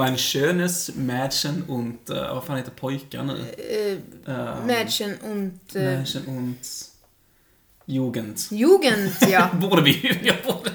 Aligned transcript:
Mein 0.00 0.16
schönes 0.18 0.94
Mädchen 0.94 1.62
und, 1.68 2.08
uh, 2.08 2.14
vad 2.34 2.44
fan 2.46 2.56
heter 2.56 2.70
pojkar 2.70 3.22
nu? 3.22 3.32
Uh, 3.34 3.98
Uh, 4.26 4.64
Mädchen 4.66 5.18
und... 5.20 5.60
Uh, 5.74 5.78
Mädchen 5.78 6.24
und 6.26 6.58
Jugend. 7.86 8.50
Jugend, 8.50 9.12
ja. 9.28 9.50
borde 9.60 9.82
vi 9.82 10.20
jag 10.22 10.36
borde. 10.42 10.70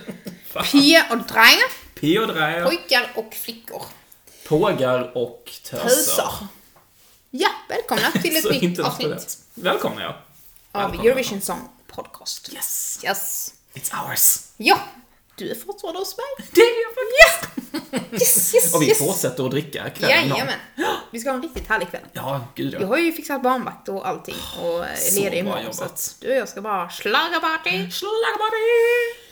P 0.71 1.01
och 1.11 1.17
Dreier, 1.17 1.69
P 1.99 2.19
och 2.19 2.27
drejer, 2.27 2.63
pojkar 2.65 3.11
och 3.15 3.33
flickor. 3.33 3.81
pågar 4.47 5.17
och 5.17 5.51
töser. 5.63 5.89
Töser. 5.89 6.47
Ja, 7.31 7.49
välkomna 7.69 8.11
till 8.21 8.35
ett 8.37 8.61
nytt 8.61 8.79
avsnitt 8.79 9.37
Välkomna 9.53 10.01
ja. 10.01 10.15
av. 10.71 10.93
Eurovision 10.93 11.41
Song 11.41 11.69
Podcast. 11.87 12.53
Yes, 12.53 12.99
Yes. 13.03 13.53
it's 13.73 13.91
ours. 14.09 14.39
Ja, 14.57 14.79
du 15.35 15.51
är 15.51 15.55
fortfarande 15.55 15.99
hos 15.99 16.17
mig. 16.17 16.47
Det 16.51 16.61
är 16.61 16.75
jag 16.83 16.93
faktiskt. 16.95 17.51
Yes, 18.11 18.55
yes, 18.55 18.73
Och 18.75 18.81
vi 18.81 18.87
yes. 18.87 18.97
fortsätter 18.97 19.45
att 19.45 19.51
dricka 19.51 19.89
kvällen. 19.89 20.29
Jajamän. 20.29 20.59
Vi 21.11 21.19
ska 21.19 21.29
ha 21.29 21.35
en 21.35 21.41
riktigt 21.41 21.67
härlig 21.67 21.89
kväll. 21.89 22.01
Ja, 22.13 22.47
gud 22.55 22.73
Jag 22.73 22.81
ja. 22.81 22.87
har 22.87 22.97
ju 22.97 23.11
fixat 23.11 23.43
barnvakt 23.43 23.89
och 23.89 24.07
allting 24.07 24.35
och 24.61 24.85
är 24.85 25.15
ledig 25.15 25.37
imorgon 25.39 25.73
så 25.73 25.83
att 25.83 26.15
du 26.21 26.29
och 26.31 26.35
jag 26.35 26.49
ska 26.49 26.61
bara 26.61 26.89
slaga 26.89 27.39
party. 27.39 27.69
Schlagerparty! 27.91 29.24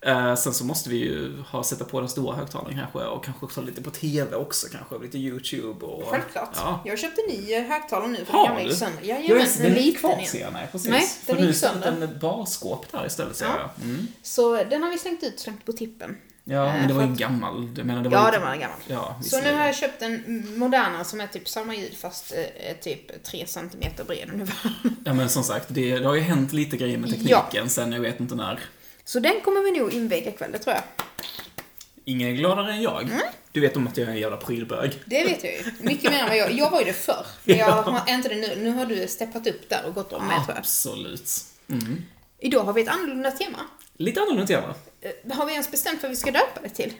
Eh, 0.00 0.34
sen 0.34 0.54
så 0.54 0.64
måste 0.64 0.90
vi 0.90 0.96
ju 0.96 1.42
ha, 1.42 1.62
sätta 1.64 1.84
på 1.84 2.00
den 2.00 2.08
stora 2.08 2.36
högtalaren 2.36 2.74
kanske 2.78 2.98
och 2.98 3.24
kanske 3.24 3.44
också 3.44 3.62
lite 3.62 3.82
på 3.82 3.90
TV 3.90 4.36
också 4.36 4.66
kanske, 4.72 4.98
lite 4.98 5.18
YouTube 5.18 5.86
och... 5.86 6.08
Självklart. 6.08 6.50
Ja. 6.54 6.80
Jag 6.84 6.98
köpte 6.98 7.20
en 7.22 7.36
ny 7.40 7.54
högtalare 7.60 8.08
nu 8.08 8.24
för 8.24 8.32
Har 8.32 8.38
den 8.46 8.48
gamla 8.48 8.62
du? 8.62 8.68
gick 8.68 8.78
sönder. 8.78 8.98
Ja, 9.02 9.14
Jajamän, 9.18 9.46
en 9.46 9.62
den 9.62 9.72
är 9.72 9.74
liten 9.74 10.00
kvar 10.00 10.22
ser 10.26 10.40
jag, 10.40 10.52
nej 10.52 10.68
precis. 10.72 10.90
Nej, 10.90 11.00
den 11.26 11.36
För 11.36 11.42
nu 11.42 11.48
gick 11.48 11.56
sönder. 11.56 11.88
en 11.92 12.18
barskåp 12.20 12.92
där 12.92 13.06
istället 13.06 13.36
ser 13.36 13.44
Ja. 13.46 13.52
jag. 13.76 13.84
Mm. 13.84 14.06
Så 14.22 14.64
den 14.64 14.82
har 14.82 14.90
vi 14.90 14.98
slängt 14.98 15.22
ut, 15.22 15.40
slängt 15.40 15.64
på 15.66 15.72
tippen. 15.72 16.16
Ja, 16.44 16.66
Eh, 16.66 16.74
men 16.74 16.88
det 16.88 16.94
var 16.94 17.00
för 17.00 17.06
ju 17.06 17.06
en 17.06 17.12
att- 17.12 17.18
gammal. 17.18 17.70
Jag 17.76 17.86
menar, 17.86 18.02
det 18.02 18.08
var 18.08 18.16
Ja, 18.18 18.26
ju- 18.26 18.32
den 18.32 18.42
var 18.48 18.56
gammal. 18.56 18.78
Ja, 18.86 19.20
Så 19.24 19.40
nu 19.40 19.54
har 19.54 19.66
jag 19.66 19.74
köpt 19.76 20.02
en 20.02 20.44
modernare 20.58 21.04
som 21.04 21.20
är 21.20 21.26
typ 21.26 21.48
samma 21.48 21.74
ljud 21.74 21.94
fast 21.96 22.32
eh, 22.34 22.76
typ 22.82 23.22
3 23.24 23.46
cm 23.46 23.70
bred 24.06 24.30
ungefär. 24.32 24.72
Ja, 25.04 25.14
men 25.14 25.28
som 25.28 25.42
sagt, 25.42 25.66
det, 25.68 25.98
det 25.98 26.04
har 26.06 26.14
ju 26.14 26.20
hänt 26.20 26.52
lite 26.52 26.76
grejer 26.76 26.98
med 26.98 27.10
tekniken 27.10 27.68
sen 27.70 27.92
jag 27.92 28.00
vet 28.00 28.20
inte 28.20 28.34
när. 28.34 28.60
Så 29.08 29.20
den 29.20 29.40
kommer 29.40 29.60
vi 29.60 29.78
nog 29.78 29.92
inviga 29.92 30.30
ikväll, 30.30 30.52
det 30.52 30.58
tror 30.58 30.74
jag. 30.74 30.84
Ingen 32.04 32.28
är 32.28 32.32
gladare 32.32 32.72
än 32.72 32.82
jag. 32.82 33.02
Mm. 33.02 33.20
Du 33.52 33.60
vet 33.60 33.76
om 33.76 33.86
att 33.88 33.96
jag 33.96 34.08
är 34.08 34.12
en 34.12 34.18
jävla 34.18 34.36
prylbög. 34.36 34.92
Det 35.06 35.24
vet 35.24 35.44
jag 35.44 35.52
ju. 35.52 35.58
Mycket 35.80 36.10
mer 36.10 36.18
än 36.18 36.28
vad 36.28 36.36
jag... 36.36 36.52
Jag 36.52 36.70
var 36.70 36.78
ju 36.80 36.84
det 36.84 36.92
förr. 36.92 37.26
Men 37.44 37.56
jag 37.58 37.66
har 37.82 38.14
inte 38.14 38.28
det 38.28 38.34
nu. 38.34 38.56
Nu 38.56 38.70
har 38.70 38.86
du 38.86 39.08
steppat 39.08 39.46
upp 39.46 39.68
där 39.68 39.80
och 39.86 39.94
gått 39.94 40.12
om 40.12 40.26
med 40.26 40.36
tror 40.36 40.48
jag. 40.48 40.58
Absolut. 40.58 41.30
Mm. 41.70 42.02
Idag 42.38 42.64
har 42.64 42.72
vi 42.72 42.82
ett 42.82 42.88
annorlunda 42.88 43.30
tema. 43.30 43.58
Lite 43.96 44.20
annorlunda 44.20 44.46
tema. 44.46 44.74
Eh, 45.00 45.36
Har 45.36 45.46
vi 45.46 45.52
ens 45.52 45.70
bestämt 45.70 46.02
vad 46.02 46.10
vi 46.10 46.16
ska 46.16 46.30
döpa 46.30 46.60
det 46.62 46.68
till? 46.68 46.92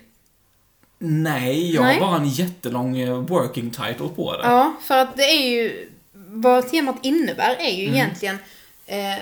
Nej, 0.99 1.75
jag 1.75 1.83
Nej. 1.85 1.99
har 1.99 2.07
bara 2.07 2.17
en 2.17 2.29
jättelång 2.29 2.99
eh, 2.99 3.15
working 3.21 3.71
title 3.71 4.09
på 4.17 4.37
det. 4.37 4.43
Ja, 4.43 4.75
för 4.83 4.99
att 4.99 5.17
det 5.17 5.23
är 5.25 5.49
ju... 5.51 5.91
Vad 6.31 6.71
temat 6.71 6.97
innebär 7.03 7.51
är 7.51 7.69
Mm. 7.69 7.77
ju 7.77 7.85
egentligen 7.87 8.39
eh, 8.87 9.15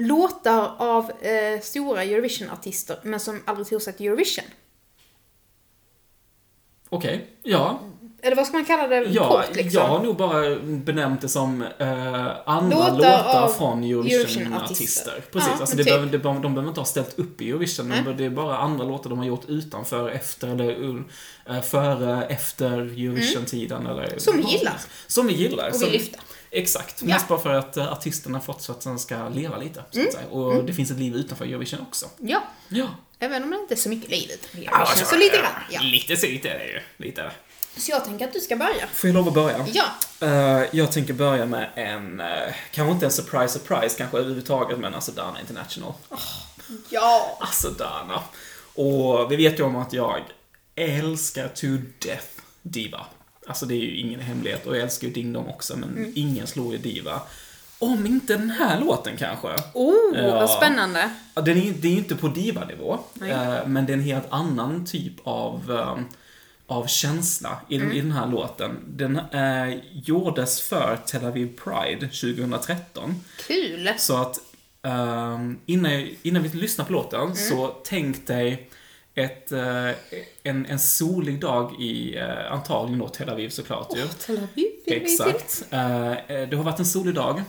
låtar 0.00 0.74
av 0.78 1.10
eh, 1.20 1.60
stora 1.62 2.04
Eurovision-artister 2.04 2.98
men 3.02 3.20
som 3.20 3.42
aldrig 3.46 3.68
tog 3.68 3.82
sig 3.82 3.92
till 3.92 4.06
Eurovision. 4.06 4.44
Okej, 6.88 7.26
ja. 7.42 7.80
Eller 8.22 8.36
vad 8.36 8.46
ska 8.46 8.56
man 8.56 8.64
kalla 8.64 8.88
det 8.88 8.96
Ja, 8.96 9.28
kort 9.28 9.56
liksom? 9.56 9.80
jag 9.80 9.88
har 9.88 10.02
nog 10.02 10.16
bara 10.16 10.56
benämnt 10.60 11.20
det 11.20 11.28
som 11.28 11.62
eh, 11.78 12.26
andra 12.46 12.76
Låtar 12.76 12.96
låtar, 12.96 13.48
från 13.48 13.84
Eurovision-artister. 13.84 14.40
Eurovision-artister. 14.40 15.24
Precis, 15.32 15.50
Ja, 15.54 15.60
alltså 15.60 15.76
det 15.76 15.84
typ. 15.84 15.92
behöver, 15.92 16.06
det 16.06 16.18
de 16.18 16.40
behöver 16.42 16.68
inte 16.68 16.80
ha 16.80 16.84
ställt 16.86 17.18
upp 17.18 17.40
i 17.40 17.50
Eurovision, 17.50 17.88
men 17.88 18.16
det 18.16 18.24
är 18.24 18.30
bara 18.30 18.58
andra 18.58 18.84
låtar 18.84 19.10
de 19.10 19.18
har 19.18 19.26
gjort 19.26 19.44
utanför, 19.48 20.10
efter 20.10 20.48
eller 20.48 20.80
uh, 20.80 21.60
före, 21.62 22.24
efter 22.24 22.72
Eurovision-tiden 22.78 23.86
eller... 23.86 24.04
Mm. 24.04 24.18
Som 24.20 24.36
vi 24.36 24.42
gillar. 24.42 24.76
Som 25.06 25.26
vi 25.26 25.34
gillar. 25.34 25.70
Och 25.74 25.82
vill 25.82 25.92
lyfta. 25.92 26.18
Exakt. 26.50 27.02
Ja. 27.02 27.06
Mest 27.06 27.28
bara 27.28 27.38
för 27.38 27.54
att 27.54 27.76
uh, 27.76 27.92
artisterna 27.92 28.40
fått 28.40 28.62
så 28.62 28.72
att 28.72 28.80
den 28.80 28.98
ska 28.98 29.28
leva 29.28 29.56
lite, 29.56 29.84
så 29.90 30.00
att 30.02 30.12
säga. 30.12 30.26
Och 30.28 30.64
det 30.64 30.72
finns 30.72 30.90
ett 30.90 30.98
liv 30.98 31.14
utanför 31.16 31.44
Eurovision 31.44 31.80
också. 31.80 32.06
Ja, 32.18 32.42
Ja. 32.68 32.86
även 33.18 33.42
om 33.42 33.50
det 33.50 33.56
inte 33.56 33.74
är 33.74 33.76
så 33.76 33.88
mycket 33.88 34.10
liv 34.10 34.30
utanför 34.34 34.58
Eurovision. 34.58 35.06
Så 35.06 35.16
lite 35.16 35.36
grann. 35.36 35.52
Ja. 35.70 35.80
Lite 35.82 36.16
så 36.16 36.26
lite 36.26 36.48
är 36.50 36.58
det 36.58 36.66
ju. 36.66 36.80
Lite. 36.96 37.30
Så 37.76 37.90
jag 37.90 38.04
tänker 38.04 38.26
att 38.26 38.32
du 38.32 38.40
ska 38.40 38.56
börja. 38.56 38.86
Får 38.94 39.08
jag 39.10 39.14
lov 39.14 39.28
att 39.28 39.34
börja? 39.34 39.66
Ja. 39.72 39.84
Eh, 40.26 40.64
jag 40.72 40.92
tänker 40.92 41.12
börja 41.12 41.46
med 41.46 41.70
en, 41.74 42.20
uh, 42.20 42.26
kanske 42.72 42.92
inte 42.92 43.06
en 43.06 43.12
surprise 43.12 43.58
surprise 43.58 43.98
kanske 43.98 44.18
överhuvudtaget, 44.18 44.78
men 44.78 44.94
alltså 44.94 45.12
Dana 45.12 45.40
International. 45.40 45.92
Ja. 46.88 47.38
Alltså 47.40 47.68
Dana. 47.70 48.22
Och 48.74 49.32
vi 49.32 49.36
vet 49.36 49.58
ju 49.58 49.62
om 49.62 49.76
att 49.76 49.92
jag 49.92 50.20
älskar 50.74 51.48
to 51.48 51.66
death 52.06 52.26
Diva. 52.62 53.06
Alltså 53.50 53.66
det 53.66 53.74
är 53.74 53.78
ju 53.84 53.96
ingen 53.96 54.20
hemlighet 54.20 54.66
och 54.66 54.76
jag 54.76 54.82
älskar 54.82 55.06
ju 55.06 55.12
Ding 55.12 55.32
Dong 55.32 55.46
också, 55.46 55.76
men 55.76 55.88
Mm. 55.96 56.12
ingen 56.14 56.46
slår 56.46 56.72
ju 56.72 56.78
Diva. 56.78 57.22
Om 57.78 58.06
inte 58.06 58.36
den 58.36 58.50
här 58.50 58.80
låten 58.80 59.16
kanske. 59.16 59.48
Oh, 59.74 59.94
Ja. 60.18 60.30
vad 60.40 60.50
spännande. 60.50 61.10
Den 61.34 61.48
är, 61.58 61.72
det 61.72 61.88
är 61.88 61.92
inte 61.96 62.16
på 62.16 62.28
divanivå, 62.28 62.98
eh, 63.22 63.66
men 63.66 63.86
det 63.86 63.92
är 63.92 63.96
en 63.96 64.02
helt 64.04 64.26
annan 64.30 64.86
typ 64.86 65.12
av, 65.24 65.70
eh, 65.70 65.98
av 66.66 66.86
känsla 66.86 67.60
i, 67.68 67.76
Mm. 67.76 67.92
i 67.92 68.00
den 68.00 68.12
här 68.12 68.26
låten. 68.26 68.76
Den 68.86 69.16
eh, 69.18 69.78
gjordes 69.92 70.60
för 70.60 70.98
Tel 71.06 71.24
Aviv 71.24 71.58
Pride 71.64 72.08
2013. 72.08 73.14
Kul. 73.46 73.90
Så 73.98 74.16
att 74.16 74.38
ehm, 74.82 75.58
innan, 75.66 76.08
innan 76.22 76.42
vi 76.42 76.48
lyssnar 76.48 76.84
på 76.84 76.92
låten 76.92 77.20
Mm. 77.20 77.34
så 77.36 77.66
tänk 77.84 78.26
dig 78.26 78.69
ett, 79.24 79.52
eh, 79.52 79.90
en, 80.42 80.66
en 80.66 80.78
solig 80.78 81.40
dag 81.40 81.80
i 81.80 82.16
eh, 82.16 82.52
antagligen 82.52 82.98
då 82.98 83.08
Tel 83.08 83.28
Aviv 83.28 83.48
såklart 83.48 83.96
ju. 83.96 84.08
Tel 84.08 84.36
Aviv. 84.38 84.66
Exakt. 84.86 85.64
Eh, 85.70 86.12
det 86.28 86.56
har 86.56 86.62
varit 86.62 86.78
en 86.78 86.86
solig 86.86 87.14
dag. 87.14 87.42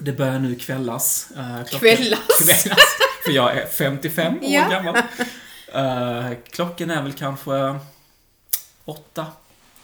Det 0.00 0.12
börjar 0.12 0.38
nu 0.38 0.54
kvällas. 0.54 1.28
Mm. 1.36 1.64
Kvällas? 1.64 2.20
kvällas. 2.38 2.78
För 3.24 3.32
jag 3.32 3.56
är 3.56 3.66
55 3.66 4.34
år 4.34 4.40
Ja. 4.42 4.68
gammal. 4.68 4.96
Klockan 6.50 6.90
är 6.90 7.02
väl 7.02 7.12
kanske 7.12 7.78
åtta, 8.84 9.26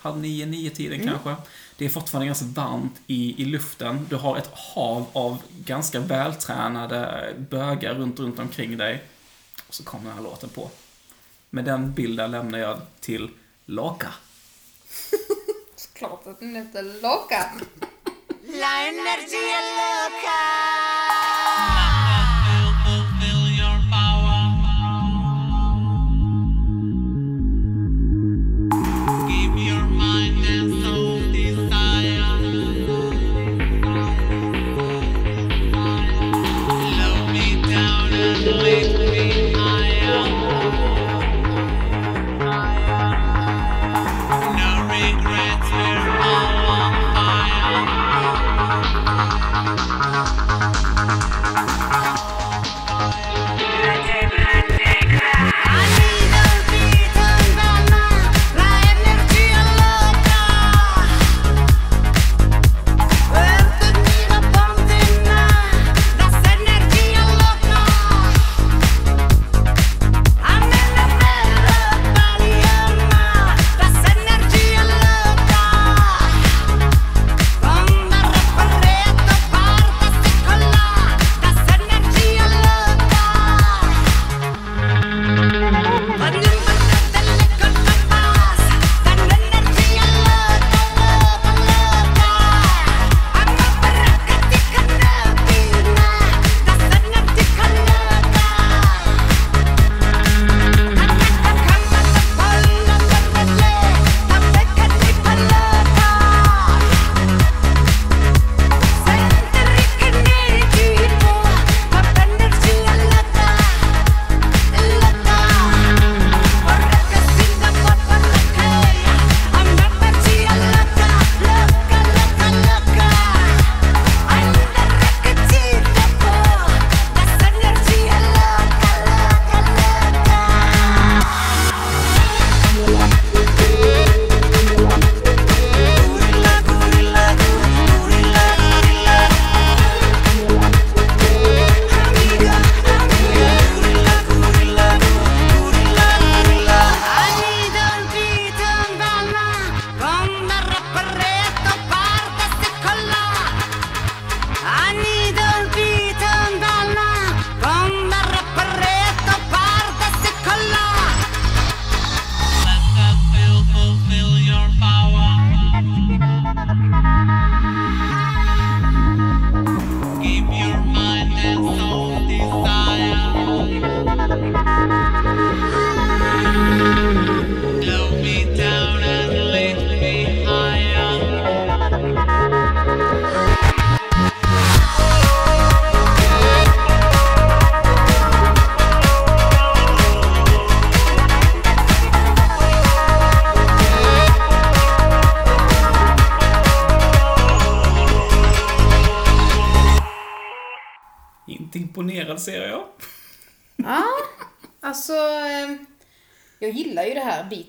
halv 0.00 0.18
nio, 0.18 0.46
nio 0.46 0.70
tiden 0.70 1.00
Mm. 1.00 1.14
kanske. 1.14 1.42
Det 1.76 1.84
är 1.84 1.88
fortfarande 1.88 2.26
ganska 2.26 2.44
varmt 2.46 3.00
i, 3.06 3.42
i 3.42 3.44
luften. 3.44 4.06
Du 4.10 4.16
har 4.16 4.36
ett 4.36 4.50
hav 4.52 5.06
av 5.12 5.42
ganska 5.64 6.00
vältränade 6.00 7.28
bögar 7.50 7.94
runt, 7.94 8.20
runt 8.20 8.38
omkring 8.38 8.76
dig. 8.76 9.02
Och 9.68 9.74
så 9.74 9.84
kommer 9.84 10.04
den 10.04 10.14
här 10.14 10.22
låten 10.24 10.48
på. 10.48 10.70
Med 11.54 11.64
den 11.64 11.92
bilden 11.92 12.30
lämnar 12.30 12.58
jag 12.58 12.80
till 13.00 13.30
Laka. 13.64 14.14
Såklart 15.76 16.26
att 16.26 16.40
den 16.40 16.56
heter 16.56 16.82
Loka. 16.82 17.50
La 18.46 18.88
energía 18.88 19.60
loca. 19.78 20.73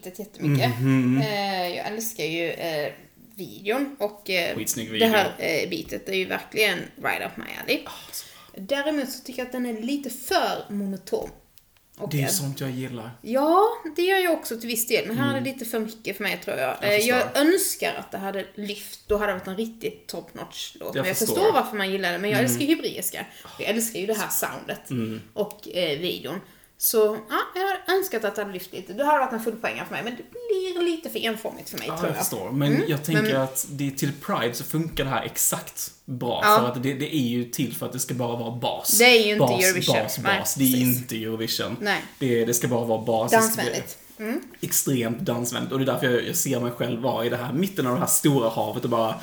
Bitet 0.06 0.20
jättemycket. 0.20 0.70
Mhm. 0.80 1.22
Eh, 1.22 1.68
Jag 1.76 1.88
älskar 1.88 2.24
ju 2.24 2.50
eh, 2.52 2.92
videon 3.36 3.96
och 4.00 4.30
eh, 4.30 4.56
Skitsnygg 4.56 4.88
det 4.88 4.94
video. 4.94 5.08
här 5.10 5.34
eh, 5.38 5.70
bitet 5.70 6.10
är 6.10 6.14
ju 6.14 6.26
verkligen 6.26 6.80
right 7.04 7.22
up 7.26 7.38
my 7.38 7.44
alley. 7.64 7.80
Så 8.12 8.26
bra. 8.54 8.66
Däremot 8.78 9.10
så 9.10 9.24
tycker 9.24 9.40
jag 9.40 9.46
att 9.46 9.52
den 9.52 9.66
är 9.66 9.82
lite 9.82 10.10
för 10.10 10.66
monoton. 10.74 11.30
Och 11.98 12.10
Det 12.10 12.22
är 12.22 12.28
sånt 12.28 12.60
jag 12.60 12.72
gillar. 12.72 13.12
Ja, 13.22 13.68
det 13.96 14.02
gör 14.02 14.18
jag 14.18 14.34
också 14.34 14.60
till 14.60 14.68
viss 14.68 14.88
del. 14.88 15.08
Men 15.08 15.18
här 15.18 15.36
är 15.38 15.42
det 15.42 15.52
lite 15.54 15.66
för 15.66 15.80
mycket 15.80 16.18
för 16.18 16.24
mig 16.24 16.42
tror 16.46 16.58
jag. 16.58 16.76
Jag 16.82 17.00
Jag, 17.02 17.20
jag 17.20 17.38
önskar 17.38 17.94
att 17.96 18.12
det 18.12 18.18
hade 18.18 18.46
lyft. 18.56 19.00
Då 19.08 19.18
hade 19.18 19.32
det 19.32 19.38
varit 19.38 19.48
en 19.48 19.58
riktigt 19.58 20.08
top 20.08 20.34
notch 20.34 20.76
låt. 20.80 20.96
Jag 20.96 21.02
Men 21.04 21.08
jag 21.08 21.18
förstår. 21.18 21.36
förstår 21.36 21.52
varför 21.54 21.78
man 21.78 21.92
gillar 21.92 22.12
det. 22.12 22.18
Men 22.18 22.30
jag 22.30 22.40
älskar 22.40 22.62
ju 22.66 22.76
hebreiska. 22.76 23.26
Jag 23.60 23.70
älskar 23.70 24.00
ju 24.00 24.06
det 24.06 24.14
här 24.14 24.30
soundet. 24.30 24.90
Mm. 24.90 25.22
Och 25.34 25.68
eh, 25.68 26.00
videon. 26.00 26.40
Så 26.78 27.18
ja, 27.30 27.38
jag 27.56 27.62
hade 27.62 28.00
önskat 28.00 28.26
att 28.26 28.36
det 28.36 28.42
hade 28.42 28.54
lyft 28.54 28.74
lite. 28.74 28.94
Det 28.94 29.06
hade 29.06 29.20
varit 29.20 29.34
en 29.34 29.44
fullpoängare 29.44 29.86
för 29.86 29.92
mig. 29.96 30.04
Men 30.04 30.16
det 30.16 30.24
blir 30.32 30.86
lite 30.92 31.10
för 31.10 31.20
enformigt 31.20 31.70
för 31.70 31.78
mig 31.78 31.88
Ja, 31.88 31.98
tror 31.98 32.08
jag 32.10 32.18
jag. 32.18 32.24
förstår. 32.24 32.52
Men 32.52 32.74
Mm, 32.76 32.84
jag 32.88 33.04
tänker 33.04 33.24
men- 33.24 33.42
att 33.42 33.66
det, 33.70 33.92
till 33.92 34.12
Pride 34.26 34.54
så 34.54 34.64
funkar 34.64 35.04
det 35.04 35.10
här 35.10 35.24
exakt 35.24 35.92
bra. 36.06 36.42
Ja. 36.44 36.58
För 36.60 36.68
att 36.68 36.84
det, 36.84 36.94
det 36.94 37.16
är 37.16 37.20
ju 37.28 37.46
till 37.46 37.76
för 37.76 37.86
att 37.86 37.92
det 37.94 38.00
ska 38.00 38.14
bara 38.14 38.36
vara 38.38 38.52
bas. 38.52 38.98
Det 38.98 39.06
är 39.06 39.26
ju 39.26 39.32
inte 39.32 39.40
bas, 39.40 39.64
Eurovision. 39.64 39.96
Bas, 40.04 40.18
Nej, 40.24 40.40
bas. 40.40 40.56
Det 40.56 40.64
är 40.64 40.78
inte 40.82 41.16
Eurovision. 41.24 41.78
Nej. 41.82 42.02
Det, 42.20 42.46
det 42.46 42.54
ska 42.54 42.68
bara 42.68 42.86
vara 42.86 43.02
bas. 43.02 43.32
Dansvänligt. 43.32 43.98
Mm. 44.20 44.42
Extremt 44.62 45.20
dansvänligt. 45.20 45.72
Och 45.74 45.80
det 45.80 45.84
är 45.84 45.94
därför 45.94 46.10
jag, 46.10 46.28
jag 46.28 46.36
ser 46.36 46.60
mig 46.60 46.72
själv 46.72 47.02
vara 47.02 47.26
i 47.26 47.30
det 47.30 47.38
här 47.38 47.54
mitten 47.54 47.88
av 47.88 47.94
det 47.94 48.00
här 48.00 48.08
stora 48.08 48.50
havet 48.50 48.84
och 48.84 48.90
bara 48.90 49.16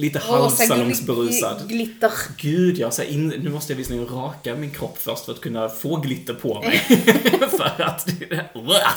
lite 0.00 0.18
halvsalongsberusad. 0.18 1.60
gl- 1.60 1.68
glitter. 1.68 2.12
Gud, 2.36 2.78
jag 2.78 2.94
så 2.94 3.02
in, 3.02 3.28
nu 3.28 3.50
måste 3.50 3.72
jag 3.72 3.76
visserligen 3.76 4.06
raka 4.06 4.54
min 4.54 4.70
kropp 4.70 4.98
först 4.98 5.24
för 5.24 5.32
att 5.32 5.40
kunna 5.40 5.68
få 5.68 5.96
glitter 5.96 6.34
på 6.34 6.60
mig. 6.60 6.78
för 7.50 7.82
att 7.82 8.06
det, 8.18 8.46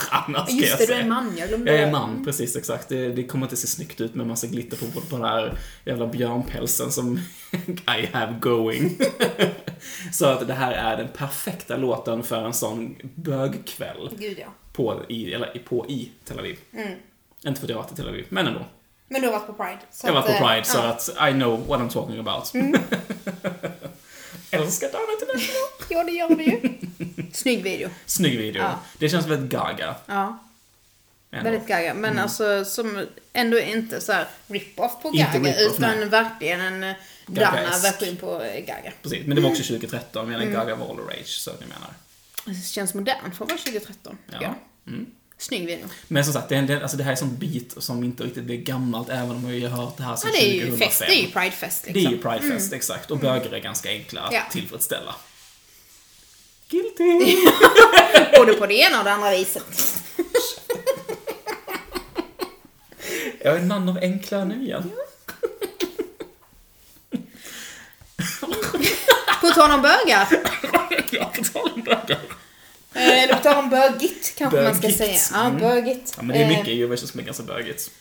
annars 0.10 0.48
ska 0.48 0.56
Just 0.56 0.70
jag 0.70 0.80
det, 0.80 0.86
du 0.86 0.94
är 0.94 1.06
man. 1.06 1.34
Jag 1.38 1.48
glömde 1.48 1.72
Jag 1.72 1.82
är 1.82 1.92
man, 1.92 2.26
precis 2.26 2.56
exakt. 2.56 2.90
Det, 2.90 3.10
det 3.10 3.24
kommer 3.24 3.46
inte 3.46 3.58
se 3.58 3.68
snyggt 3.68 4.02
ut 4.02 4.16
med 4.16 4.28
massa 4.28 4.48
glitter 4.48 4.78
på, 4.78 4.86
på 4.86 5.16
den 5.18 5.26
här 5.26 5.58
jävla 5.86 6.08
björnpälsen 6.08 6.92
som 6.92 7.20
I 8.00 8.06
have 8.12 8.40
going. 8.40 8.98
Så 10.12 10.26
att 10.26 10.48
det 10.48 10.54
här 10.54 10.72
är 10.72 10.98
den 10.98 11.08
perfekta 11.08 11.78
låten 11.78 12.24
för 12.24 12.46
en 12.46 12.54
sån 12.54 12.96
bögkväll 13.16 14.10
Gud 14.18 14.38
ja. 14.40 14.54
på 14.74 15.02
i, 15.10 15.34
eller, 15.34 15.64
på 15.66 15.86
i 15.90 16.12
Tel 16.26 16.40
Aviv. 16.40 16.60
Mm. 16.74 16.94
Inte 17.48 17.60
för 17.60 17.66
att 17.66 17.70
jag 17.70 17.78
har 17.78 17.84
varit 17.84 17.94
i 17.94 17.96
Tel 17.96 18.08
Aviv, 18.08 18.26
men 18.30 18.48
ändå. 18.48 18.66
Men 19.08 19.22
du 19.22 19.28
har 19.28 19.34
varit 19.40 19.48
på 19.48 19.54
Pride. 19.54 19.80
så 19.92 20.08
Jag 20.08 20.14
var 20.14 20.20
att, 20.20 20.26
på 20.40 20.48
Pride, 20.48 20.64
så 20.66 20.78
ja. 20.78 20.84
att 20.84 21.10
I 21.30 21.34
know 21.34 21.68
what 21.68 21.80
I'm 21.82 21.90
talking 21.90 22.20
about. 22.20 22.52
Älskar 24.52 24.92
Down 24.92 25.08
International. 25.22 25.62
Ja, 25.90 26.04
det 26.04 26.12
gör 26.12 26.30
du 26.36 26.44
ju. 26.44 26.78
Snygg 27.34 27.64
video. 27.64 27.90
Snygg 28.06 28.38
video. 28.38 28.62
Ja. 28.62 28.80
Det 28.98 29.10
känns 29.10 29.26
väldigt 29.26 29.52
gaga. 29.52 29.96
Ja, 30.06 30.38
ändå. 31.32 31.50
väldigt 31.52 31.68
gaga. 31.68 31.94
Men 31.94 32.20
alltså 32.20 32.66
som 32.66 33.06
ändå 33.34 33.60
inte 33.60 34.02
så 34.02 34.12
här 34.12 34.28
rip-off 34.48 35.02
på 35.02 35.08
Inte 35.14 35.38
gaga. 35.40 35.52
rip-off, 35.52 35.78
utan 35.80 36.00
nej. 36.00 36.10
version 36.10 36.60
en 36.62 36.84
eh, 36.84 36.94
Gagaesk. 37.28 37.84
Dana-version 37.84 38.16
på 38.16 38.42
eh, 38.44 38.60
gaga. 38.66 38.92
Precis, 39.02 39.26
men 39.28 39.36
det 39.36 39.42
var 39.42 39.50
också 39.50 39.64
2013, 39.64 40.28
medan 40.30 40.42
Mm. 40.42 40.54
Gaga 40.54 40.76
var 40.76 40.90
all 40.90 40.98
rage, 41.00 41.28
så 41.40 41.52
att 41.52 41.60
ni 41.60 41.66
menar. 41.66 41.90
Det 42.46 42.66
känns 42.66 42.94
modern 42.94 43.32
för 43.32 43.46
att 43.46 43.52
vara 43.52 43.60
2013. 43.60 44.18
tycker 44.26 44.42
Ja. 44.44 44.56
jag. 44.86 44.94
Snygg 45.44 45.66
video. 45.66 45.88
Men 46.08 46.24
som 46.24 46.34
sagt, 46.34 46.50
det, 46.50 46.56
är 46.56 46.60
en 46.60 46.68
del- 46.68 46.82
alltså 46.82 46.98
det 46.98 47.04
här 47.04 47.12
är 47.12 47.16
sånt 47.16 47.40
beat 47.40 47.84
som 47.84 48.04
inte 48.04 48.24
riktigt 48.24 48.44
blir 48.44 48.58
gammalt, 48.58 49.10
även 49.10 49.32
om 49.32 49.58
jag 49.60 49.70
har 49.70 49.84
hört 49.86 49.98
det 49.98 50.04
här 50.04 50.16
sedan 50.16 50.32
Ja, 50.34 50.40
det 50.40 50.46
är 50.50 50.54
ju 50.54 50.62
2005. 50.62 50.88
fest. 50.90 51.00
Det 51.08 51.14
är 51.16 51.22
ju 51.22 51.32
Pride-fest 51.32 51.84
Det 51.84 51.90
är 51.90 51.94
liksom. 51.94 52.12
ju 52.14 52.22
Pridefest, 52.22 52.74
exakt. 52.74 53.12
Och 53.12 53.18
bögar 53.20 53.54
är 53.54 53.60
ganska 53.60 53.90
enkla 53.90 54.22
att 54.22 54.34
Ja. 54.34 54.42
tillfredsställa. 54.52 55.16
Guilty! 56.70 57.36
Både 58.38 58.54
på 58.54 58.66
det 58.66 58.74
ena 58.74 58.98
och 59.00 59.04
det 59.06 59.12
andra 59.12 59.32
viset. 59.32 59.94
Jag 63.42 63.54
är 63.56 63.60
en 63.60 63.68
man 63.68 63.90
av 63.90 63.98
enkla 63.98 64.46
nöjen. 64.46 64.92
På 69.42 69.50
tal 69.50 69.72
om 69.72 69.82
bögar. 69.82 70.28
Ja, 71.12 71.32
på 71.36 71.44
tal 71.44 71.72
om 71.76 71.82
bögar. 71.82 72.20
Eh, 72.94 73.24
Eller 73.24 73.34
på 73.36 73.44
tal 73.44 73.64
om 73.64 73.70
bögigt 73.70 74.36
kanske 74.38 74.62
man 74.62 74.74
ska 74.76 74.82
Bögigt. 74.82 74.98
säga. 74.98 75.18
Ja, 75.42 75.46
Mm. 75.48 75.60
bögigt. 75.62 76.14
Ja, 76.18 76.24
men 76.24 76.38
det 76.38 76.44
är 76.44 76.52
Eh, 76.52 76.58
mycket 76.58 76.68
i 76.68 76.80
Eurovision 76.82 77.08
som 77.08 77.20
är 77.20 77.24
ganska 77.24 77.44
bögigt. 77.44 77.92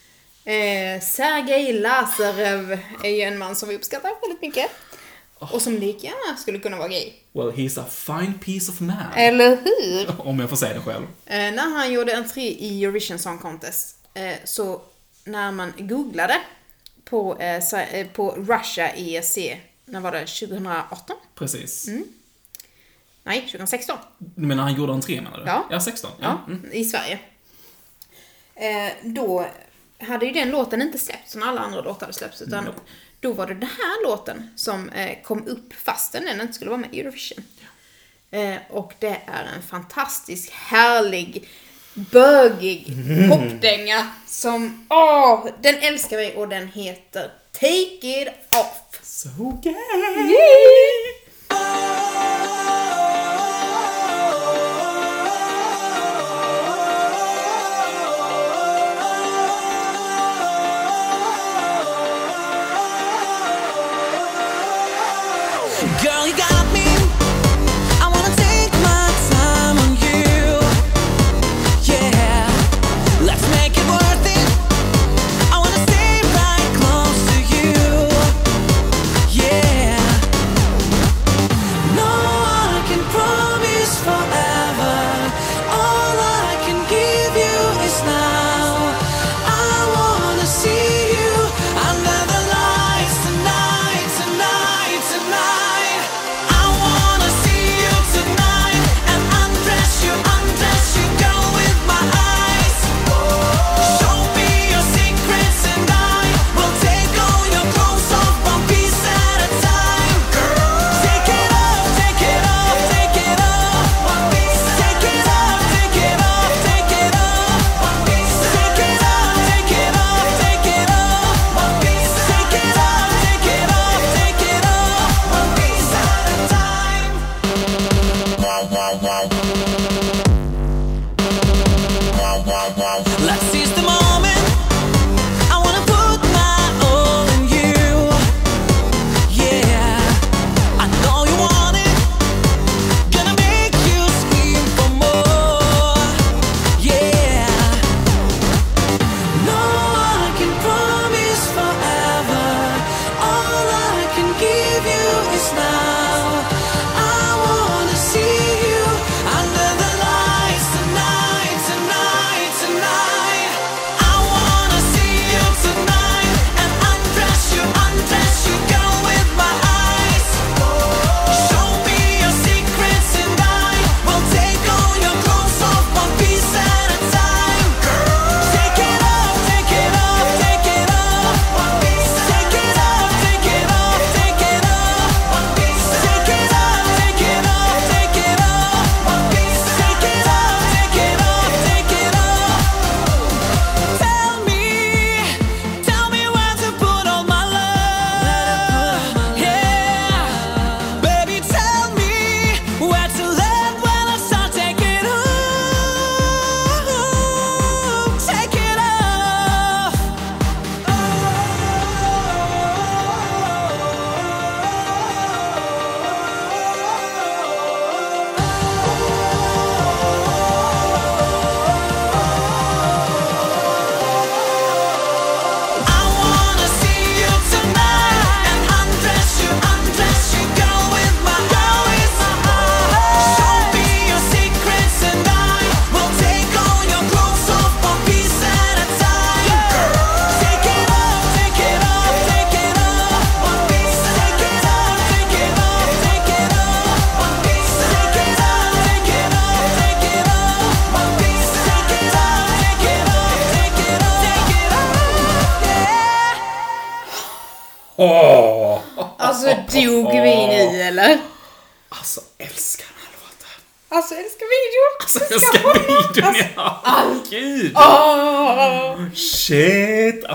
Eh, 0.44 1.00
Sergej 1.02 1.72
Lazarev 1.72 2.78
är 3.04 3.10
ju 3.10 3.20
en 3.22 3.38
man 3.38 3.56
som 3.56 3.68
vi 3.68 3.74
uppskattar 3.76 4.10
väldigt 4.22 4.42
mycket. 4.42 4.70
Och 5.38 5.62
som 5.62 5.78
lika 5.78 6.06
gärna 6.06 6.36
skulle 6.36 6.58
kunna 6.58 6.76
vara 6.76 6.88
gay. 6.88 7.12
Well, 7.32 7.50
he's 7.50 7.80
a 7.80 7.84
fine 7.90 8.34
piece 8.44 8.70
of 8.72 8.80
man. 8.80 8.96
Eller 9.16 9.48
hur? 9.64 10.20
Om 10.28 10.40
jag 10.40 10.48
får 10.48 10.56
säga 10.56 10.74
det 10.74 10.80
själv. 10.80 11.04
Eh, 11.26 11.36
när 11.36 11.70
han 11.76 11.92
gjorde 11.92 12.16
entré 12.16 12.42
i 12.42 12.84
Eurovision 12.84 13.18
Song 13.18 13.38
Contest, 13.38 13.96
eh, 14.14 14.32
så 14.44 14.80
när 15.24 15.52
man 15.52 15.72
googlade 15.78 16.36
på, 17.04 17.36
eh, 17.40 17.74
eh, 17.74 18.06
på 18.06 18.30
Russia 18.30 18.88
ESC, 18.96 19.38
när 19.84 20.00
var 20.00 20.12
det? 20.12 20.26
2018? 20.26 21.16
Precis. 21.34 21.88
Mm. 21.88 22.04
Nej, 23.24 23.40
2016. 23.40 23.98
Men 24.34 24.56
när 24.56 24.64
han 24.64 24.74
gjorde 24.74 24.92
entré 24.92 25.20
menar 25.20 25.38
du? 25.38 25.44
Ja. 25.46 25.66
Ja, 25.70 25.80
16. 25.80 26.10
Ja. 26.20 26.42
Ja, 26.46 26.52
Mm. 26.54 26.72
i 26.72 26.84
Sverige. 26.84 27.18
Eh, 28.54 28.92
då 29.02 29.46
hade 29.98 30.26
ju 30.26 30.32
den 30.32 30.50
låten 30.50 30.82
inte 30.82 30.98
släppts 30.98 31.32
som 31.32 31.42
alla 31.42 31.60
andra 31.60 31.80
låtar 31.80 32.00
hade 32.06 32.12
släppts, 32.18 32.42
utan 32.42 32.64
Nope. 32.64 32.78
då 33.20 33.32
var 33.32 33.46
det 33.46 33.54
den 33.54 33.68
här 33.68 34.04
låten 34.08 34.50
som 34.56 34.88
eh, 34.90 35.22
kom 35.22 35.46
upp 35.46 35.72
fastän 35.74 36.24
den 36.24 36.40
inte 36.40 36.52
skulle 36.52 36.70
vara 36.70 36.80
med 36.80 36.94
i 36.94 37.00
Eurovision. 37.00 37.44
Eh, 38.30 38.54
och 38.70 38.92
det 38.98 39.18
är 39.26 39.44
en 39.56 39.62
fantastisk, 39.62 40.50
härlig, 40.52 41.48
bögig 41.94 42.86
popdänga 43.30 44.06
som, 44.26 44.86
åh, 44.90 45.46
den 45.60 45.74
älskar 45.74 46.16
vi 46.16 46.32
och 46.36 46.48
den 46.48 46.68
heter 46.68 47.30
Take 47.52 48.22
It 48.22 48.28
Off. 48.50 49.00
So 49.02 49.60
gay! 49.62 49.72
Girl, 49.72 51.11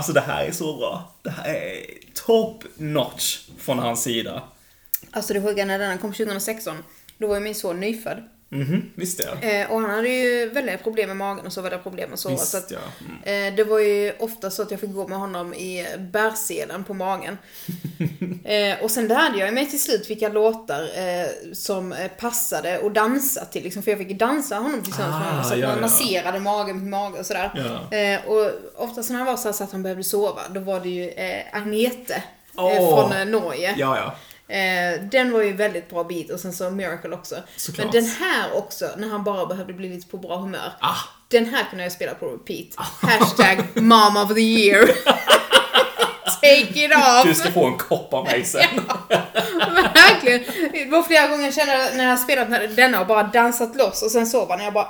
Alltså 0.08 0.20
det 0.20 0.32
här 0.32 0.44
är 0.44 0.52
så 0.52 0.76
bra. 0.76 1.14
Det 1.22 1.30
här 1.30 1.54
är 1.54 1.84
top 2.14 2.64
notch 2.76 3.38
från 3.58 3.78
hans 3.78 4.02
sida. 4.02 4.42
Alltså 5.10 5.34
det 5.34 5.42
sjuka 5.42 5.64
när 5.64 5.78
den 5.78 5.98
kom 5.98 6.12
2016, 6.12 6.76
då 7.18 7.26
var 7.26 7.34
ju 7.34 7.40
min 7.40 7.54
son 7.54 7.80
nyfödd. 7.80 8.28
Mhm, 8.50 8.90
visst 8.94 9.20
ja. 9.24 9.48
Eh, 9.48 9.70
och 9.70 9.80
han 9.80 9.90
hade 9.90 10.08
ju 10.08 10.48
väldigt 10.48 10.82
problem 10.82 11.08
med 11.08 11.16
magen 11.16 11.46
och 11.46 11.52
så 11.52 11.62
var 11.62 11.70
det 11.70 11.78
problem 11.78 12.12
att 12.12 12.18
sova. 12.18 12.34
Visst, 12.34 12.48
så 12.48 12.56
att, 12.56 12.70
ja. 12.70 12.78
Mm. 13.00 13.48
eh, 13.50 13.56
det 13.56 13.64
var 13.64 13.78
ju 13.78 14.12
ofta 14.18 14.50
så 14.50 14.62
att 14.62 14.70
jag 14.70 14.80
fick 14.80 14.92
gå 14.92 15.08
med 15.08 15.18
honom 15.18 15.54
i 15.54 15.86
bärselen 15.98 16.84
på 16.84 16.94
magen. 16.94 17.38
eh, 18.44 18.84
och 18.84 18.90
sen 18.90 19.08
lärde 19.08 19.38
jag 19.38 19.54
mig 19.54 19.70
till 19.70 19.82
slut 19.82 20.10
vilka 20.10 20.28
låtar 20.28 20.88
som 21.54 21.94
passade 22.18 22.86
att 22.86 22.94
dansa 22.94 23.44
till. 23.44 23.62
Liksom, 23.62 23.82
för 23.82 23.90
jag 23.90 23.98
fick 23.98 24.18
dansa 24.18 24.56
honom 24.56 24.82
tillsammans 24.82 25.18
med 25.18 25.26
Ah, 25.26 25.30
honom. 25.30 25.44
Så 25.44 25.54
att 25.54 25.60
ja, 25.60 25.66
man 25.66 25.76
ja. 25.76 25.80
masserade 25.80 26.40
magen 26.40 26.80
på 26.80 26.86
magen 26.86 27.20
och 27.20 27.26
sådär. 27.26 28.22
Och 28.26 28.50
oftast 28.84 29.10
när 29.10 29.16
han 29.16 29.26
var 29.26 29.36
så, 29.36 29.52
så 29.52 29.64
att 29.64 29.72
han 29.72 29.82
behövde 29.82 30.04
sova, 30.04 30.40
då 30.50 30.60
var 30.60 30.80
det 30.80 30.88
ju 30.88 31.12
Agnete 31.52 32.22
Åh. 32.56 33.10
från 33.10 33.30
Norge. 33.30 33.74
Ja, 33.76 33.96
ja. 33.96 34.14
Eh, 34.48 35.02
den 35.02 35.32
var 35.32 35.42
ju 35.42 35.52
väldigt 35.52 35.90
bra 35.90 36.04
bit 36.04 36.30
och 36.30 36.40
sen 36.40 36.52
så 36.52 36.70
Miracle 36.70 37.14
också. 37.14 37.36
Såklart. 37.56 37.84
Men 37.84 37.94
den 37.94 38.10
här 38.10 38.56
också, 38.56 38.90
när 38.96 39.08
han 39.08 39.24
bara 39.24 39.46
behövde 39.46 39.72
bli 39.72 39.88
lite 39.88 40.08
på 40.08 40.16
bra 40.16 40.36
humör. 40.36 40.72
Ah. 40.80 40.96
Den 41.28 41.46
här 41.46 41.64
kunde 41.70 41.84
jag 41.84 41.92
spela 41.92 42.14
på 42.14 42.26
repeat. 42.26 42.66
Hashtag 42.76 43.64
mom 43.74 44.16
of 44.16 44.34
the 44.34 44.40
year. 44.40 44.86
Take 46.40 46.84
it 46.84 46.92
off. 46.94 47.24
Du 47.24 47.34
ska 47.34 47.52
få 47.52 47.66
en 47.66 47.78
kopp 47.78 48.14
av 48.14 48.24
mig 48.24 48.44
sen. 48.44 48.80
Verkligen. 49.94 50.42
Det 50.72 50.90
var 50.90 51.02
flera 51.02 51.28
gånger 51.28 51.44
jag 51.44 51.54
kände 51.54 51.90
när 51.94 52.08
jag 52.08 52.18
spelat 52.18 52.76
denna 52.76 53.00
och 53.00 53.06
bara 53.06 53.22
dansat 53.22 53.76
loss 53.76 54.02
och 54.02 54.10
sen 54.10 54.26
sov 54.26 54.50
han 54.50 54.60
och 54.60 54.66
jag 54.66 54.72
bara 54.72 54.88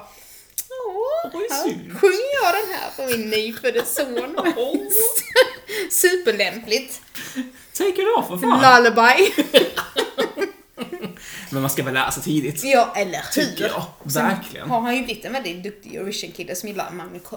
sjunger 2.01 2.43
jag 2.43 2.55
den 2.55 2.75
här 2.75 2.91
för 2.97 3.19
min 3.19 3.31
nyfödde 3.31 3.85
son. 3.85 4.37
Superlämpligt. 5.91 7.01
Take 7.79 8.03
it 8.03 8.09
off, 8.19 8.31
vad 8.31 8.41
fan. 8.41 8.83
Lullaby. 8.85 9.33
Men 11.51 11.63
man 11.63 11.71
ska 11.71 11.83
väl 11.83 11.95
lära 11.95 12.11
sig 12.11 12.23
tidigt. 12.23 12.65
Ja, 12.65 12.93
eller 12.97 13.21
Tycker 13.33 13.63
hur? 13.63 13.71
jag. 13.71 13.85
Verkligen. 14.23 14.71
har 14.71 14.81
han 14.81 14.97
ju 14.97 15.03
blivit 15.05 15.25
en 15.25 15.33
väldigt 15.33 15.63
duktig 15.63 15.95
Eurovision-kille 15.95 16.55
som 16.55 16.69
gillar 16.69 16.91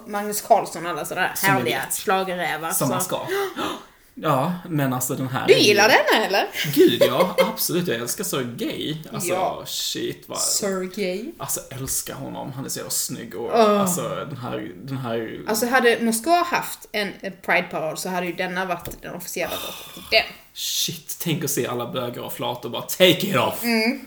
Magnus- 0.08 0.42
Carlsson 0.48 0.86
och 0.86 0.92
alla 0.92 1.06
sådana 1.06 1.28
härliga 1.42 1.82
schlagerrävar. 1.92 2.72
Som 2.72 2.88
så- 2.88 2.94
man 2.94 3.02
ska. 3.04 3.20
Ja, 4.16 4.54
men 4.70 4.94
alltså 4.94 5.16
den 5.16 5.28
här... 5.28 5.48
Du 5.48 5.54
är 5.54 5.58
ju- 5.58 5.64
gillar 5.64 5.88
den 5.90 6.22
eller? 6.24 6.48
Gud 6.76 7.04
ja, 7.08 7.36
absolut. 7.40 7.88
Jag 7.88 7.98
älskar 7.98 8.24
Sergej. 8.24 9.04
Alltså, 9.14 9.30
Ja. 9.34 9.64
shit 9.66 10.24
vad... 10.28 10.38
Sergej. 10.40 11.34
Alltså 11.38 11.60
älskar 11.70 12.14
honom. 12.14 12.52
Han 12.52 12.66
är 12.66 12.70
så 12.70 12.80
jävla 12.80 12.90
snygg 12.92 13.36
och 13.36 13.46
Åh. 13.54 13.82
alltså 13.82 14.02
den 14.30 14.38
här, 14.38 14.72
den 14.84 14.98
här... 14.98 15.40
Alltså 15.48 15.66
hade 15.68 15.98
Moskva 16.02 16.44
haft 16.44 16.80
en 16.92 17.12
Pride-parad 17.46 18.00
så 18.00 18.10
hade 18.10 18.28
ju 18.28 18.34
denna 18.34 18.66
varit 18.66 19.02
den 19.02 19.16
officiella 19.16 19.54
till 19.94 20.04
den. 20.12 20.24
Shit, 20.54 21.18
tänk 21.22 21.44
att 21.44 21.52
se 21.52 21.68
alla 21.68 21.92
bögar 21.92 22.22
och 22.22 22.34
flator 22.34 22.70
bara 22.70 22.82
take 22.82 23.10
it 23.28 23.36
off. 23.36 23.64
Mm. 23.64 24.00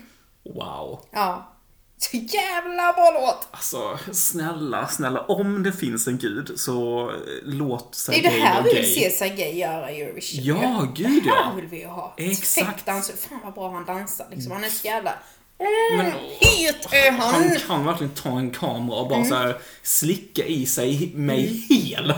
Wow. 0.55 0.99
Ja. 1.11 1.51
Så 1.97 2.17
jävla 2.17 2.93
bra 2.93 3.11
låt! 3.21 3.47
Alltså, 3.51 3.99
snälla, 4.13 4.87
snälla, 4.87 5.21
om 5.21 5.63
det 5.63 5.71
finns 5.73 6.07
en 6.07 6.17
gud 6.17 6.51
så 6.55 7.09
eh, 7.09 7.15
låt 7.43 7.91
Det 8.09 8.11
är 8.17 8.21
Sergej 8.21 8.39
det 8.39 8.45
här 8.45 8.63
vi 8.63 8.73
vill 8.73 8.93
se 8.95 9.09
Sergej 9.11 9.57
göra 9.59 9.91
i 9.91 10.01
Eurovision. 10.01 10.43
Ja, 10.45 10.87
gud 10.95 11.23
Det 11.23 11.29
här 11.29 11.37
ja. 11.45 11.51
vill 11.55 11.65
vi 11.67 11.79
ju 11.79 11.87
ha. 11.87 12.13
Exakt. 12.17 12.85
Dans. 12.85 13.11
Fan 13.29 13.39
vad 13.43 13.53
bra 13.53 13.71
han 13.71 13.85
dansar 13.85 14.27
liksom. 14.31 14.51
Han 14.51 14.63
är 14.63 14.69
så 14.69 14.87
jävla... 14.87 15.13
Men, 15.97 16.05
Mm, 16.05 16.11
het 16.41 16.93
är 16.93 17.11
han! 17.11 17.33
Han 17.33 17.55
kan 17.67 17.85
verkligen 17.85 18.13
ta 18.13 18.29
en 18.29 18.51
kamera 18.51 18.97
och 18.99 19.07
bara 19.07 19.15
Mm. 19.17 19.29
så 19.29 19.35
här 19.35 19.57
slicka 19.83 20.45
i 20.45 20.65
sig 20.65 21.11
mig 21.15 21.65
hel. 21.69 22.13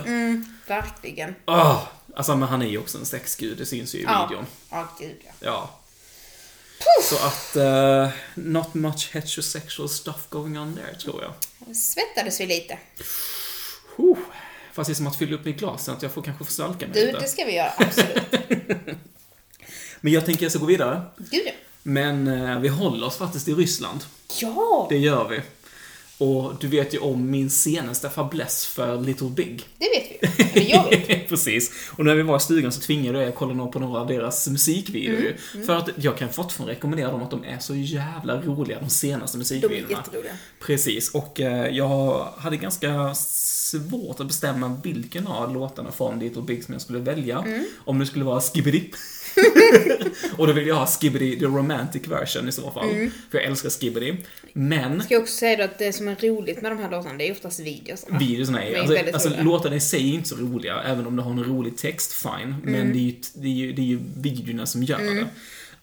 Verkligen. 0.68 1.36
Åh, 1.48 1.84
alltså, 2.16 2.36
men 2.36 2.50
han 2.50 2.62
är 2.62 2.68
ju 2.68 2.78
också 2.78 2.98
en 2.98 3.06
sexgud, 3.06 3.58
det 3.58 3.66
syns 3.66 3.96
ju 3.96 4.00
i 4.00 4.04
Ja. 4.04 4.28
videon. 4.30 4.46
Ja, 4.72 4.88
gud 5.00 5.16
ja. 5.26 5.32
Ja. 5.40 5.70
Så 7.04 7.16
att, 7.16 7.56
eh, 7.56 8.10
not 8.36 8.74
much 8.74 9.10
heterosexual 9.14 9.90
stuff 9.90 10.30
going 10.30 10.60
on 10.60 10.76
there, 10.76 10.96
tror 10.96 11.24
jag. 11.24 11.76
Svettades 11.76 12.40
vi 12.40 12.46
lite. 12.46 12.78
Huh. 13.96 14.18
Fast 14.74 14.88
det 14.88 14.94
är 14.94 14.96
som 14.96 15.08
att 15.08 15.16
fylla 15.18 15.36
upp 15.36 15.46
mitt 15.46 15.58
glas, 15.60 15.86
så 15.86 15.92
att 15.92 16.02
jag 16.02 16.12
får 16.12 16.22
kanske 16.22 16.46
försvalka 16.46 16.88
mig 16.88 16.94
Du, 17.02 17.06
lite. 17.06 17.20
det 17.20 17.28
ska 17.28 17.46
vi 17.46 17.56
göra. 17.56 17.74
Absolut. 17.78 18.24
Men 20.02 20.14
jag 20.14 20.26
tänker 20.26 20.44
jag 20.46 20.52
ska 20.52 20.60
gå 20.60 20.66
vidare. 20.66 21.02
Gud 21.18 21.42
ja. 21.46 21.52
Men 21.84 22.28
eh, 22.28 22.60
vi 22.60 22.68
håller 22.68 23.08
oss 23.08 23.18
faktiskt 23.18 23.48
i 23.48 23.54
Ryssland. 23.54 24.04
Ja! 24.42 24.88
Det 24.90 24.98
gör 24.98 25.28
vi. 25.28 25.42
Och 26.20 26.54
du 26.60 26.68
vet 26.68 26.94
ju 26.94 26.98
om 27.00 27.32
min 27.32 27.50
senaste 27.50 28.10
fäbless 28.10 28.66
för 28.66 29.02
Little 29.02 29.30
Big. 29.30 29.64
Det 29.78 29.86
vet 29.86 30.32
vi. 30.38 30.44
Eller 30.62 30.72
jag 30.72 30.90
vet. 30.90 31.30
Precis. 31.30 31.72
Och 31.98 32.06
när 32.06 32.16
vi 32.16 32.22
var 32.22 32.38
i 32.38 32.40
stugan 32.40 32.72
så 32.72 32.82
tvingade 32.82 33.24
jag 33.24 33.36
kolla 33.36 33.54
nog 33.54 33.72
på 33.72 33.80
några 33.80 34.02
av 34.02 34.08
deras 34.08 34.48
musikvideor 34.48 35.20
ju. 35.20 35.36
Mm, 35.54 35.68
För 35.68 35.76
att 35.76 35.90
jag 35.96 36.18
kan 36.18 36.30
fortfarande 36.30 36.74
rekommendera 36.76 37.12
dem 37.12 37.24
att 37.24 37.32
de 37.32 37.44
är 37.44 37.60
så 37.60 37.76
jävla 37.76 38.42
roliga, 38.42 38.80
de 38.80 38.90
senaste 38.90 39.38
De 39.38 39.40
är 39.40 39.40
musikvideorna. 39.40 39.90
jätteroliga. 39.90 40.34
Precis, 40.62 41.10
och 41.12 41.42
eh, 41.42 41.76
jag 41.78 42.28
hade 42.38 42.58
ganska 42.58 43.16
svårt 43.16 44.20
att 44.20 44.28
bestämma 44.28 44.78
vilken 44.84 45.28
av 45.28 45.54
låtarna 45.54 45.92
från 45.92 46.20
Little 46.20 46.42
Big 46.42 46.64
som 46.64 46.74
jag 46.74 46.82
skulle 46.82 47.00
välja. 47.00 47.38
Mm. 47.40 47.66
Om 47.86 48.00
det 48.00 48.06
skulle 48.06 48.26
vara 48.26 48.42
Skibidi. 48.42 48.92
Och 50.38 50.48
då 50.48 50.54
vill 50.54 50.68
jag 50.68 50.76
ha 50.76 50.88
Skibidi 50.88 51.40
the 51.40 51.46
romantic 51.46 52.08
version 52.08 52.50
i 52.50 52.52
så 52.52 52.72
fall. 52.72 52.90
Mm. 52.90 53.12
För 53.32 53.38
jag 53.38 53.48
älskar 53.48 53.70
Skibidi. 53.70 54.18
Men 54.54 55.02
Ska 55.02 55.14
jag 55.14 55.24
också 55.24 55.36
säga 55.36 55.58
då 55.58 55.64
att 55.64 55.78
det 55.80 55.94
som 55.94 56.08
är 56.08 56.16
roligt 56.16 56.62
med 56.62 56.72
de 56.72 56.78
här 56.80 56.92
låtarna, 56.92 57.18
det 57.18 57.28
är 57.28 57.32
oftast 57.32 57.60
videos. 57.60 58.06
videorna 58.20 58.60
De 58.60 58.66
är, 58.66 58.76
är 58.76 58.80
alltså, 59.14 59.30
alltså 59.30 59.44
låtarna 59.44 59.76
i 59.76 59.80
sig 59.80 60.10
är 60.10 60.14
inte 60.14 60.30
så 60.30 60.36
roliga, 60.36 60.82
även 60.86 61.08
om 61.08 61.16
det 61.16 61.22
har 61.22 61.32
en 61.32 61.44
rolig 61.44 61.78
text, 61.78 62.14
fine. 62.14 62.56
Men 62.64 62.76
Mm. 62.76 62.94
det 62.94 63.00
är 63.00 63.04
ju, 63.04 63.16
det 63.34 63.48
är 63.48 63.52
ju, 63.52 63.74
det 63.74 63.82
är 63.82 63.86
ju 63.86 64.00
videorna 64.18 64.66
som 64.66 64.84
gör 64.84 64.98
det. 64.98 65.28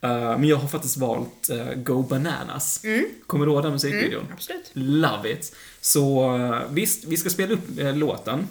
Uh, 0.08 0.38
men 0.38 0.44
jag 0.44 0.56
har 0.56 0.68
faktiskt 0.68 0.96
valt 0.96 1.50
uh, 1.52 1.74
Go 1.74 2.02
Bananas. 2.02 2.82
Kommer 3.26 3.46
du 3.46 3.52
ihåg 3.52 3.62
den 3.62 3.72
musikvideon? 3.72 4.20
Mm, 4.20 4.32
absolut. 4.32 4.70
Love 4.72 5.32
it. 5.32 5.56
Så 5.80 6.36
uh, 6.36 6.62
visst, 6.70 7.04
vi 7.04 7.16
ska 7.16 7.30
spela 7.30 7.52
upp 7.52 7.68
låten. 7.76 8.48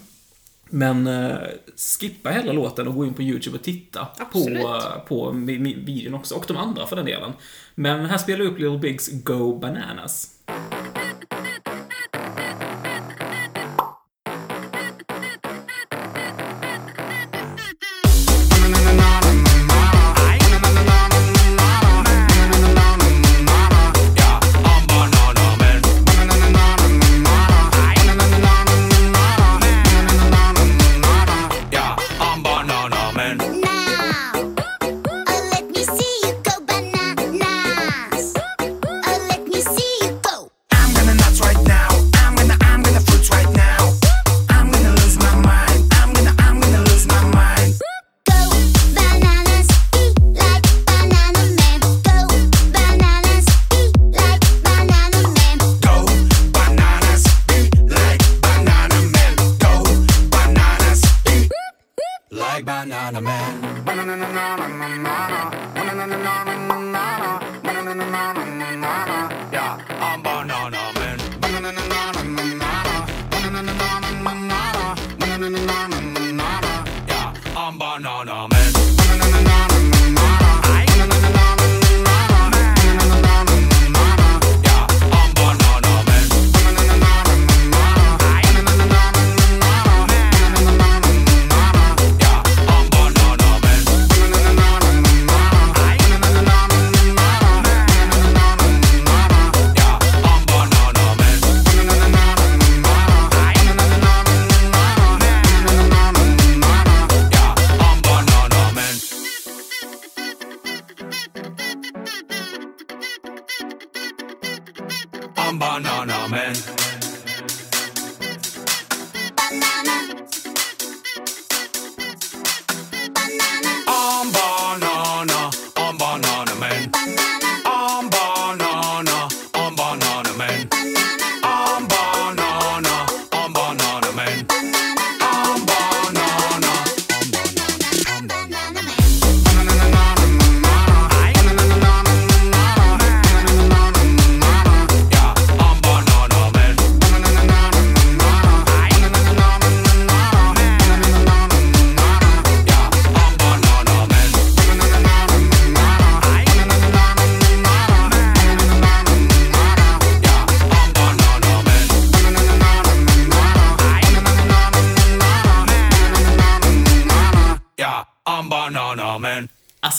Men 0.75 1.07
uh, 1.07 1.37
skippa 1.99 2.29
hela 2.29 2.51
låten 2.53 2.87
och 2.87 2.95
gå 2.95 3.05
in 3.05 3.13
på 3.13 3.21
YouTube 3.21 3.57
och 3.57 3.63
titta 3.63 4.05
på, 4.05 4.21
Absolut. 4.39 4.63
uh, 4.63 4.99
på 5.07 5.31
vi- 5.31 5.57
vi- 5.57 5.73
videon 5.73 6.13
också, 6.13 6.35
och 6.35 6.45
de 6.47 6.57
andra 6.57 6.87
för 6.87 6.95
den 6.95 7.05
delen. 7.05 7.31
Men 7.75 8.05
här 8.05 8.17
spelar 8.17 8.39
jag 8.43 8.51
upp 8.53 8.59
Little 8.59 8.77
Bigs 8.77 9.09
Go 9.23 9.59
Bananas. 9.59 10.29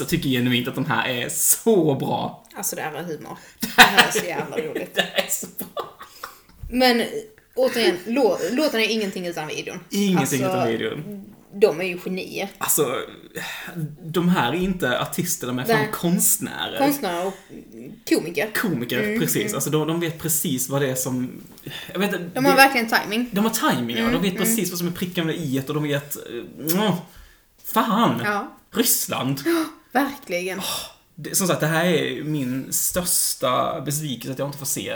Alltså, 0.04 0.16
tycker 0.16 0.28
genuint 0.28 0.68
att 0.68 0.74
de 0.74 0.84
här 0.84 1.08
är 1.08 1.28
så 1.28 1.94
bra. 1.94 2.44
Alltså 2.56 2.76
det 2.76 2.82
här 2.82 2.94
är 2.94 3.02
humor. 3.02 3.38
Det 3.60 3.68
här 3.76 4.08
är 4.08 4.12
så 4.12 4.24
jävla 4.26 4.56
roligt. 4.56 4.94
Det 4.94 5.00
är 5.00 5.28
så 5.30 5.46
bra. 5.58 5.96
Men 6.70 7.00
eh, 7.00 7.06
återigen, 7.54 7.96
lå, 8.06 8.38
låten 8.52 8.80
är 8.80 8.88
ingenting 8.88 9.26
utan 9.26 9.48
videon. 9.48 9.78
Ingenting 9.90 10.18
Alltså, 10.44 10.58
utan 10.58 10.68
videon. 10.68 11.24
De 11.54 11.80
är 11.80 11.84
ju 11.84 11.98
genier. 11.98 12.48
Alltså, 12.58 12.96
de 14.02 14.28
här 14.28 14.52
är 14.52 14.56
inte 14.56 15.00
artister, 15.00 15.46
de 15.46 15.58
är 15.58 15.64
fan 15.64 15.86
konstnärer. 15.92 16.78
Konstnärer 16.78 17.26
och 17.26 17.34
komiker. 18.08 18.50
Komiker, 18.54 19.02
Mm, 19.02 19.20
precis. 19.20 19.54
Alltså, 19.54 19.70
de, 19.70 19.88
de 19.88 20.00
vet 20.00 20.18
precis 20.18 20.68
vad 20.68 20.82
det 20.82 20.90
är 20.90 20.94
som... 20.94 21.32
Jag 21.92 21.98
vet 22.00 22.34
De 22.34 22.44
har 22.44 22.52
det- 22.52 22.56
verkligen 22.56 22.88
timing. 22.88 23.28
De 23.32 23.44
har 23.44 23.72
timing, 23.72 23.96
ja. 23.96 24.10
De 24.10 24.22
vet 24.22 24.36
precis 24.36 24.70
vad 24.70 24.78
som 24.78 24.88
är 24.88 24.92
prickarna 24.92 25.32
i 25.32 25.62
och 25.68 25.74
de 25.74 25.82
vet... 25.82 26.16
Uh, 26.60 26.94
fan! 27.64 28.20
Ja. 28.24 28.58
Ryssland! 28.70 29.40
Verkligen. 29.94 30.60
Det, 31.14 31.34
som 31.34 31.46
sagt, 31.46 31.60
det 31.60 31.66
här 31.66 31.84
är 31.84 32.22
min 32.22 32.72
största 32.72 33.80
besvikelse 33.80 34.32
att 34.32 34.38
jag 34.38 34.48
inte 34.48 34.58
får 34.58 34.66
se 34.66 34.94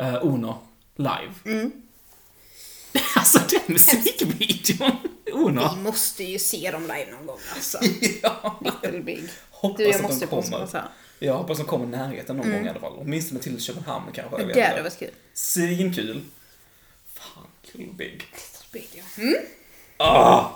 uh, 0.00 0.14
Uno 0.26 0.58
live. 0.96 1.34
Mm. 1.44 1.72
Alltså 3.16 3.38
den 3.38 3.60
musikvideon! 3.66 4.96
Uno. 5.32 5.74
Vi 5.76 5.82
måste 5.82 6.24
ju 6.24 6.38
se 6.38 6.70
dem 6.70 6.82
live 6.82 7.06
någon 7.12 7.26
gång 7.26 7.38
alltså. 7.54 7.78
ja. 8.22 8.60
Little 8.82 9.00
Big. 9.00 9.28
Hoppas 9.50 9.76
Du, 9.76 9.84
jag 9.84 9.94
att 9.94 10.00
de 10.00 10.02
måste 10.08 10.26
kommer. 10.26 10.60
på 10.60 10.66
så 10.66 10.76
här. 10.76 10.88
Jag 11.18 11.34
hoppas 11.34 11.58
de 11.58 11.66
kommer 11.66 11.84
i 11.84 11.88
närheten 11.88 12.36
någon 12.36 12.52
gång 12.52 12.66
i 12.66 12.68
alla 12.68 12.80
fall. 12.80 12.92
Åtminstone 12.98 13.40
till 13.40 13.60
Köpenhamn 13.60 14.12
kanske. 14.12 14.40
Jag 14.40 14.46
vet 14.46 14.54
Det 14.54 14.62
hade 14.62 14.82
varit 14.82 14.98
kul. 14.98 15.10
Svinkul. 15.34 16.24
Fan, 17.14 17.46
Little 17.72 17.92
Big. 17.94 18.12
Little 18.12 18.66
Big, 18.72 18.88
ja. 18.92 19.22
Mm. 19.22 19.34
Ah! 19.96 20.48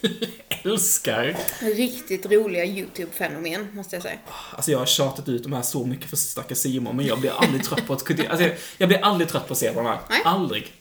Älskar. 0.64 1.36
Riktigt 1.60 2.26
roliga 2.26 2.64
YouTube-fenomen, 2.64 3.68
måste 3.72 3.96
jag 3.96 4.02
säga. 4.02 4.18
Alltså 4.52 4.70
jag 4.70 4.78
har 4.78 4.86
tjatat 4.86 5.28
ut 5.28 5.42
de 5.42 5.52
här 5.52 5.62
så 5.62 5.84
mycket 5.84 6.10
för 6.10 6.16
stackars 6.16 6.58
Simon, 6.58 6.96
men 6.96 7.06
jag 7.06 7.20
blir 7.20 7.30
aldrig 7.30 7.64
trött 7.64 7.86
på 7.86 7.92
att... 7.92 8.10
Alltså 8.10 8.46
jag, 8.46 8.56
jag 8.78 8.88
blir 8.88 9.04
aldrig 9.04 9.28
trött 9.28 9.46
på 9.46 9.52
att 9.52 9.58
se 9.58 9.68
på 9.72 9.80
de 9.80 9.86
här. 9.86 9.98
Nej. 10.10 10.22
Aldrig. 10.24 10.72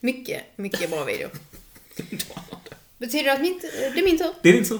Mycket, 0.00 0.42
mycket 0.56 0.90
bra 0.90 1.04
video. 1.04 1.28
Betyder 2.98 3.24
det 3.24 3.32
att 3.32 3.40
min, 3.40 3.60
det 3.62 4.00
är 4.00 4.04
min 4.04 4.18
tur? 4.18 4.32
Det 4.42 4.48
är 4.48 4.54
inte 4.54 4.68
så. 4.68 4.78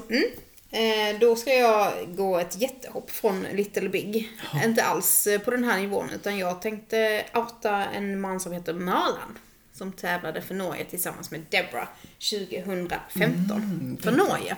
Eh, 0.76 1.18
då 1.20 1.36
ska 1.36 1.54
jag 1.54 1.92
gå 2.16 2.38
ett 2.38 2.60
jättehopp 2.60 3.10
från 3.10 3.42
Little 3.42 3.88
Big. 3.88 4.30
Inte 4.64 4.84
alls 4.84 5.28
på 5.44 5.50
den 5.50 5.64
här 5.64 5.80
nivån, 5.80 6.10
utan 6.10 6.38
jag 6.38 6.62
tänkte 6.62 7.24
outa 7.34 7.84
en 7.84 8.20
man 8.20 8.40
som 8.40 8.52
heter 8.52 8.72
Mörland. 8.72 9.36
Som 9.72 9.92
tävlade 9.92 10.42
för 10.42 10.54
Norge 10.54 10.84
tillsammans 10.84 11.30
med 11.30 11.40
Debra 11.50 11.88
2015. 12.30 13.98
för 14.02 14.12
Norge. 14.12 14.56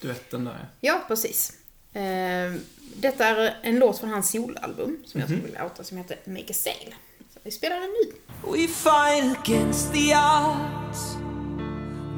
Du 0.00 0.08
vet 0.08 0.30
den 0.30 0.44
där. 0.44 0.68
Ja, 0.80 1.04
precis. 1.08 1.52
Eh, 1.92 2.52
detta 2.96 3.26
är 3.26 3.56
en 3.62 3.78
låt 3.78 3.98
från 3.98 4.10
hans 4.10 4.30
soloalbum 4.30 4.96
som 5.06 5.20
jag 5.20 5.28
skulle 5.28 5.42
vilja 5.42 5.64
outa 5.64 5.84
som 5.84 5.96
heter 5.96 6.18
Make 6.24 6.50
a 6.50 6.54
Sail. 6.54 6.94
Så 7.34 7.40
vi 7.42 7.50
spelar 7.50 7.76
den 7.76 7.90
nu. 7.90 8.12
We 8.52 8.68
fight 8.68 9.38
against 9.38 9.92
the 9.92 10.14
odds. 10.16 11.16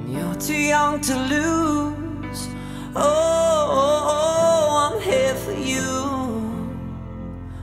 You're 0.09 0.40
too 0.47 0.55
young 0.57 1.01
to 1.03 1.12
lose. 1.14 2.49
Oh, 2.94 3.71
oh, 3.71 4.03
oh, 4.09 4.92
I'm 4.92 5.01
here 5.03 5.35
for 5.35 5.53
you. 5.53 6.09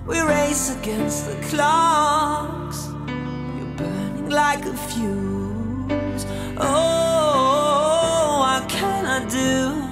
We 0.07 0.21
race 0.21 0.71
against 0.81 1.25
the 1.25 1.35
clocks. 1.49 2.94
Like 4.29 4.65
a 4.65 4.73
fuse. 4.73 6.25
Oh, 6.57 8.37
what 8.39 8.67
can 8.67 9.05
I 9.05 9.19
do? 9.29 9.83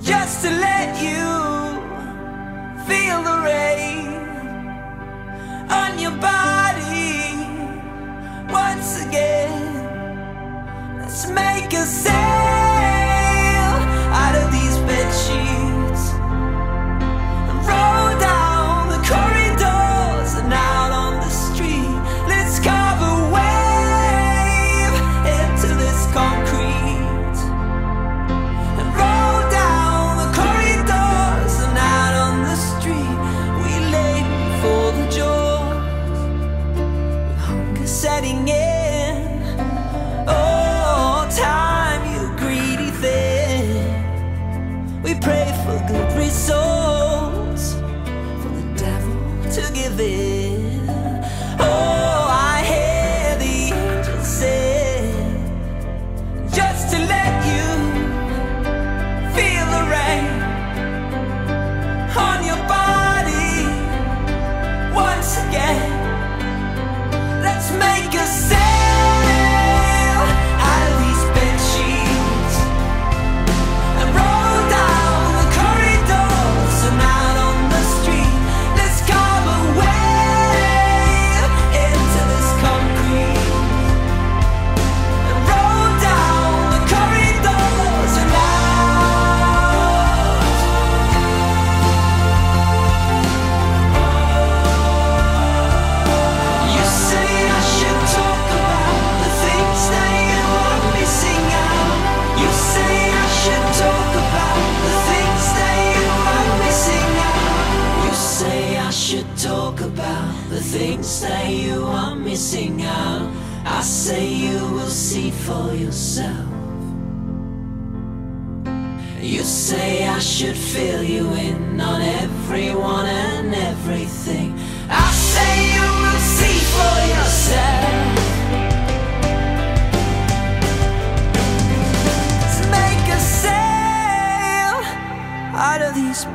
Just 0.00 0.42
to 0.44 0.50
let 0.50 1.00
you 1.02 1.24
feel 2.86 3.22
the 3.22 3.38
rain 3.44 4.08
on 5.70 5.98
your 5.98 6.16
body 6.20 7.34
once 8.52 9.04
again. 9.06 10.98
Let's 11.00 11.28
make 11.28 11.72
a 11.72 11.84
sail 11.84 12.15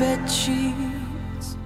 bed 0.02 0.28
sheets 0.28 1.58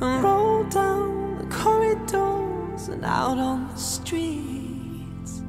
and 0.00 0.24
roll 0.24 0.64
down 0.64 1.38
the 1.38 1.46
corridors 1.54 2.88
and 2.88 3.04
out 3.04 3.38
on 3.38 3.68
the 3.68 3.76
streets. 3.76 5.42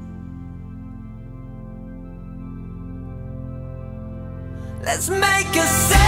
Let's 4.83 5.09
make 5.09 5.55
a 5.55 5.98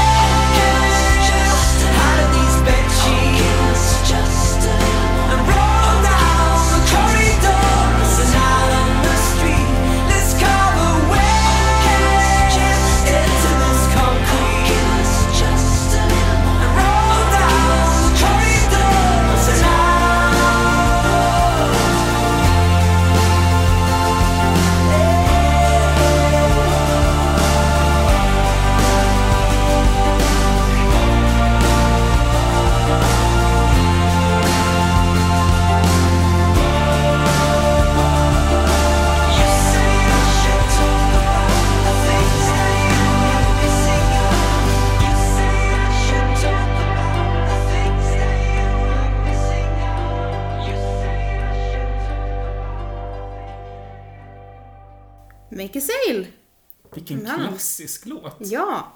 klassisk 57.51 58.05
låt. 58.05 58.37
Ja. 58.39 58.91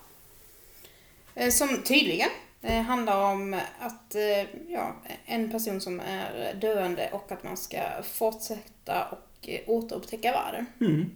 Eh, 1.35 1.49
Som 1.51 1.81
tydligen 1.83 2.29
eh, 2.61 2.81
handlar 2.81 3.31
om 3.31 3.53
att 3.79 4.15
eh, 4.15 4.71
ja, 4.71 4.95
en 5.25 5.51
person 5.51 5.81
som 5.81 5.99
är 5.99 6.53
döende 6.61 7.09
och 7.13 7.31
att 7.31 7.43
man 7.43 7.57
ska 7.57 7.77
fortsätta 8.03 9.05
och 9.11 9.49
återupptäcka 9.67 10.31
världen. 10.31 10.65
Mm. 10.81 11.11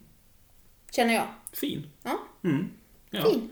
Känner 0.92 1.14
jag. 1.14 1.28
Fin. 1.54 1.88
Ja, 2.04 2.20
Mm. 2.44 2.70
Ja. 3.10 3.22
fin. 3.24 3.50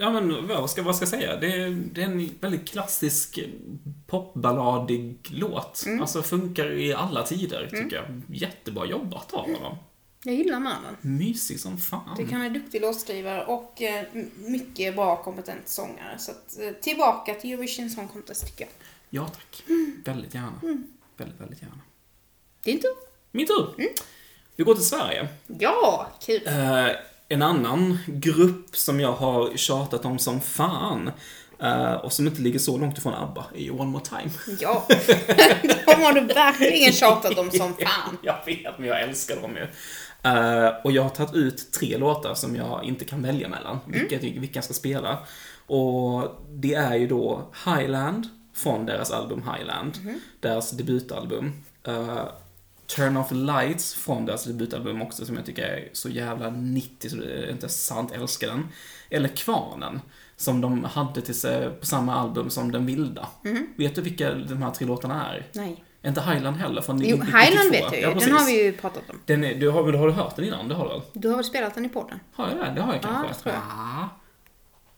Ja, 0.00 0.10
men 0.10 0.48
vad 0.48 0.70
ska, 0.70 0.82
vad 0.82 0.96
ska 0.96 1.02
jag 1.02 1.08
säga? 1.08 1.36
Det 1.36 1.46
är, 1.62 1.70
det 1.92 2.02
är 2.02 2.06
en 2.06 2.30
väldigt 2.40 2.68
klassisk 2.68 3.38
popballadig 4.06 5.16
låt. 5.30 5.82
Mm. 5.86 6.00
Alltså 6.00 6.22
funkar 6.22 6.72
i 6.72 6.94
alla 6.94 7.22
tider, 7.22 7.68
tycker 7.70 7.96
jag. 7.96 8.22
Jättebra 8.36 8.86
jobbat 8.86 9.32
av 9.34 9.44
honom. 9.54 9.76
Jag 10.24 10.34
gillar 10.34 10.60
mannen. 10.60 10.96
Mysig 11.00 11.60
som 11.60 11.78
fan. 11.78 12.16
Tycker 12.16 12.32
han 12.32 12.42
är 12.42 12.50
duktig 12.50 12.80
låtskrivare 12.80 13.44
och 13.44 13.82
eh, 13.82 14.04
mycket 14.36 14.94
bra 14.96 15.22
kompetent 15.22 15.68
sångare. 15.68 16.18
Så 16.18 16.30
att, 16.30 16.58
eh, 16.60 16.70
tillbaka 16.70 17.34
till 17.34 17.52
Eurovision 17.52 17.90
Song 17.90 18.08
Contest 18.08 18.46
tycker 18.46 18.64
jag. 18.64 18.70
Ja, 19.10 19.28
tack. 19.28 19.62
Väldigt 20.04 20.34
gärna. 20.34 20.60
Väldigt, 21.16 21.40
väldigt 21.40 21.62
gärna. 21.62 21.78
Din 22.62 22.80
tur. 22.80 22.90
Min 23.30 23.46
tur. 23.46 23.74
Vi 24.56 24.64
går 24.64 24.74
till 24.74 24.84
Sverige. 24.84 25.28
Ja, 25.58 26.06
kul. 26.20 26.46
Eh, 26.46 26.88
en 27.28 27.42
annan 27.42 27.98
grupp 28.06 28.76
som 28.76 29.00
jag 29.00 29.12
har 29.12 29.56
tjatat 29.56 30.04
om 30.04 30.18
som 30.18 30.40
fan 30.40 31.10
eh, 31.62 31.92
och 31.92 32.12
som 32.12 32.26
inte 32.26 32.42
ligger 32.42 32.58
så 32.58 32.78
långt 32.78 32.98
ifrån 32.98 33.14
ABBA 33.14 33.46
är 33.54 33.60
ju 33.60 33.70
One 33.70 33.90
More 33.90 34.04
Time. 34.04 34.30
Ja, 34.60 34.86
de 35.86 36.02
har 36.02 36.12
du 36.12 36.20
verkligen 36.20 36.92
tjatat 36.92 37.38
om 37.38 37.50
som 37.50 37.74
fan. 37.80 38.18
jag 38.22 38.36
vet, 38.46 38.78
men 38.78 38.88
jag 38.88 39.02
älskar 39.02 39.40
dem 39.42 39.56
ju. 39.56 39.66
Eh, 40.22 40.68
och 40.84 40.92
jag 40.92 41.02
har 41.02 41.10
tagit 41.10 41.34
ut 41.34 41.72
tre 41.72 41.96
låtar 41.98 42.34
som 42.34 42.56
jag 42.56 42.84
inte 42.84 43.04
kan 43.04 43.22
välja 43.22 43.48
mellan, 43.48 43.78
vilka, 43.86 44.14
jag 44.14 44.20
tycker- 44.20 44.40
vilka 44.40 44.56
jag 44.56 44.64
ska 44.64 44.74
spela. 44.74 45.18
Och 45.66 46.40
det 46.50 46.74
är 46.74 46.94
ju 46.96 47.06
då 47.06 47.50
Highland 47.64 48.28
från 48.54 48.86
deras 48.86 49.10
album 49.10 49.42
Highland, 49.56 49.98
deras 50.40 50.70
debutalbum. 50.70 51.52
Eh, 51.84 52.24
Turn 52.96 53.16
Off 53.16 53.30
Lights 53.32 53.94
från 53.94 54.26
deras 54.26 54.44
debutalbum 54.44 55.02
också, 55.02 55.26
som 55.26 55.36
jag 55.36 55.46
tycker 55.46 55.62
är 55.62 55.88
så 55.92 56.08
jävla 56.08 56.50
90 56.50 57.08
så 57.10 57.16
det 57.16 57.24
är 57.46 57.50
inte 57.50 57.68
sant, 57.68 58.12
älskar 58.12 58.46
den. 58.48 58.68
Eller 59.10 59.28
Kvarnen, 59.28 60.00
som 60.36 60.60
de 60.60 60.84
hade 60.84 61.20
till 61.20 61.34
sig 61.34 61.70
på 61.70 61.86
samma 61.86 62.14
album 62.14 62.50
som 62.50 62.72
Den 62.72 62.86
Vilda. 62.86 63.28
Vet 63.76 63.94
du 63.94 64.02
vilka 64.02 64.34
de 64.34 64.62
här 64.62 64.70
tre 64.70 64.86
låtarna 64.86 65.32
är? 65.34 65.46
Nej. 65.54 65.84
Inte 66.04 66.20
Highland 66.20 66.56
heller 66.56 66.82
från 66.82 66.98
Jo, 67.04 67.16
92. 67.16 67.38
Highland 67.38 67.70
vet 67.70 67.82
jag 67.82 67.94
ju. 67.94 68.00
Ja, 68.00 68.14
den 68.14 68.32
har 68.32 68.46
vi 68.46 68.62
ju 68.64 68.72
pratat 68.72 69.10
om. 69.10 69.20
Den 69.26 69.44
är, 69.44 69.54
du 69.54 69.68
har, 69.70 69.92
har 69.92 70.06
du 70.06 70.12
hört 70.12 70.36
den 70.36 70.44
innan? 70.44 70.68
Det 70.68 70.74
har 70.74 70.84
du 70.84 70.90
väl? 70.90 71.00
Du 71.12 71.28
har 71.28 71.36
väl 71.36 71.44
spelat 71.44 71.74
den 71.74 71.84
i 71.84 71.88
podden? 71.88 72.20
Har 72.32 72.48
jag 72.48 72.56
det? 72.56 72.72
Det 72.74 72.82
har 72.82 72.92
jag 72.94 73.04
Ja, 73.04 73.08
kanske. 73.08 73.28
det 73.28 73.34
tror 73.42 73.54
jag. 73.54 73.62
Ah, 73.70 74.08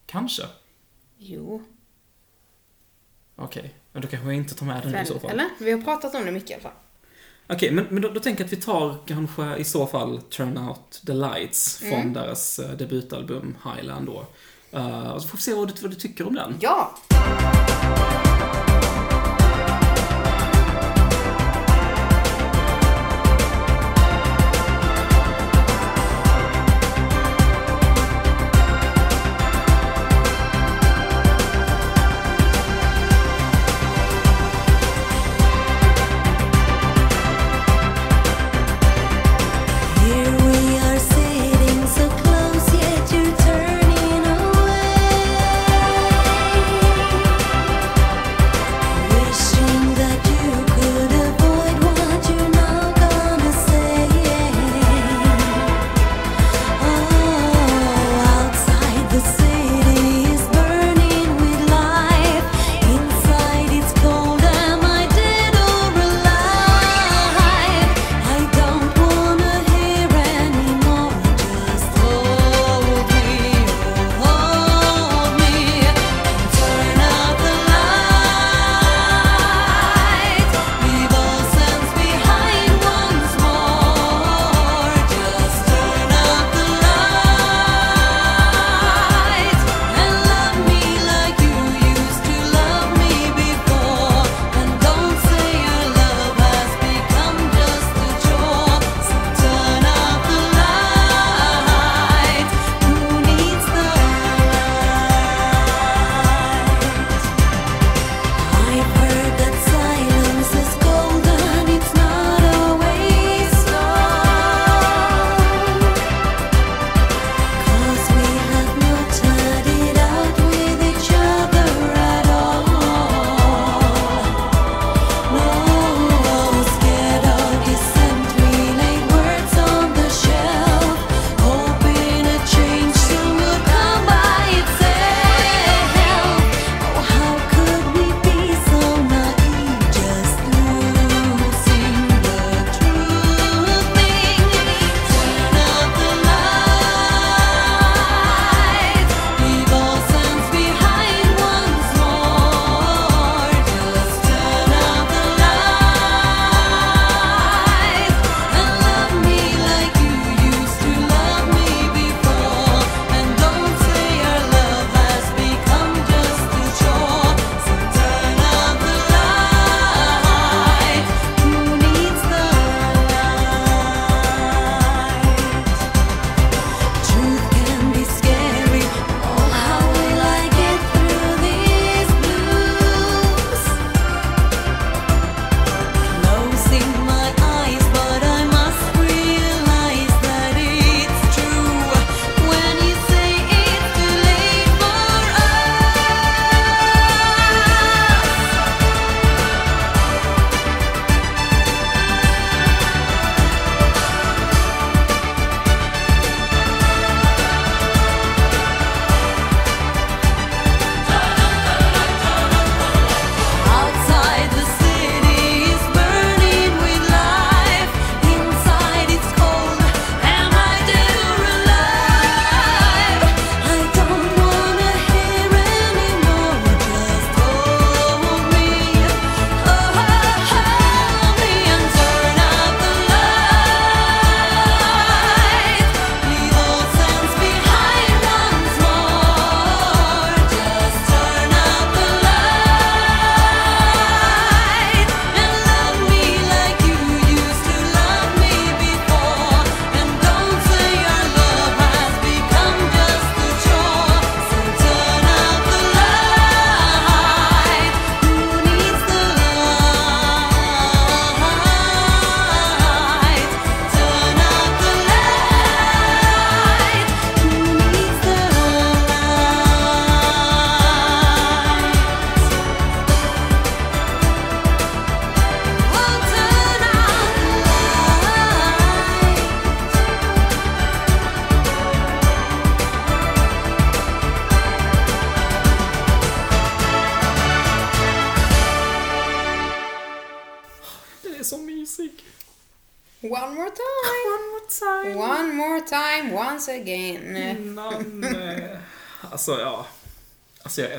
kanske. 0.06 0.42
Jo. 1.18 1.62
Okej, 3.36 3.74
men 3.92 4.02
då 4.02 4.08
kanske 4.08 4.28
jag 4.28 4.36
inte 4.36 4.54
tar 4.54 4.66
med 4.66 4.82
den 4.82 5.02
i 5.02 5.06
så 5.06 5.20
fall. 5.20 5.30
Eller? 5.30 5.48
Vi 5.60 5.72
har 5.72 5.80
pratat 5.82 6.14
om 6.14 6.24
det 6.24 6.32
mycket 6.32 6.50
i 6.50 6.54
alla 6.54 6.62
fall. 6.62 6.72
Okej, 7.48 7.70
men, 7.72 7.86
men 7.90 8.02
då, 8.02 8.08
då 8.08 8.20
tänker 8.20 8.40
jag 8.44 8.46
att 8.46 8.52
vi 8.52 8.62
tar 8.62 8.96
kanske 9.06 9.56
i 9.56 9.64
så 9.64 9.86
fall 9.86 10.20
Turn 10.22 10.58
Out 10.58 11.02
The 11.06 11.12
Lights 11.12 11.78
från 11.78 11.92
Mm. 12.00 12.12
deras 12.12 12.58
eh, 12.58 12.70
debutalbum 12.70 13.56
Highland 13.74 14.06
då. 14.06 14.26
Eh, 14.72 15.10
och 15.10 15.22
så 15.22 15.28
får 15.28 15.36
vi 15.36 15.42
se 15.42 15.54
vad 15.54 15.68
du, 15.68 15.82
vad 15.82 15.90
du 15.90 15.94
tycker 15.96 16.26
om 16.26 16.34
den. 16.34 16.54
Ja! 16.60 16.94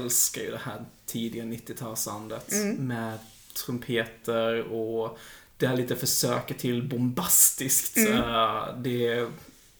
Älskar 0.06 0.41
ju 0.41 0.52
det 0.52 0.62
här 0.63 0.86
tidiga 1.06 1.44
90-talssoundet 1.44 2.78
med 2.78 3.20
trumpeter 3.65 4.62
och 4.62 5.18
det 5.58 5.68
här 5.68 5.78
lite 5.78 5.96
försöket 5.96 6.58
till 6.58 6.84
bombastiskt. 6.84 7.98
eh, 7.98 8.68
det, 8.78 9.30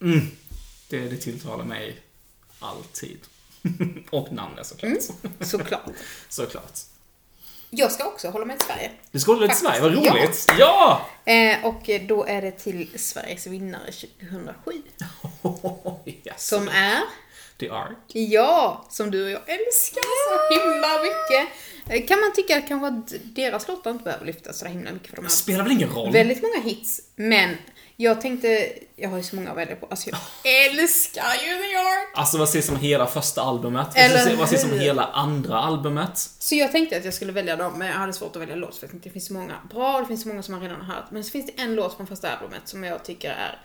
mm, 0.02 0.22
det, 0.90 1.00
det 1.00 1.18
tilltalar 1.18 1.66
mig 1.66 2.00
alltid. 2.60 3.20
och 4.10 4.32
namnet 4.32 4.68
såklart. 4.68 4.94
Såklart. 5.40 5.90
Såklart. 6.30 6.80
Jag 7.70 7.92
ska 7.92 8.06
också 8.06 8.30
hålla 8.30 8.46
mig 8.46 8.58
till 8.58 8.68
Sverige. 8.68 8.92
Du 9.12 9.20
ska 9.20 9.32
hålla 9.32 9.48
dig 9.48 9.50
till 9.50 9.66
Sverige, 9.66 9.82
vad 9.82 9.94
roligt! 9.94 10.52
Ja! 10.60 11.10
Eh, 11.26 11.66
och 11.66 11.90
då 12.08 12.26
är 12.26 12.42
det 12.42 12.52
till 12.52 12.90
Sveriges 12.96 13.48
vinnare 13.48 13.92
2007. 13.92 14.82
yes. 16.26 16.48
Som 16.48 16.68
är, 16.68 17.02
The 17.60 17.70
Ark. 17.70 17.98
ja, 18.08 18.86
som 18.90 19.12
du 19.12 19.24
och 19.24 19.30
jag 19.32 19.42
älskar 19.50 20.02
så 20.02 20.54
himla 20.60 20.88
mycket. 21.04 21.54
Eh, 21.90 22.08
Kan 22.08 22.20
man 22.20 22.34
tycka 22.36 22.62
kanske 22.62 22.88
att 22.88 23.14
deras 23.36 23.68
låtar 23.68 23.92
inte 23.92 24.04
behöver 24.04 24.26
lyftas 24.26 24.60
så 24.60 24.66
himla 24.66 24.92
mycket 24.92 25.10
för 25.10 25.16
de 25.16 25.26
Det 25.26 25.32
spelar 25.32 25.64
väl 25.64 25.72
ingen 25.74 25.90
roll? 25.90 26.12
väldigt 26.14 26.42
många 26.42 26.62
hits. 26.64 27.02
Men 27.16 27.58
jag 27.98 28.22
tänkte, 28.22 28.70
jag 28.96 29.10
har 29.10 29.18
ju 29.18 29.24
så 29.24 29.36
många 29.36 29.52
att 29.52 29.58
välja 29.58 29.76
på. 29.76 29.86
Alltså 29.90 30.10
jag 30.10 30.20
älskar 30.72 31.24
ju 31.34 31.56
The 31.64 31.76
Ark! 31.76 32.08
Alltså 32.16 32.38
vad 32.38 32.50
sägs 32.50 32.70
om 32.70 32.76
hela 32.76 33.08
första 33.08 33.42
albumet? 33.42 33.88
Eller 33.96 34.36
Vad 34.36 34.50
sägs- 34.50 34.64
om 34.64 34.70
hur? 34.72 34.80
hela 34.80 35.04
andra 35.06 35.60
albumet? 35.60 36.18
Så 36.18 36.56
jag 36.56 36.72
tänkte 36.72 36.98
att 36.98 37.06
jag 37.06 37.14
skulle 37.14 37.32
välja 37.32 37.56
dem, 37.56 37.74
men 37.80 37.88
jag 37.88 37.96
hade 37.96 38.14
svårt 38.14 38.36
att 38.36 38.42
välja 38.42 38.56
låt 38.56 38.76
för 38.78 38.84
jag 38.84 38.92
tänkte 38.92 39.10
det 39.10 39.14
finns 39.14 39.28
så 39.28 39.34
många 39.34 39.54
bra, 39.74 40.00
det 40.00 40.06
finns 40.08 40.22
så 40.22 40.28
många 40.28 40.44
som 40.44 40.52
man 40.54 40.62
redan 40.62 40.82
har 40.82 40.96
hört. 40.96 41.12
Men 41.12 41.24
så 41.24 41.32
finns 41.32 41.46
det 41.56 41.62
en 41.62 41.76
låt 41.76 41.98
från 41.98 42.08
första 42.08 42.30
albumet 42.32 42.62
som 42.66 42.84
jag 42.84 43.04
tycker 43.06 43.30
är 43.30 43.60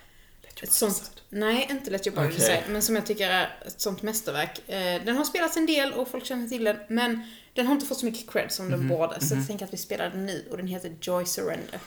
ett 0.63 0.73
sånt, 0.73 1.11
nej 1.29 1.67
inte 1.71 1.91
Let 1.91 2.07
Your 2.07 2.17
Body 2.17 2.29
Okej. 2.29 2.39
Decide, 2.39 2.63
men 2.69 2.83
som 2.83 2.97
jag 2.97 3.07
tycker 3.07 3.31
är 3.31 3.49
ett 3.67 3.81
sånt 3.81 4.03
mästerverk. 4.03 4.69
Eh, 4.69 5.03
Den 5.05 5.17
har 5.17 5.25
spelats 5.25 5.57
en 5.57 5.67
del 5.67 5.93
och 5.93 6.09
folk 6.09 6.25
känner 6.25 6.49
till 6.49 6.65
den, 6.65 6.77
men 6.89 7.21
den 7.55 7.67
har 7.67 7.75
inte 7.75 7.87
fått 7.87 7.99
så 7.99 8.07
mycket 8.07 8.31
cred 8.33 8.53
som 8.53 8.67
Mhm. 8.69 8.79
den 8.79 8.89
borde. 8.89 9.21
Så 9.21 9.35
jag 9.35 9.47
tänker 9.47 9.65
att 9.65 9.73
vi 9.73 9.77
spelar 9.79 10.11
den 10.11 10.27
nu 10.27 10.45
och 10.51 10.57
den 10.57 10.67
heter 10.67 10.93
Joy 11.01 11.27
Surrender. 11.27 11.81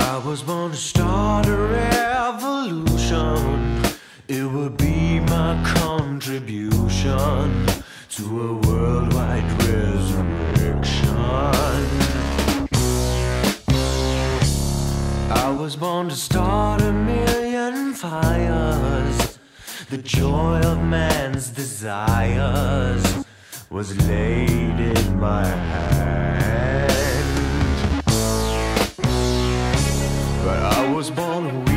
I 0.00 0.18
was 0.24 0.42
born 0.44 0.70
to 0.70 0.76
start 0.76 1.46
a 1.46 1.56
revolution. 1.56 3.82
It 4.28 4.42
would 4.44 4.76
be 4.76 5.20
my 5.20 5.56
contribution 5.80 7.66
to 8.16 8.22
a 8.22 8.60
worldwide 8.62 9.44
resurrection. 9.58 12.01
Was 15.52 15.76
born 15.76 16.08
to 16.08 16.14
start 16.16 16.80
a 16.80 16.92
million 16.92 17.92
fires. 17.94 19.38
The 19.90 19.98
joy 19.98 20.60
of 20.60 20.82
man's 20.82 21.50
desires 21.50 23.24
was 23.70 23.96
laid 24.08 24.78
in 24.98 25.20
my 25.20 25.46
hand. 25.46 26.92
But 30.44 30.58
I 30.58 30.92
was 30.94 31.10
born 31.10 31.71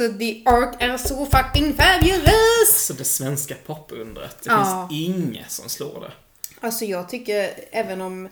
Alltså, 0.00 0.18
The 0.18 0.42
Ark 0.46 0.76
är 0.82 0.96
så 0.96 1.26
fucking 1.26 1.74
fabulous! 1.74 2.86
Så 2.86 2.92
det 2.92 3.04
svenska 3.04 3.54
popundret, 3.66 4.42
det 4.44 4.50
Ja. 4.50 4.88
finns 4.90 5.08
inget 5.08 5.50
som 5.50 5.68
slår 5.68 6.00
det. 6.00 6.12
Alltså 6.60 6.84
jag 6.84 7.08
tycker, 7.08 7.50
även 7.72 8.00
om 8.00 8.26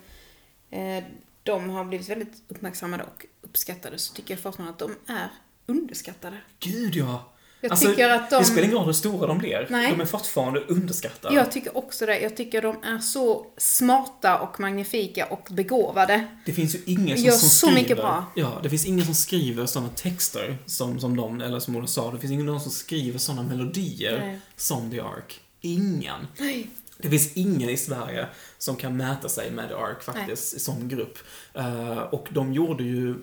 eh, 0.71 1.05
de 1.43 1.71
har 1.71 1.85
blivit 1.85 2.09
väldigt 2.09 2.43
uppmärksammade 2.49 3.03
och 3.05 3.27
uppskattade, 3.43 3.99
så 3.99 4.15
tycker 4.15 4.35
jag 4.35 4.43
fortfarande 4.43 4.73
att 4.73 4.79
de 4.79 5.13
är 5.13 5.29
underskattade. 5.67 6.37
Gud 6.61 6.95
ja! 6.97 7.33
Jag 7.65 7.71
alltså, 7.73 7.89
tycker 7.89 8.11
att 8.11 8.31
de- 8.31 8.39
Det 8.39 8.45
spelar 8.45 8.63
ingen 8.63 8.77
roll 8.77 8.87
hur 8.87 8.93
stora 8.93 9.27
de 9.27 9.39
blir. 9.39 9.67
Nej. 9.71 9.91
De 9.91 10.01
är 10.01 10.07
fortfarande 10.07 10.61
underskattade. 10.61 11.35
Jag 11.35 11.53
tycker 11.53 11.77
också 11.77 12.07
det. 12.07 12.19
Jag 12.21 12.37
tycker 12.37 12.63
de 12.63 12.83
är 12.83 12.99
så 12.99 13.47
smarta 13.59 14.39
och 14.41 14.61
magnifika 14.61 15.27
och 15.27 15.49
begåvade. 15.51 16.27
Det 16.47 16.53
finns 16.53 16.75
ju 16.75 16.79
ingen 16.87 17.17
som, 17.17 17.27
Gör 17.27 17.33
som 17.33 17.49
så 17.49 17.67
skriver... 17.67 17.75
mycket 17.83 17.97
bra. 17.97 18.25
Ja, 18.35 18.61
det 18.63 18.71
finns 18.71 18.87
ingen 18.87 19.05
som 19.05 19.15
skriver 19.15 19.67
sådana 19.67 19.89
texter 19.89 20.57
som, 20.67 21.01
som 21.01 21.17
de, 21.17 21.41
eller 21.41 21.61
som 21.61 21.75
hon 21.75 21.89
sa, 21.89 22.11
det 22.11 22.19
finns 22.19 22.33
ingen 22.33 22.61
som 22.61 22.73
skriver 22.73 23.19
sådana 23.19 23.43
melodier 23.43 24.19
Nej. 24.27 24.41
som 24.57 24.91
The 24.91 25.01
Ark. 25.01 25.41
Ingen. 25.61 26.27
Nej. 26.39 26.71
Det 26.99 27.11
finns 27.11 27.33
ingen 27.37 27.69
i 27.71 27.77
Sverige 27.77 28.27
som 28.59 28.77
kan 28.77 28.97
mäta 28.97 29.29
sig 29.29 29.51
med 29.51 29.69
The 29.69 29.75
Ark 29.75 30.03
faktiskt, 30.03 30.61
som 30.61 30.89
grupp. 30.89 31.19
Eh, 31.55 31.99
och 31.99 32.29
de 32.31 32.53
gjorde 32.53 32.85
ju, 32.85 33.15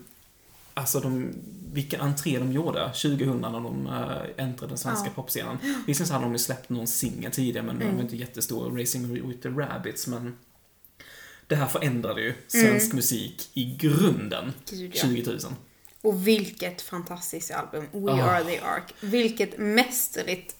alltså 0.73 0.99
de, 0.99 1.33
vilken 1.73 2.01
entré 2.01 2.39
de 2.39 2.51
gjorde 2.51 2.85
2000 2.85 3.41
när 3.41 3.51
de 3.51 3.87
uh, 3.87 4.45
äntrade 4.45 4.71
den 4.71 4.77
svenska 4.77 5.05
Ja. 5.07 5.11
popscenen. 5.15 5.57
Visserligen 5.87 6.07
så 6.07 6.13
hade 6.13 6.25
de 6.25 6.31
ju 6.31 6.39
släppt 6.39 6.69
någon 6.69 6.87
singel 6.87 7.31
tidigare, 7.31 7.65
men 7.65 7.81
Mm. 7.81 7.95
var 7.95 8.01
inte 8.03 8.15
jättestor, 8.15 8.79
Racing 8.79 9.13
with 9.29 9.39
the 9.41 9.49
Rabbits, 9.49 10.07
men 10.07 10.37
det 11.47 11.55
här 11.55 11.67
förändrade 11.67 12.21
ju 12.21 12.33
svensk 12.47 12.93
musik 12.93 13.49
i 13.53 13.75
grunden 13.75 14.43
Mm. 14.43 14.53
Gud, 14.71 14.91
ja. 14.95 15.01
20 15.01 15.21
000. 15.31 15.39
Och 16.01 16.27
vilket 16.27 16.81
fantastiskt 16.81 17.51
album. 17.51 17.85
We 18.05 18.11
Ah. 18.11 18.21
are 18.23 18.43
the 18.43 18.59
Ark. 18.59 18.93
Vilket 19.01 19.57
mästerligt, 19.59 20.55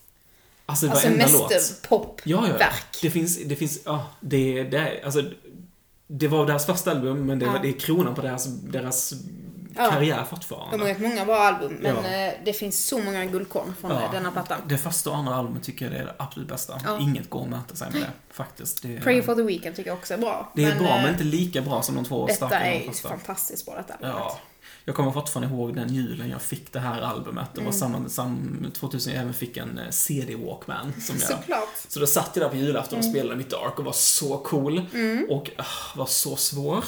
Alltså, 0.66 0.90
alltså 0.90 1.10
mästerpopverk. 1.10 2.22
Ja, 2.28 2.48
ja, 2.48 2.56
ja. 2.60 2.70
Det 3.02 3.10
finns, 3.10 3.38
det 3.46 3.56
finns, 3.56 3.80
ja, 3.86 4.10
det, 4.20 4.64
det 4.64 4.78
är, 4.78 5.06
alltså, 5.06 5.24
det 6.08 6.28
var 6.28 6.46
deras 6.46 6.66
första 6.66 6.92
album, 6.92 7.26
men 7.26 7.40
det, 7.40 7.46
Ja. 7.46 7.52
var, 7.52 7.60
det 7.60 7.68
är 7.70 7.80
kronan 7.80 8.16
på 8.16 8.22
deras, 8.22 8.46
deras 8.62 9.14
Ja. 9.76 9.90
karriär 9.92 10.18
De 10.18 10.26
fortfarande. 10.26 10.84
har 10.84 10.90
gjort 10.90 11.00
många 11.00 11.26
bra 11.26 11.36
album, 11.38 11.74
men 11.82 11.96
Ja. 12.04 12.10
eh, 12.28 12.34
det 12.46 12.54
finns 12.54 12.86
så 12.88 12.98
många 13.00 13.26
guldkorn 13.26 13.74
från 13.82 13.92
Ja. 13.92 14.02
eh, 14.04 14.12
denna 14.12 14.32
platta. 14.32 14.58
Det 14.68 14.78
första 14.78 15.10
och 15.10 15.16
andra 15.16 15.36
albumet 15.36 15.64
tycker 15.64 15.86
jag 15.86 15.94
det 15.94 16.00
är 16.00 16.06
det 16.06 16.16
absolut 16.18 16.48
bästa. 16.50 16.82
Ja. 16.86 17.00
Inget 17.00 17.30
går 17.30 17.42
att 17.44 17.50
mäta 17.50 17.76
sig 17.76 17.92
med 17.92 18.02
det, 18.02 18.08
faktiskt. 18.34 18.82
Det, 18.82 19.00
Pray 19.00 19.22
for 19.22 19.36
the 19.36 19.42
Weekend 19.42 19.76
tycker 19.76 19.90
jag 19.90 19.98
också 19.98 20.14
är 20.14 20.18
bra. 20.18 20.52
det 20.56 20.64
är 20.64 20.80
bra, 20.80 20.88
eh, 20.98 21.02
men 21.02 21.12
inte 21.12 21.24
lika 21.24 21.62
bra 21.62 21.82
som 21.82 21.96
de 21.96 22.06
två 22.06 22.28
Detta 22.28 22.48
starka 22.48 22.66
är 22.74 22.88
första. 22.88 23.10
fantastiskt 23.10 23.66
bra 23.66 23.76
detta 23.76 23.94
albumet. 23.94 24.16
Ja. 24.20 24.40
Jag 24.86 24.96
kommer 24.96 25.12
fortfarande 25.12 25.56
ihåg 25.56 25.76
den 25.76 25.94
julen 25.94 26.30
jag 26.30 26.42
fick 26.42 26.74
det 26.74 26.80
här 26.80 27.02
albumet. 27.02 27.46
Det 27.54 27.60
var 27.62 27.68
Mm. 27.68 27.74
samma, 27.80 28.10
samma 28.10 28.38
2000 28.74 29.14
jag 29.14 29.22
även 29.22 29.34
fick 29.34 29.58
en 29.58 29.78
eh, 29.80 29.90
CD-walkman. 29.90 30.94
Som 31.02 31.16
jag, 31.20 31.30
Såklart. 31.30 31.70
Så 31.88 32.00
då 32.00 32.08
satt 32.08 32.30
jag 32.34 32.46
där 32.46 32.50
på 32.50 32.56
julafton 32.56 33.00
Mm. 33.00 33.10
och 33.10 33.16
spelade 33.16 33.36
mitt 33.36 33.54
Ark 33.54 33.80
och 33.80 33.86
var 33.86 33.92
så 33.94 34.38
cool. 34.38 34.86
Och 35.30 35.50
ah, 35.58 35.64
var 35.96 36.06
så 36.06 36.36
svår. 36.36 36.84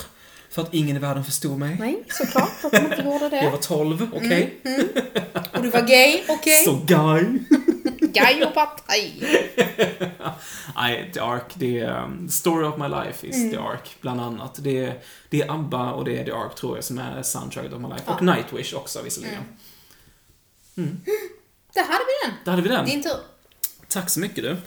För 0.53 0.61
att 0.61 0.73
ingen 0.73 0.95
i 0.95 0.99
världen 0.99 1.23
förstod 1.23 1.59
mig. 1.59 1.75
Nej, 1.79 2.03
såklart 2.09 2.49
att 2.63 2.71
de 2.71 2.77
inte 2.77 2.95
gjorde 3.01 3.23
Jag 3.23 3.31
det. 3.31 3.49
var 3.49 3.57
12, 3.57 4.07
okej? 4.13 4.57
Och 5.53 5.61
du 5.63 5.69
var 5.69 5.81
gay, 5.81 6.21
okej? 6.29 6.63
Så 6.65 6.79
guy. 6.85 7.39
Gay 7.99 8.43
och 8.43 8.53
partaj. 8.53 9.13
Nej, 10.75 11.11
The 11.13 11.19
Ark, 11.19 11.51
det 11.53 11.79
är 11.79 12.03
um, 12.03 12.29
Story 12.29 12.65
of 12.67 12.77
My 12.77 12.87
Life 12.87 13.27
is 13.27 13.35
Mm. 13.35 13.51
The 13.51 13.57
Ark, 13.57 13.95
bland 14.01 14.21
annat. 14.21 14.59
Det 14.63 14.85
är, 14.85 14.99
det 15.29 15.41
är 15.41 15.51
ABBA 15.51 15.91
och 15.91 16.05
det 16.05 16.19
är 16.19 16.25
The 16.25 16.31
Ark, 16.31 16.55
tror 16.55 16.77
jag, 16.77 16.83
som 16.83 16.97
är 16.97 17.23
soundtracket 17.23 17.73
of 17.73 17.81
my 17.81 17.87
life. 17.87 18.03
Ja. 18.07 18.13
Och 18.15 18.21
Nightwish 18.21 18.73
också, 18.73 19.01
visserligen. 19.01 19.43
Där 20.75 21.83
hade 21.83 22.03
vi 22.05 22.27
den. 22.27 22.35
Där 22.45 22.51
hade 22.51 22.61
vi 22.63 22.69
den. 22.69 22.85
Din 22.85 23.03
tur. 23.03 23.17
Tack 23.87 24.09
så 24.09 24.19
mycket 24.19 24.43
du. 24.43 24.57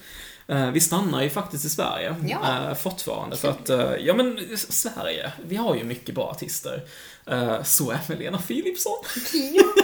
Eh, 0.48 0.70
vi 0.70 0.80
stannar 0.80 1.22
ju 1.22 1.30
faktiskt 1.30 1.64
i 1.64 1.68
Sverige 1.68 2.14
Ja. 2.26 2.68
eh, 2.70 2.74
fortfarande. 2.74 3.36
För 3.36 3.48
att, 3.48 3.68
eh, 3.70 3.92
ja 4.00 4.14
men 4.14 4.40
Sverige, 4.56 5.32
vi 5.48 5.56
har 5.56 5.74
ju 5.74 5.84
mycket 5.84 6.14
bra 6.14 6.24
artister. 6.24 6.82
Så 7.64 7.92
även 7.92 8.18
Lena 8.18 8.38
Philipsson. 8.38 8.96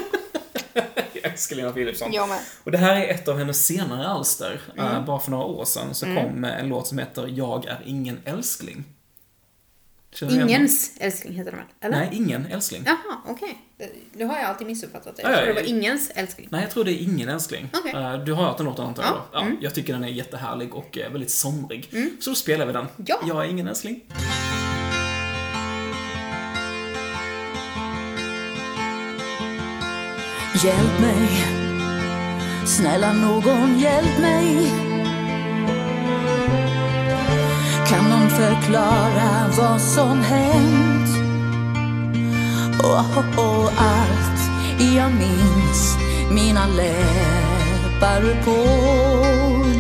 Jag 1.22 1.32
älskar 1.32 1.56
Lena 1.56 1.72
Philipsson. 1.72 2.12
Jag 2.12 2.28
med. 2.28 2.38
Och 2.64 2.70
det 2.70 2.78
här 2.78 2.96
är 2.96 3.08
ett 3.14 3.28
av 3.28 3.38
hennes 3.38 3.66
senare 3.66 4.08
alster. 4.08 4.60
Mm. 4.78 5.04
bara 5.06 5.20
för 5.20 5.30
några 5.30 5.44
år 5.44 5.64
sedan 5.64 5.94
så 5.94 6.06
kom 6.06 6.44
eh, 6.44 6.60
en 6.60 6.68
låt 6.68 6.86
som 6.86 6.98
heter 6.98 7.26
Jag 7.36 7.66
är 7.66 7.80
ingen 7.86 8.20
älskling. 8.24 8.84
Känner? 10.14 10.40
Ingens 10.42 10.92
älskling 11.00 11.32
heter 11.34 11.50
den 11.50 11.60
väl? 11.60 11.68
Eller? 11.80 11.98
Nej, 11.98 12.08
ingen 12.12 12.46
älskling. 12.46 12.82
Jaha, 12.86 13.16
okej. 13.26 13.58
Det- 13.78 13.92
Det 14.18 14.24
har 14.24 14.36
jag 14.36 14.44
alltid 14.44 14.66
missuppfattat. 14.66 15.16
Det. 15.16 15.22
Ja, 15.22 15.30
Jag 15.30 15.38
ja, 15.38 15.44
tror 15.44 15.54
det 15.54 15.60
ja. 15.60 15.64
var 15.64 15.70
ingens 15.78 16.10
älskling. 16.14 16.48
Nej, 16.50 16.62
jag 16.62 16.70
tror 16.70 16.84
det 16.84 16.92
är 16.92 17.02
ingen 17.02 17.28
älskling. 17.28 17.68
Okej. 17.72 17.92
Eh, 17.92 18.24
Du 18.24 18.32
har 18.32 18.44
hört 18.44 18.56
den 18.56 18.66
låten 18.66 18.84
antar 18.86 19.02
jag? 19.02 19.12
Ja, 19.12 19.26
då? 19.32 19.40
mm. 19.46 19.56
Jag 19.60 19.74
tycker 19.74 19.92
den 19.92 20.04
är 20.04 20.08
jättehärlig 20.08 20.74
och 20.74 20.98
eh, 20.98 21.10
väldigt 21.12 21.30
somrig. 21.30 21.88
Så 22.20 22.30
då 22.30 22.34
spelar 22.36 22.66
vi 22.66 22.72
den. 22.72 22.86
Ja. 23.06 23.20
Jag 23.28 23.44
är 23.44 23.48
ingen 23.48 23.68
älskling. 23.68 24.00
Hjälp 30.64 31.00
mig, 31.00 31.28
snälla 32.66 33.12
någon 33.12 33.78
hjälp 33.78 34.18
mig. 34.18 34.66
Förklara 38.36 39.50
vad 39.58 39.80
som 39.80 40.22
hänt? 40.22 41.08
Och, 42.82 43.18
och, 43.18 43.44
och 43.44 43.70
allt 43.76 44.40
jag 44.96 45.12
minns, 45.12 45.96
mina 46.30 46.66
läppar 46.66 48.44
på 48.44 48.58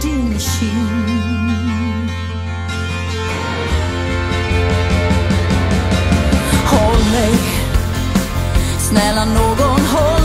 din 0.02 0.38
kind. 0.38 2.10
Håll 6.66 7.04
mig 7.12 7.62
Snälla 8.78 9.24
någon 9.24 9.86
håll 9.86 10.21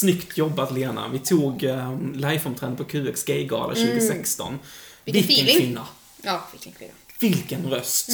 Snyggt 0.00 0.38
jobbat, 0.38 0.72
Lena. 0.72 1.08
Vi 1.08 1.18
tog 1.18 1.62
um, 1.64 2.12
liveframträdande 2.16 2.84
på 2.84 2.90
QX 2.90 3.24
Gaygala 3.24 3.74
2016. 3.74 4.48
Mm. 4.48 4.60
Vilken 5.04 5.22
feeling. 5.24 5.56
kvinna. 5.60 5.86
Ja, 6.22 6.42
vilken 6.52 6.72
kvinna. 6.72 6.92
Vilken 7.20 7.66
röst! 7.70 8.08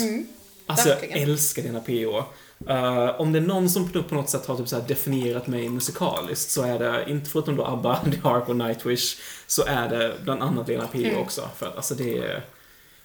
alltså, 0.67 0.89
jag 0.89 1.05
Mm. 1.05 1.23
älskar 1.31 1.63
Lena 1.63 1.81
PH. 1.81 2.25
Uh, 2.71 3.21
om 3.21 3.33
det 3.33 3.39
är 3.39 3.43
någon 3.43 3.71
som 3.71 3.89
på 4.09 4.15
något 4.15 4.31
sätt 4.31 4.47
har 4.47 4.57
typ 4.57 4.69
så 4.69 4.79
definierat 4.81 5.47
mig 5.47 5.69
musikaliskt 5.69 6.51
så 6.51 6.63
är 6.63 6.79
det, 6.79 7.11
inte 7.11 7.31
förutom 7.31 7.57
då 7.57 7.65
ABBA, 7.67 8.01
The 8.13 8.19
Ark 8.23 8.49
och 8.49 8.57
Nightwish, 8.57 9.17
så 9.47 9.65
är 9.67 9.89
det 9.89 10.15
bland 10.25 10.43
annat 10.43 10.69
Lena 10.69 10.87
PH 10.87 10.97
Mm. 10.97 11.19
också. 11.19 11.49
För 11.57 11.67
att 11.67 11.77
alltså 11.77 11.95
det 11.95 12.19
är, 12.19 12.45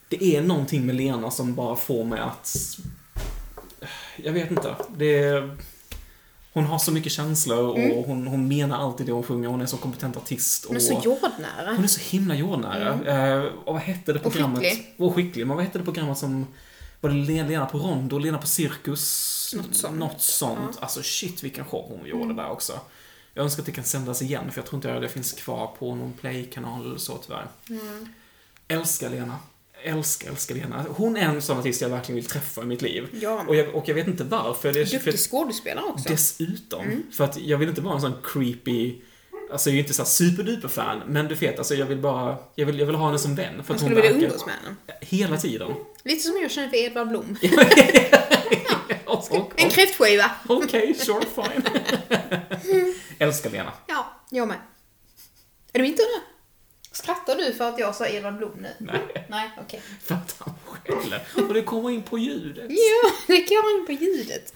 det 0.07 0.23
är 0.35 0.41
någonting 0.41 0.85
med 0.85 0.95
Lena 0.95 1.31
som 1.31 1.55
bara 1.55 1.75
får 1.75 2.03
mig 2.03 2.19
att... 2.19 2.55
Jag 4.15 4.33
vet 4.33 4.51
inte. 4.51 4.75
Det 4.97 5.17
är, 5.23 5.57
hon 6.53 6.65
har 6.65 6.79
så 6.79 6.91
mycket 6.91 7.11
känslor 7.11 7.59
och 7.59 8.03
hon, 8.05 8.27
hon 8.27 8.47
menar 8.47 8.77
alltid 8.77 9.05
det 9.05 9.11
hon 9.11 9.23
sjunger. 9.23 9.47
Hon 9.49 9.61
är 9.61 9.65
så 9.65 9.77
kompetent 9.77 10.17
artist. 10.17 10.65
Mm. 10.65 10.81
Hon 10.81 10.89
är 10.91 10.95
och, 10.97 11.03
så 11.03 11.09
jordnära. 11.09 11.75
hon 11.75 11.83
är 11.83 11.87
så 11.87 11.99
himla 11.99 12.35
jordnära. 12.35 12.99
Eh, 13.37 13.43
och 13.43 13.73
vad 13.73 13.81
hette 13.81 14.13
det 14.13 14.19
Och 14.19 14.31
programmet? 14.31 14.61
skicklig. 14.63 14.93
Och 14.97 15.15
skicklig. 15.15 15.47
Men 15.47 15.55
vad 15.57 15.65
hette 15.65 15.77
det 15.79 15.85
programmet 15.85 16.17
som... 16.17 16.47
Var 17.01 17.09
det 17.09 17.15
Le- 17.15 17.47
Lena 17.47 17.65
på 17.65 17.77
Rondo? 17.77 18.17
Lena 18.19 18.37
på 18.37 18.47
Cirkus? 18.47 19.53
Något 19.57 19.75
sånt. 19.75 19.97
Något 19.97 20.21
sånt. 20.21 20.77
Alltså 20.79 21.03
shit 21.03 21.43
vilken 21.43 21.65
show 21.65 21.85
hon 21.97 22.07
gjorde 22.07 22.33
där 22.33 22.49
också. 22.49 22.79
Jag 23.33 23.43
önskar 23.43 23.61
att 23.61 23.65
det 23.65 23.71
kan 23.71 23.83
sändas 23.83 24.21
igen, 24.21 24.51
för 24.51 24.59
jag 24.61 24.65
tror 24.65 24.77
inte 24.77 24.99
det 24.99 25.09
finns 25.09 25.31
kvar 25.33 25.67
på 25.79 25.95
någon 25.95 26.13
play-kanal 26.13 26.85
eller 26.85 26.97
så 26.97 27.17
tyvärr. 27.17 27.47
Älskar 28.67 29.09
Lena. 29.09 29.37
Älskar, 29.83 30.29
älskar 30.29 30.55
Lena. 30.55 30.85
Hon 30.89 31.17
är 31.17 31.21
en 31.21 31.41
sån 31.41 31.59
artist 31.59 31.81
jag 31.81 31.89
verkligen 31.89 32.15
vill 32.15 32.25
träffa 32.29 32.61
i 32.61 32.65
mitt 32.65 32.81
liv. 32.81 33.07
Ja. 33.21 33.45
Och, 33.47 33.55
jag, 33.55 33.75
och 33.75 33.83
jag 33.89 33.95
vet 33.95 34.07
inte 34.07 34.23
varför. 34.23 34.73
Det, 34.73 34.83
Duktig 34.91 35.19
skådespelare 35.19 35.85
också. 35.85 36.09
Dessutom. 36.09 37.03
För 37.17 37.23
att 37.23 37.37
jag 37.41 37.57
vill 37.57 37.69
inte 37.69 37.81
vara 37.81 37.95
en 37.95 38.01
sån 38.01 38.13
creepy 38.23 38.95
Alltså 39.51 39.69
jag 39.69 39.73
är 39.73 39.75
ju 39.75 39.81
inte 39.81 39.93
så 39.93 40.01
här 40.01 40.09
superduper 40.09 40.67
fan, 40.67 41.01
men 41.07 41.27
du 41.27 41.35
vet, 41.35 41.57
alltså 41.57 41.75
jag 41.75 41.85
vill 41.85 41.97
bara, 41.97 42.37
jag 42.55 42.65
vill, 42.65 42.79
jag 42.79 42.85
vill 42.85 42.95
ha 42.95 43.05
henne 43.05 43.19
som 43.19 43.35
vän. 43.35 43.45
För 43.49 43.55
Man 43.55 43.61
att 43.63 43.67
hon 43.69 43.77
skulle 43.79 43.95
vilja 43.95 44.11
verkar- 44.11 44.25
umgås 44.27 44.45
med 44.45 44.55
henne. 44.55 44.75
Hela 45.01 45.37
tiden. 45.37 45.73
Lite 46.03 46.19
som 46.21 46.41
jag 46.41 46.51
känner 46.51 46.69
för 46.69 46.77
Edvard 46.77 47.07
Blom. 47.09 47.37
Och- 49.05 49.53
En 49.55 49.69
kräftskiva. 49.69 50.31
Okej, 50.49 50.93
sure, 50.93 51.25
fine. 51.35 51.63
Älskar 53.19 53.49
Lena. 53.49 53.71
Ja, 53.87 54.05
jag 54.29 54.47
med. 54.47 54.57
Är 55.73 55.79
det 55.79 55.83
min 55.83 55.93
tur 55.97 56.03
nu? 56.17 56.21
Skrattar 57.03 57.35
du 57.35 57.53
för 57.53 57.69
att 57.69 57.79
jag 57.79 57.95
sa 57.95 58.07
Edvard 58.07 58.37
Blom 58.37 58.51
nu? 58.61 58.69
Nej, 58.77 59.25
Nej, 59.29 59.49
okej. 59.61 59.81
för 60.01 60.15
att 60.15 60.35
han 60.39 60.53
skäller. 60.65 61.21
Och 61.47 61.53
det 61.53 61.61
kommer 61.61 61.89
in 61.89 62.03
på 62.03 62.17
ljudet. 62.17 62.65
Ja, 62.69 63.11
det 63.27 63.33
jag 63.33 63.79
in 63.79 63.85
på 63.85 63.91
ljudet. 63.91 64.53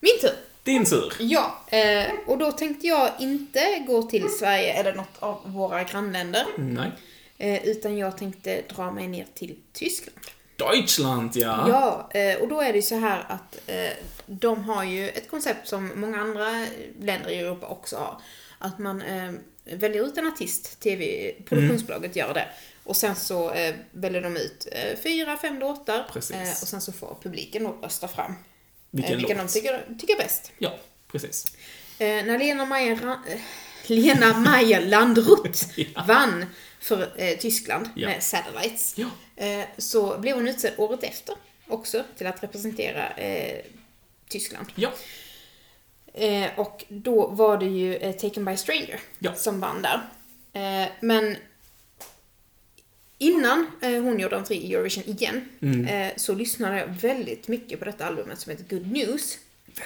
Min 0.00 0.20
tur. 0.20 0.34
Din 0.62 0.84
tur. 0.84 1.12
Ja, 1.18 1.64
eh, 1.66 2.06
och 2.26 2.38
då 2.38 2.52
tänkte 2.52 2.86
jag 2.86 3.10
inte 3.20 3.84
gå 3.86 4.02
till 4.02 4.28
Sverige 4.38 4.72
eller 4.72 4.94
något 4.94 5.18
av 5.18 5.40
våra 5.44 5.84
grannländer. 5.84 6.46
Nej. 6.56 6.90
Eh, 7.38 7.68
utan 7.68 7.98
jag 7.98 8.18
tänkte 8.18 8.62
dra 8.76 8.90
mig 8.90 9.08
ner 9.08 9.26
till 9.34 9.56
Tyskland. 9.72 10.18
Deutschland, 10.56 11.30
ja. 11.36 11.68
Ja, 11.68 12.20
eh, 12.20 12.40
och 12.40 12.48
då 12.48 12.60
är 12.60 12.72
det 12.72 12.78
ju 12.78 12.82
så 12.82 12.96
här 12.96 13.24
att 13.28 13.58
de 14.26 14.64
har 14.64 14.84
ju 14.84 15.08
ett 15.08 15.30
koncept 15.30 15.68
som 15.68 15.92
många 15.94 16.20
andra 16.20 16.66
länder 17.00 17.30
i 17.30 17.38
Europa 17.38 17.66
också 17.66 17.96
har. 17.96 18.20
Att 18.58 18.78
man 18.78 19.02
väljer 19.64 20.06
ut 20.06 20.18
en 20.18 20.26
artist, 20.26 20.80
tv-produktionsbolaget 20.80 22.16
gör 22.16 22.34
det. 22.34 22.48
Och 22.84 22.96
sen 22.96 23.16
så 23.16 23.50
eh, 23.52 23.74
väljer 23.92 24.22
de 24.22 24.36
ut 24.36 24.68
eh, 24.72 24.98
fyra, 25.02 25.36
fem 25.36 25.58
låtar. 25.58 25.98
Eh, 25.98 26.50
och 26.62 26.68
sen 26.68 26.80
så 26.80 26.92
får 26.92 27.16
publiken 27.22 27.64
då 27.64 27.78
rösta 27.82 28.08
fram 28.08 28.30
eh, 28.32 28.36
Vilken 28.90 29.16
vilken 29.16 29.36
låt. 29.38 29.46
de 29.52 29.52
tycker, 29.60 29.84
tycker 30.00 30.16
bäst. 30.16 30.52
Ja, 30.58 30.78
precis. 31.12 31.44
Eh, 31.98 32.06
när 32.24 32.38
Lena 32.38 32.64
Maja, 32.64 32.92
eh, 32.92 33.40
Lena 33.86 34.38
Maja 34.38 34.80
Landrut 34.80 35.66
Ja. 35.76 36.04
vann 36.08 36.46
för 36.80 37.12
eh, 37.16 37.38
Tyskland 37.38 37.88
Ja. 37.96 38.08
med 38.08 38.22
Satellites 38.22 38.94
Ja. 38.98 39.10
så 39.78 40.18
blev 40.18 40.36
hon 40.36 40.48
utsedd 40.48 40.72
året 40.76 41.02
efter 41.02 41.34
också 41.68 42.04
till 42.18 42.26
att 42.26 42.42
representera 42.42 43.12
Tyskland. 44.28 44.66
Ja. 44.74 44.92
Eh, 46.14 46.50
och 46.58 46.84
då 46.88 47.26
var 47.26 47.58
det 47.58 47.66
ju 47.66 47.96
eh, 47.96 48.12
Taken 48.12 48.44
by 48.44 48.56
Stranger 48.56 49.00
Ja. 49.18 49.34
som 49.34 49.60
vann 49.60 49.82
där. 49.82 50.00
Eh, 50.52 50.88
men 51.00 51.36
innan 53.18 53.66
eh, 53.82 53.90
hon 54.02 54.20
gjorde 54.20 54.36
entré 54.36 54.54
i 54.56 54.74
Eurovision 54.74 55.04
igen 55.04 55.48
Mm. 55.62 55.84
eh, 55.86 56.12
så 56.16 56.34
lyssnade 56.34 56.78
jag 56.78 56.86
väldigt 56.86 57.48
mycket 57.48 57.78
på 57.78 57.84
detta 57.84 58.04
albumet 58.06 58.40
som 58.40 58.50
heter 58.50 58.64
Good 58.76 58.92
News. 58.92 59.38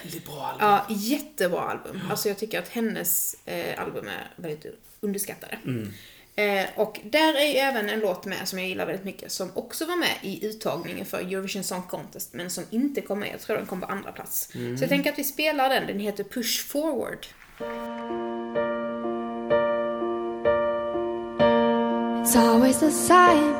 Väldigt 0.03 0.25
bra 0.27 0.47
album. 0.47 0.69
Ja, 0.69 0.87
jättebra 0.91 1.61
album. 1.61 2.01
Alltså 2.11 2.29
jag 2.29 2.39
tycker 2.39 2.59
att 2.59 2.69
hennes 2.69 3.37
eh, 3.45 3.81
album 3.83 4.09
är 4.09 4.31
väldigt 4.37 4.67
underskattade. 5.01 5.59
Eh, 6.39 6.67
och 6.77 7.01
där 7.05 7.35
är 7.35 7.47
ju 7.47 7.57
även 7.57 7.89
en 7.89 8.01
låt 8.01 8.25
med 8.25 8.49
som 8.49 8.59
jag 8.59 8.69
gillar 8.69 8.87
väldigt 8.87 9.05
mycket 9.05 9.33
som 9.33 9.51
också 9.55 9.87
var 9.87 9.97
med 9.97 10.15
i 10.23 10.47
uttagningen 10.47 11.07
för 11.07 11.19
Eurovision 11.19 11.65
Song 11.65 11.83
Contest 11.83 12.33
men 12.33 12.51
som 12.51 12.65
inte 12.71 13.01
kom 13.01 13.21
med. 13.21 13.29
Jag 13.33 13.41
tror 13.41 13.57
den 13.57 13.67
kom 13.67 13.81
på 13.81 13.87
andra 13.87 14.13
plats. 14.13 14.49
Så 14.53 14.83
jag 14.83 14.89
tänker 14.89 15.13
att 15.13 15.19
vi 15.19 15.25
spelar 15.25 15.69
den. 15.69 15.87
Den 15.87 15.99
heter 15.99 16.25
Push 16.25 16.67
Forward. 16.67 17.27
It's 22.23 22.37
always 22.37 22.79
the 22.79 22.91
same. 22.91 23.55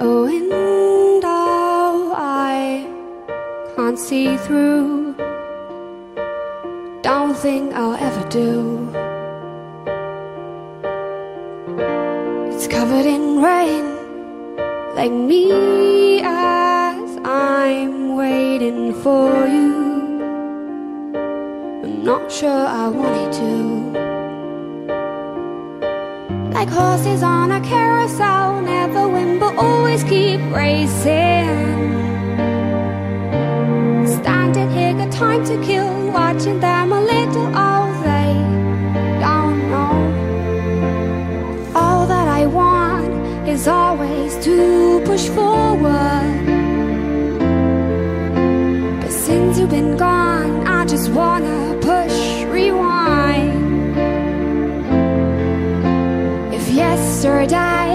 A 0.00 0.22
window 0.26 2.14
I 2.18 2.86
can't 3.76 3.98
see 3.98 4.38
through. 4.38 5.14
Don't 7.02 7.34
think 7.34 7.74
I'll 7.74 7.96
ever 7.96 8.30
do. 8.30 9.15
It's 12.66 12.74
covered 12.74 13.06
in 13.06 13.40
rain, 13.40 13.84
like 14.96 15.12
me 15.12 16.20
as 16.20 17.16
I'm 17.24 18.16
waiting 18.16 18.92
for 19.04 19.46
you. 19.46 21.14
I'm 21.84 22.02
not 22.02 22.32
sure 22.32 22.66
I 22.82 22.88
wanted 22.88 23.32
to. 23.40 23.52
Like 26.50 26.68
horses 26.68 27.22
on 27.22 27.52
a 27.52 27.60
carousel, 27.60 28.60
never 28.62 29.08
win 29.08 29.38
but 29.38 29.54
always 29.56 30.02
keep 30.02 30.40
racing. 30.50 31.46
Standing 34.08 34.70
here, 34.72 34.92
got 34.94 35.12
time 35.12 35.44
to 35.44 35.56
kill, 35.64 36.10
watching 36.10 36.58
them 36.58 36.90
a 36.90 37.00
little, 37.00 37.46
to 44.46 45.02
push 45.04 45.26
forward. 45.36 46.46
But 49.00 49.10
since 49.10 49.58
you've 49.58 49.70
been 49.70 49.96
gone, 49.96 50.64
I 50.78 50.84
just 50.84 51.10
wanna 51.10 51.76
push 51.80 52.16
rewind. 52.54 53.96
If 56.54 56.64
yesterday 56.68 57.85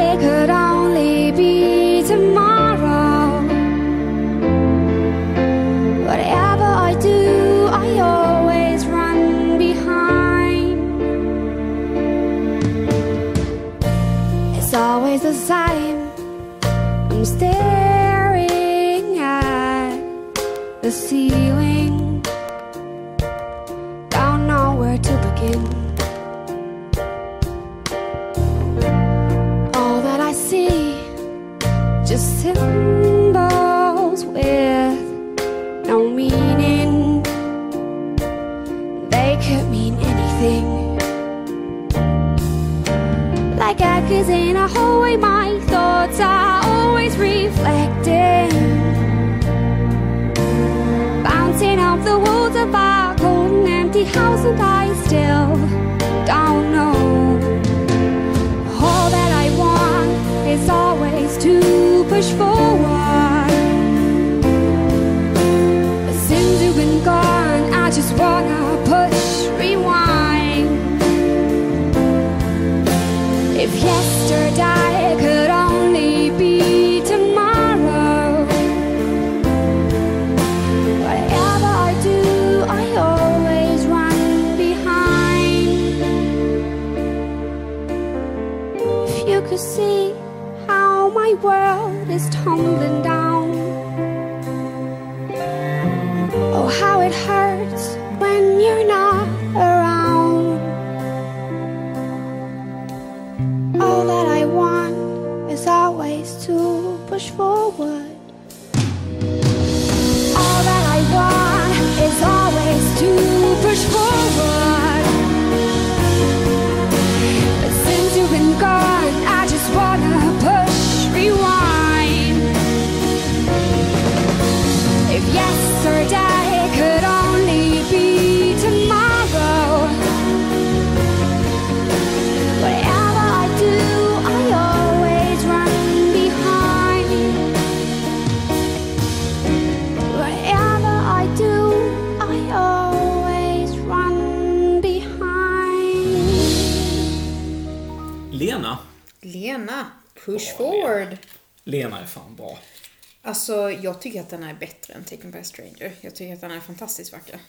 jag 154.02 154.04
tycker 154.04 154.22
att 154.22 154.30
den 154.30 154.44
är 154.44 154.54
bättre 154.54 154.94
än 154.94 155.04
Taken 155.04 155.32
by 155.32 155.40
a 155.40 155.44
Stranger. 155.44 155.92
Jag 156.02 156.16
tycker 156.16 156.34
att 156.34 156.42
den 156.42 156.52
är 156.52 156.60
fantastiskt 156.60 157.14
vacker. 157.14 157.40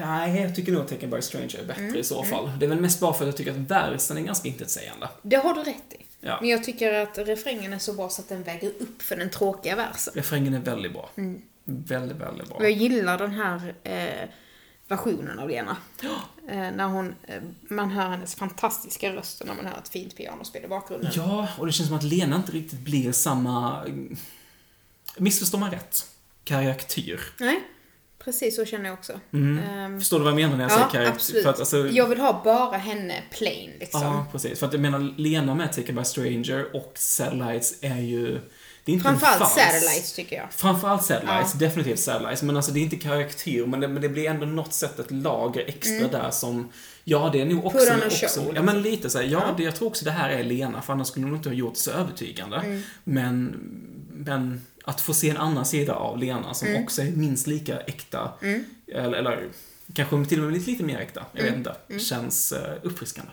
Nej, 0.00 0.42
jag 0.42 0.54
tycker 0.54 0.72
nog 0.72 0.82
att 0.82 0.88
Taken 0.88 1.10
by 1.10 1.16
a 1.16 1.22
Stranger 1.22 1.58
är 1.58 1.64
bättre 1.64 1.98
i 1.98 2.04
så 2.04 2.24
fall. 2.24 2.50
Det 2.58 2.66
är 2.66 2.68
väl 2.68 2.80
mest 2.80 3.00
bara 3.00 3.14
för 3.14 3.24
att 3.24 3.26
jag 3.26 3.36
tycker 3.36 3.50
att 3.50 3.56
versen 3.56 4.16
är 4.16 4.20
ganska 4.20 4.48
intetsägande. 4.48 5.08
Det 5.22 5.36
har 5.36 5.54
du 5.54 5.60
rätt 5.60 5.92
i. 5.92 6.04
Ja. 6.20 6.38
Men 6.40 6.50
jag 6.50 6.64
tycker 6.64 6.94
att 6.94 7.18
refrängen 7.18 7.72
är 7.72 7.78
så 7.78 7.92
bra 7.92 8.08
så 8.08 8.22
att 8.22 8.28
den 8.28 8.42
väger 8.42 8.68
upp 8.68 9.02
för 9.02 9.16
den 9.16 9.30
tråkiga 9.30 9.76
versen. 9.76 10.12
Refrängen 10.16 10.54
är 10.54 10.60
väldigt 10.60 10.92
bra. 10.92 11.10
Väldigt, 11.64 12.16
väldigt 12.16 12.48
bra. 12.48 12.56
Och 12.56 12.64
jag 12.64 12.72
gillar 12.72 13.18
den 13.18 13.30
här 13.30 13.74
eh, 13.82 14.28
versionen 14.88 15.38
av 15.38 15.48
Lena. 15.48 15.76
Eh, 16.48 16.56
när 16.56 16.86
hon, 16.86 17.14
eh, 17.26 17.42
man 17.60 17.90
hör 17.90 18.08
hennes 18.08 18.34
fantastiska 18.34 19.12
röst 19.12 19.40
och 19.40 19.46
när 19.46 19.54
man 19.54 19.66
hör 19.66 19.78
ett 19.78 19.88
fint 19.88 20.16
pianospel 20.16 20.64
i 20.64 20.68
bakgrunden. 20.68 21.10
Ja, 21.14 21.48
och 21.58 21.66
det 21.66 21.72
känns 21.72 21.88
som 21.88 21.96
att 21.96 22.02
Lena 22.02 22.36
inte 22.36 22.52
riktigt 22.52 22.80
blir 22.80 23.12
samma... 23.12 23.84
Missförstår 25.16 25.58
man 25.58 25.70
rätt? 25.70 26.06
Karaktär. 26.44 27.20
Nej, 27.40 27.60
precis 28.24 28.56
så 28.56 28.64
känner 28.64 28.84
jag 28.84 28.94
också. 28.94 29.20
Ehm, 29.32 30.00
Förstår 30.00 30.18
du 30.18 30.24
vad 30.24 30.32
jag 30.32 30.36
menar 30.36 30.56
när 30.56 30.64
jag 30.64 30.72
ja, 30.72 30.76
säger 30.76 30.90
karaktär? 30.90 31.12
absolut. 31.12 31.42
För 31.42 31.50
att, 31.50 31.58
alltså, 31.58 31.88
Jag 31.88 32.06
vill 32.06 32.20
ha 32.20 32.40
bara 32.44 32.76
henne 32.76 33.22
plain 33.30 33.70
liksom. 33.80 34.02
Ja, 34.02 34.26
precis. 34.32 34.58
För 34.58 34.66
att 34.66 34.72
jag 34.72 34.82
menar, 34.82 35.14
Lena 35.16 35.54
med 35.54 35.72
Taken 35.72 35.94
by 35.96 36.04
Stranger 36.04 36.76
och 36.76 36.92
Satellites 36.94 37.74
är 37.80 38.00
ju... 38.00 38.40
Det 38.84 38.92
är 38.92 38.94
inte 38.94 39.08
en 39.08 39.18
Framförallt 39.18 39.38
fals. 39.38 39.54
Satellites 39.54 40.12
tycker 40.12 40.36
jag. 40.36 40.46
Framförallt 40.52 41.04
Satellites, 41.04 41.52
definitivt 41.52 41.98
Satellites. 41.98 42.42
Men 42.42 42.56
alltså 42.56 42.72
det 42.72 42.80
är 42.80 42.82
inte 42.82 42.96
karaktär, 42.96 43.66
men 43.66 43.80
det, 43.80 43.88
men 43.88 44.02
det 44.02 44.08
blir 44.08 44.26
ändå 44.26 44.46
något 44.46 44.72
sätt 44.74 44.98
ett 44.98 45.10
lager 45.10 45.64
extra 45.66 46.08
där 46.08 46.30
som... 46.30 46.72
Ja, 47.04 47.30
det 47.32 47.40
är 47.40 47.44
nog 47.44 47.66
också... 47.66 47.78
Mm. 47.78 47.94
Put 47.94 48.02
on 48.02 48.02
a 48.02 48.06
också 48.06 48.40
show, 48.40 48.52
ja, 48.54 48.62
men 48.62 48.82
lite 48.82 49.10
så 49.10 49.18
här, 49.18 49.24
ja, 49.24 49.42
Ja. 49.46 49.54
Det, 49.56 49.62
jag 49.62 49.76
tror 49.76 49.88
också 49.88 50.04
det 50.04 50.10
här 50.10 50.30
är 50.30 50.44
Lena, 50.44 50.82
för 50.82 50.92
annars 50.92 51.08
skulle 51.08 51.26
hon 51.26 51.36
inte 51.36 51.48
ha 51.48 51.54
gjort 51.54 51.74
det 51.74 51.80
så 51.80 51.90
övertygande. 51.90 52.56
Mm. 52.56 52.82
Men, 53.04 53.56
men 54.10 54.66
att 54.84 55.00
få 55.00 55.14
se 55.14 55.30
en 55.30 55.36
annan 55.36 55.66
sida 55.66 55.94
av 55.94 56.18
Lena 56.18 56.54
som 56.54 56.68
Mm. 56.68 56.82
också 56.82 57.02
är 57.02 57.10
minst 57.10 57.46
lika 57.46 57.80
äkta, 57.80 58.32
eller, 58.92 59.12
eller 59.18 59.48
kanske 59.94 60.24
till 60.24 60.38
och 60.38 60.44
med 60.44 60.54
lite, 60.58 60.70
lite 60.70 60.82
mer 60.84 60.98
äkta, 60.98 61.24
jag 61.32 61.46
Mm. 61.46 61.62
vet 61.62 61.76
inte, 61.88 61.98
känns 62.04 62.52
uh, 62.52 62.58
uppfriskande. 62.82 63.30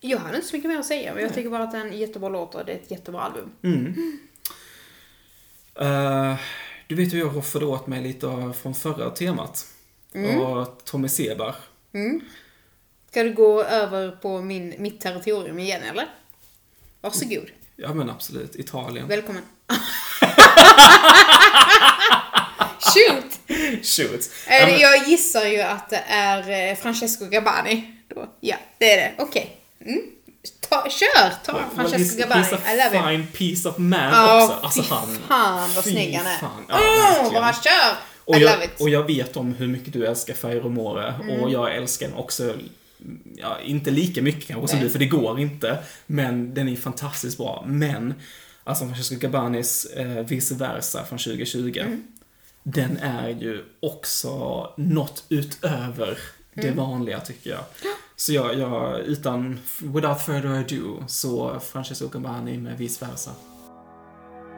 Jag 0.00 0.18
hade 0.18 0.36
inte 0.36 0.48
så 0.48 0.56
mycket 0.56 0.70
mer 0.70 0.78
att 0.78 0.86
säga, 0.86 1.14
men 1.14 1.22
jag 1.22 1.34
tycker 1.34 1.50
bara 1.50 1.62
att 1.62 1.72
det 1.72 1.78
är 1.78 1.86
en 1.86 1.98
jättebra 1.98 2.28
låt 2.28 2.54
och 2.54 2.64
det 2.64 2.72
är 2.72 2.76
ett 2.76 2.90
jättebra 2.90 3.20
album. 3.20 3.50
Eh, 5.74 6.36
du 6.86 6.94
vet 6.94 7.12
hur 7.12 7.18
jag 7.18 7.36
roffade 7.36 7.66
åt 7.66 7.86
mig 7.86 8.02
lite 8.02 8.26
av, 8.26 8.52
från 8.52 8.74
förra 8.74 9.10
temat. 9.10 9.66
Mm. 10.14 10.40
Och 10.40 10.84
Tommy 10.84 11.08
Sebar. 11.08 11.56
Ska 13.10 13.22
du 13.22 13.32
gå 13.34 13.62
över 13.62 14.10
på 14.10 14.40
min, 14.42 14.74
mitt 14.78 15.00
territorium 15.00 15.58
igen 15.58 15.82
eller? 15.82 16.08
Varsågod. 17.00 17.50
Ja 17.76 17.94
men 17.94 18.10
absolut, 18.10 18.56
Italien. 18.56 19.08
Välkommen. 19.08 19.42
Shoot! 22.78 23.40
Shoot. 23.82 24.20
Eh, 24.46 24.56
Ja, 24.60 24.66
men, 24.66 24.78
Jag 24.80 25.08
gissar 25.08 25.44
ju 25.44 25.60
att 25.60 25.90
det 25.90 26.02
är 26.08 26.70
eh, 26.70 26.76
Francesco 26.76 27.24
Gabbani. 27.26 27.90
Då. 28.14 28.28
Ja, 28.40 28.56
det 28.78 28.92
är 28.92 28.96
det. 28.96 29.12
Okej. 29.22 29.56
Mm. 29.86 30.00
Ta, 30.68 30.88
kör! 30.90 31.32
Ta 31.44 31.52
well, 31.52 31.62
Francesco 31.74 32.18
Gabbani. 32.18 32.42
he's 32.42 32.54
a 32.54 32.90
him. 32.92 33.02
fine 33.08 33.26
piece 33.32 33.68
of 33.68 33.78
man 33.78 34.00
Ja, 34.12 34.44
också. 34.44 34.58
Alltså 34.66 34.94
han... 34.94 35.18
fan 35.28 35.74
vad 35.74 35.84
snygg 35.84 36.14
han 36.14 36.26
är. 36.26 36.38
Åh, 36.42 36.76
verkligen. 37.12 37.42
bara 37.42 37.52
kör! 37.52 37.96
Och 38.24 38.38
jag, 38.38 38.68
och 38.80 38.88
jag 38.88 39.06
vet 39.06 39.36
om 39.36 39.54
hur 39.54 39.66
mycket 39.66 39.92
du 39.92 40.06
älskar 40.06 40.34
Fire 40.34 40.68
More 40.68 41.14
Mm. 41.22 41.40
och 41.40 41.50
jag 41.50 41.76
älskar 41.76 42.08
den 42.08 42.16
också 42.16 42.54
Ja, 43.36 43.60
inte 43.60 43.90
lika 43.90 44.22
mycket 44.22 44.46
kanske 44.46 44.68
som 44.68 44.78
Nej. 44.78 44.86
du, 44.86 44.92
för 44.92 44.98
det 44.98 45.06
går 45.06 45.40
inte. 45.40 45.78
Men 46.06 46.54
den 46.54 46.68
är 46.68 46.76
fantastiskt 46.76 47.38
bra. 47.38 47.64
Men, 47.66 48.14
alltså 48.64 48.84
Francesco 48.84 49.16
Gabanis 49.16 49.84
eh, 49.84 50.06
Vice 50.26 50.54
Versa 50.54 51.04
från 51.04 51.18
2020. 51.18 51.78
Mm. 51.80 52.02
Den 52.62 52.96
är 52.96 53.28
ju 53.28 53.64
också 53.80 54.30
något 54.76 55.24
utöver 55.28 56.18
det 56.54 56.62
Mm. 56.68 56.76
vanliga 56.76 57.20
tycker 57.20 57.50
jag. 57.50 57.64
Så 58.16 58.32
jag, 58.32 58.58
jag, 58.58 59.00
utan, 59.00 59.58
without 59.80 60.20
further 60.22 60.48
ado, 60.60 61.04
så 61.06 61.60
Francesco 61.60 62.08
Gabani 62.08 62.58
med 62.58 62.78
Vice 62.78 63.06
Versa. 63.06 63.30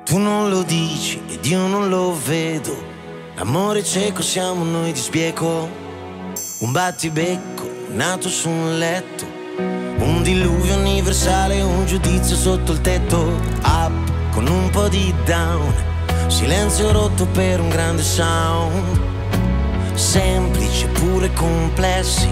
Tu 0.06 0.18
non 0.18 0.50
lo 0.50 0.62
dici 0.62 1.18
ed 1.34 1.46
io 1.46 1.68
non 1.68 1.90
lo 1.90 2.12
vedo. 2.28 2.76
Amore 3.38 3.82
cieco 3.82 4.22
siamo 4.22 4.64
noi 4.64 4.92
di 4.92 4.98
spiego. 4.98 5.68
Un 6.60 6.72
battibecco 6.72 7.55
nato 7.88 8.28
su 8.28 8.48
un 8.48 8.78
letto. 8.78 9.24
Un 9.98 10.22
diluvio 10.22 10.76
universale, 10.76 11.60
un 11.62 11.86
giudizio 11.86 12.36
sotto 12.36 12.72
il 12.72 12.80
tetto. 12.80 13.40
Up 13.64 13.92
con 14.32 14.46
un 14.46 14.70
po' 14.70 14.88
di 14.88 15.12
down. 15.24 15.72
Silenzio 16.26 16.92
rotto 16.92 17.26
per 17.26 17.60
un 17.60 17.68
grande 17.68 18.02
sound. 18.02 19.00
Semplici 19.94 20.86
pure 20.86 21.32
complessi. 21.32 22.28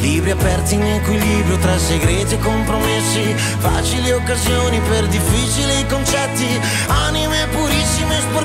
Libri 0.00 0.30
aperti 0.30 0.74
in 0.74 0.84
equilibrio 0.84 1.58
tra 1.58 1.78
segreti 1.78 2.34
e 2.34 2.38
compromessi. 2.38 3.34
Facili 3.58 4.10
occasioni 4.12 4.80
per 4.88 5.06
difficili 5.06 5.86
concetti. 5.88 6.60
Anime 6.86 7.46
purissime, 7.50 8.20
sporchissimi 8.20 8.37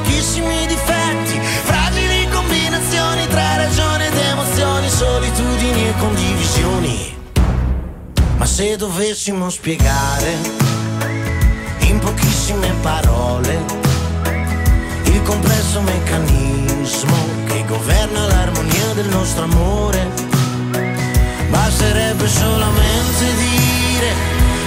dovessimo 8.78 9.49
spiegare 9.49 10.38
in 11.82 11.99
pochissime 11.99 12.71
parole 12.82 13.59
il 15.03 15.21
complesso 15.24 15.82
meccanismo 15.82 17.15
che 17.45 17.63
governa 17.65 18.26
l'armonia 18.26 18.93
del 18.93 19.09
nostro 19.09 19.43
amore. 19.43 20.09
Basterebbe 21.49 22.28
solamente 22.28 23.26
dire, 23.36 24.13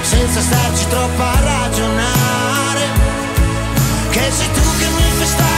senza 0.03 0.41
starci 0.41 0.87
troppo 0.89 1.23
a 1.23 1.41
ragionare, 1.41 2.85
che 4.11 4.31
sei 4.31 4.51
tu 4.53 4.77
che 4.79 4.87
mi 4.87 5.11
fai 5.17 5.27
stare 5.27 5.56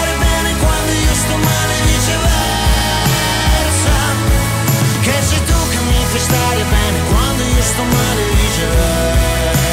stare 6.29 6.63
bene 6.63 6.99
quando 7.09 7.43
io 7.43 7.63
sto 7.63 7.83
male 7.83 8.23
viceversa. 8.43 9.67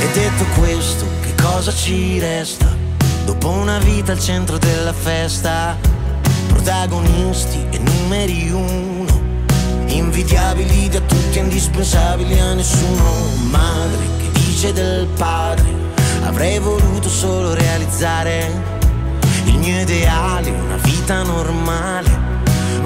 E 0.00 0.08
detto 0.12 0.44
questo, 0.58 1.04
che 1.20 1.34
cosa 1.42 1.72
ci 1.72 2.18
resta? 2.18 2.74
Dopo 3.24 3.48
una 3.50 3.78
vita 3.78 4.12
al 4.12 4.20
centro 4.20 4.56
della 4.58 4.94
festa, 4.94 5.76
protagonisti 6.48 7.66
e 7.70 7.78
numeri 7.78 8.50
uno, 8.50 9.26
Invidiabili 9.88 10.88
da 10.88 11.00
tutti, 11.00 11.38
indispensabili 11.38 12.38
a 12.38 12.52
nessuno. 12.54 13.04
Madre 13.50 14.06
che 14.18 14.30
dice 14.32 14.72
del 14.72 15.06
padre, 15.16 15.64
avrei 16.24 16.58
voluto 16.58 17.08
solo 17.08 17.54
realizzare 17.54 18.50
il 19.44 19.56
mio 19.56 19.80
ideale, 19.80 20.50
una 20.50 20.76
vita 20.76 21.22
normale. 21.22 22.27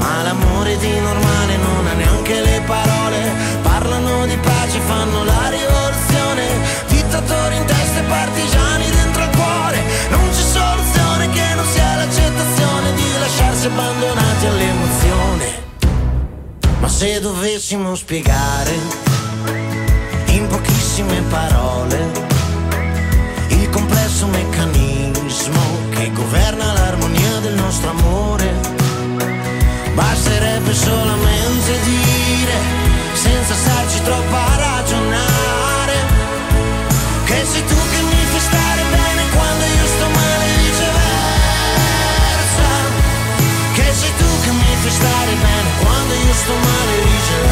Ma 0.03 0.23
l'amore 0.23 0.77
di 0.79 0.99
normale 0.99 1.57
non 1.57 1.87
ha 1.87 1.93
neanche 1.93 2.41
le 2.41 2.61
parole. 2.67 3.19
Parlano 3.63 4.27
di 4.27 4.37
pace, 4.37 4.79
fanno 4.81 5.23
la 5.23 5.49
rivoluzione. 5.49 6.45
Dittatori 6.89 7.57
in 7.57 7.65
testa 7.65 8.01
e 8.01 8.03
partigiani 8.03 8.91
dentro 8.91 9.23
al 9.23 9.31
cuore. 9.31 9.79
Non 10.11 10.29
c'è 10.31 10.43
soluzione 10.59 11.31
che 11.31 11.55
non 11.55 11.67
sia 11.67 11.95
l'accettazione 11.95 12.95
di 12.95 13.05
lasciarsi 13.21 13.67
abbandonati 13.67 14.47
all'emozione. 14.47 15.47
Ma 16.81 16.89
se 16.89 17.21
dovessimo 17.21 17.95
spiegare 17.95 18.75
in 20.27 20.49
pochissime 20.49 21.23
parole 21.31 22.11
il 23.49 23.71
complesso 23.71 24.27
meccanismo 24.27 25.61
che 25.91 26.11
governa 26.13 26.73
l'armonia 26.73 27.39
del 27.41 27.55
nostro 27.55 27.91
amore. 27.91 28.62
Basterebbe 29.95 30.73
solamente 30.73 31.81
dire, 31.85 32.57
senza 33.13 33.55
starci 33.55 34.03
troppo 34.03 34.35
a 34.35 34.57
ragionare, 34.57 35.97
che 37.25 37.45
sei 37.45 37.65
tu 37.67 37.75
che 37.75 38.03
mi 38.03 38.25
fai 38.31 38.41
stare 38.41 38.83
bene 38.91 39.23
quando 39.31 39.65
io 39.65 39.87
sto 39.87 40.07
male 40.09 40.45
e 40.45 40.57
viceversa. 40.65 41.11
Che 43.75 43.93
sei 43.93 44.13
tu 44.17 44.41
che 44.45 44.51
mi 44.51 44.77
fai 44.81 44.91
stare 44.91 45.33
bene 45.35 45.71
quando 45.83 46.15
io 46.15 46.35
sto 46.35 46.55
male 46.55 46.93
e 46.93 47.05
viceversa. 47.05 47.52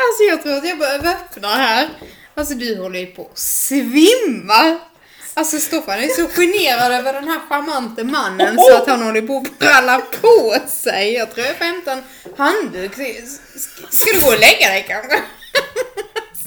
Alltså 0.07 0.22
jag 0.29 0.43
tror 0.43 0.55
att 0.57 0.68
jag 0.68 0.79
behöver 0.79 1.09
öppna 1.11 1.49
här. 1.49 1.89
Alltså 2.35 2.55
du 2.55 2.79
håller 2.79 2.99
ju 3.01 3.07
på 3.07 3.22
att 3.33 3.39
svimma. 3.39 4.79
Alltså 5.35 5.59
Stoffan 5.59 5.99
är 5.99 6.09
så 6.09 6.27
generad 6.29 6.93
över 6.93 7.12
den 7.12 7.29
här 7.29 7.41
charmante 7.49 8.05
mannen 8.05 8.57
så 8.59 8.77
att 8.77 8.87
han 8.89 9.03
håller 9.03 9.22
på 9.22 9.37
att 9.47 9.59
bralla 9.59 9.99
på 9.99 10.57
sig. 10.68 11.12
Jag 11.14 11.35
tror 11.35 11.47
jag 11.47 11.57
får 11.57 11.64
hämta 11.64 11.93
en 11.93 12.03
handduk. 12.37 12.93
Ska- 12.95 13.87
Ska 13.91 14.12
du 14.12 14.20
gå 14.20 14.27
och 14.27 14.39
lägga 14.41 14.68
dig 14.68 14.85
kanske? 14.89 15.16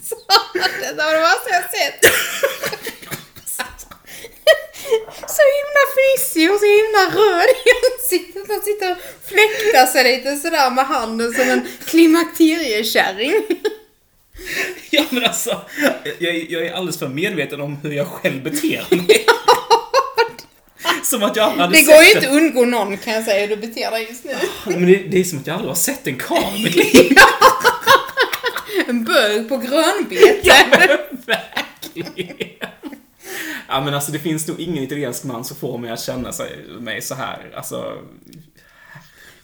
Så, 0.09 0.15
det 0.81 0.93
var 1.03 1.13
det 1.13 1.19
värsta 1.19 1.49
jag 1.51 1.63
sett. 1.71 1.99
Så 5.35 5.41
himla 5.57 5.83
fnissig 5.95 6.51
och 6.51 6.59
så 6.59 6.65
himla 6.65 7.03
röd 7.21 7.49
i 7.65 7.69
ansiktet. 7.87 8.43
Han 8.47 8.61
sitter 8.61 8.91
och 8.91 8.97
fläktar 9.29 9.85
sig 9.85 10.17
lite 10.17 10.35
sådär 10.35 10.69
med 10.71 10.85
handen 10.85 11.33
som 11.33 11.49
en 11.49 11.67
klimakteriekärring. 11.85 13.33
Ja 14.89 15.03
men 15.09 15.23
alltså, 15.23 15.61
jag, 16.19 16.35
jag 16.49 16.65
är 16.65 16.73
alldeles 16.73 16.99
för 16.99 17.07
medveten 17.07 17.61
om 17.61 17.77
hur 17.83 17.91
jag 17.91 18.07
själv 18.07 18.43
beter 18.43 18.85
mig. 18.95 19.25
Som 21.03 21.23
att 21.23 21.35
jag 21.35 21.49
hade 21.49 21.73
Det 21.77 21.81
går 21.83 22.03
ju 22.03 22.07
inte 22.11 22.27
att 22.29 22.35
undgå 22.35 22.65
någon 22.65 22.97
kan 22.97 23.13
jag 23.13 23.23
säga 23.23 23.41
hur 23.47 23.55
du 23.55 23.67
beter 23.67 23.91
dig 23.91 24.07
just 24.09 24.23
nu. 24.23 24.35
Men 24.65 24.85
det, 24.85 24.95
det 24.95 25.19
är 25.19 25.23
som 25.23 25.39
att 25.39 25.47
jag 25.47 25.53
aldrig 25.53 25.69
har 25.69 25.75
sett 25.75 26.07
en 26.07 26.17
karl 26.17 26.55
i 26.59 26.63
mitt 26.63 26.75
liv. 26.75 27.17
En 28.87 29.03
bög 29.03 29.49
på 29.49 29.57
grönbete. 29.57 30.39
Ja, 30.43 30.55
men 30.69 30.97
verkligen. 31.25 32.37
Ja 33.67 33.81
men 33.81 33.93
alltså 33.93 34.11
det 34.11 34.19
finns 34.19 34.47
nog 34.47 34.59
ingen 34.59 34.83
italiensk 34.83 35.23
man 35.23 35.43
som 35.43 35.57
får 35.57 35.77
mig 35.77 35.91
att 35.91 35.99
känna 35.99 36.31
sig, 36.31 36.65
mig 36.79 37.01
så 37.01 37.15
här. 37.15 37.51
Alltså, 37.55 37.93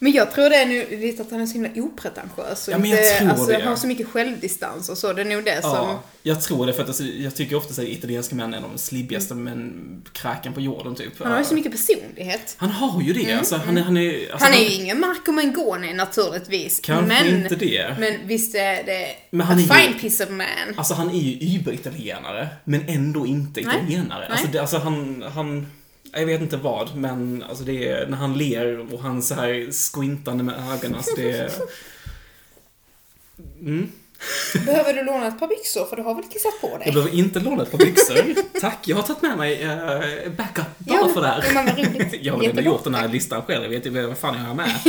men 0.03 0.11
jag 0.11 0.31
tror 0.31 0.49
det 0.49 0.55
är 0.55 0.65
nu 0.65 0.97
lite 0.97 1.21
att 1.21 1.31
han 1.31 1.41
är 1.41 1.45
så 1.45 1.53
himla 1.53 1.69
opretentiös 1.75 2.67
och 2.67 2.73
Ja, 2.73 2.77
men 2.77 2.89
jag 2.89 2.99
inte, 2.99 3.19
tror 3.19 3.29
alltså, 3.29 3.45
det. 3.47 3.63
har 3.63 3.75
så 3.75 3.87
mycket 3.87 4.07
självdistans 4.07 4.89
och 4.89 4.97
så. 4.97 5.13
Det 5.13 5.21
är 5.21 5.25
nog 5.25 5.45
det 5.45 5.61
som... 5.61 5.71
ja, 5.71 6.03
jag 6.23 6.41
tror 6.41 6.65
det 6.67 6.73
för 6.73 6.81
att 6.81 6.87
alltså, 6.87 7.03
jag 7.03 7.35
tycker 7.35 7.55
ofta 7.55 7.81
att 7.81 7.87
italienska 7.87 8.35
män 8.35 8.53
är 8.53 8.61
de 8.61 8.77
slibbigaste 8.77 9.35
män, 9.35 10.01
kräken 10.13 10.53
på 10.53 10.61
jorden 10.61 10.95
typ. 10.95 11.19
Han 11.19 11.31
har 11.31 11.39
ju 11.39 11.45
så 11.45 11.53
mycket 11.55 11.71
personlighet. 11.71 12.55
Han 12.57 12.69
har 12.69 13.01
ju 13.01 13.13
det, 13.13 13.33
alltså, 13.33 13.55
han 13.55 13.77
är, 13.77 13.81
han 13.81 13.97
är, 13.97 14.31
alltså, 14.31 14.45
Han 14.45 14.53
är 14.53 14.63
ju 14.63 14.69
ingen 14.69 14.99
Marco 14.99 15.31
Mengoni 15.31 15.93
naturligtvis. 15.93 16.79
Kanske 16.83 17.05
men, 17.07 17.43
inte 17.43 17.55
det. 17.55 17.95
Men 17.99 18.27
visst 18.27 18.55
är 18.55 18.83
det 18.83 19.07
Men 19.29 19.47
han 19.47 19.57
a 19.57 19.61
är 19.61 19.63
ju- 19.63 19.87
fine 19.87 19.99
piece 19.99 20.23
of 20.23 20.29
man. 20.29 20.47
Alltså 20.75 20.93
han 20.93 21.09
är 21.09 21.19
ju 21.21 21.57
überitalienare, 21.59 22.47
men 22.63 22.87
ändå 22.87 23.25
inte 23.25 23.61
Nej. 23.61 23.75
italienare. 23.77 24.25
Alltså, 24.25 24.43
Nej. 24.45 24.53
det, 24.53 24.59
alltså 24.59 24.77
han, 24.77 25.23
han, 25.33 25.67
jag 26.14 26.26
vet 26.26 26.41
inte 26.41 26.57
vad, 26.57 26.95
men 26.95 27.43
alltså 27.49 27.64
det 27.64 27.89
är 27.89 28.07
när 28.07 28.18
han 28.18 28.38
ler 28.38 28.93
och 28.93 28.99
han 28.99 29.22
så 29.22 29.36
här 29.36 29.72
squintande 29.72 30.43
med 30.43 30.55
ögonen, 30.55 30.95
alltså 30.97 31.16
det 31.16 31.32
är... 31.32 31.51
Mm. 33.59 33.91
Behöver 34.66 34.93
du 34.93 35.03
låna 35.03 35.28
ett 35.28 35.39
par 35.39 35.47
byxor 35.47 35.86
för 35.86 35.95
du 35.95 36.01
har 36.01 36.16
väl 36.16 36.24
kissat 36.24 36.61
på 36.61 36.68
dig? 36.68 36.82
Jag 36.86 36.93
behöver 36.93 37.16
inte 37.16 37.39
låna 37.39 37.64
ett 37.64 37.72
par 37.72 37.78
byxor. 37.78 38.36
Tack, 38.59 38.88
jag 38.88 38.95
har 38.95 39.03
tagit 39.03 39.22
med 39.22 39.38
mig 39.38 39.66
uh, 39.66 40.32
backup 40.32 40.66
bara 40.78 40.97
Ja, 40.99 41.09
för 41.14 41.22
det 41.22 41.28
här. 41.28 41.51
men 41.53 42.09
jag 42.22 42.34
har 42.34 42.39
väl 42.39 42.49
ändå 42.49 42.61
gjort 42.61 42.84
den 42.84 42.95
här 42.95 43.07
listan 43.07 43.41
själv, 43.41 43.64
jag 43.64 43.70
vet 43.70 43.86
ju 43.86 44.07
vad 44.07 44.18
fan 44.18 44.38
jag 44.38 44.43
har 44.43 44.55
med. 44.55 44.80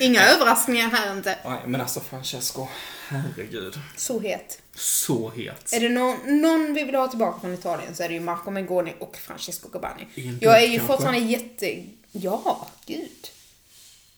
Inga 0.00 0.24
överraskningar 0.24 0.88
här 0.88 1.16
inte. 1.16 1.38
Nej, 1.44 1.60
men 1.66 1.80
alltså 1.80 2.00
Francesco, 2.00 2.68
herregud. 3.08 3.78
Så 3.96 4.20
het. 4.20 4.62
Så 4.78 5.30
het. 5.36 5.72
Är 5.72 5.80
det 5.80 5.88
någon, 5.88 6.40
någon 6.40 6.74
vi 6.74 6.84
vill 6.84 6.94
ha 6.94 7.08
tillbaka 7.08 7.40
från 7.40 7.54
Italien 7.54 7.94
så 7.94 8.02
är 8.02 8.08
det 8.08 8.14
ju 8.14 8.20
Marco 8.20 8.50
Mengoni 8.50 8.94
och 8.98 9.16
Francesco 9.16 9.68
Gabani. 9.68 10.06
Inte 10.14 10.44
Jag 10.44 10.62
är 10.62 10.66
ju 10.66 10.78
kanske. 10.78 10.86
fortfarande 10.92 11.18
jätte... 11.20 11.82
Ja, 12.12 12.66
gud. 12.86 13.28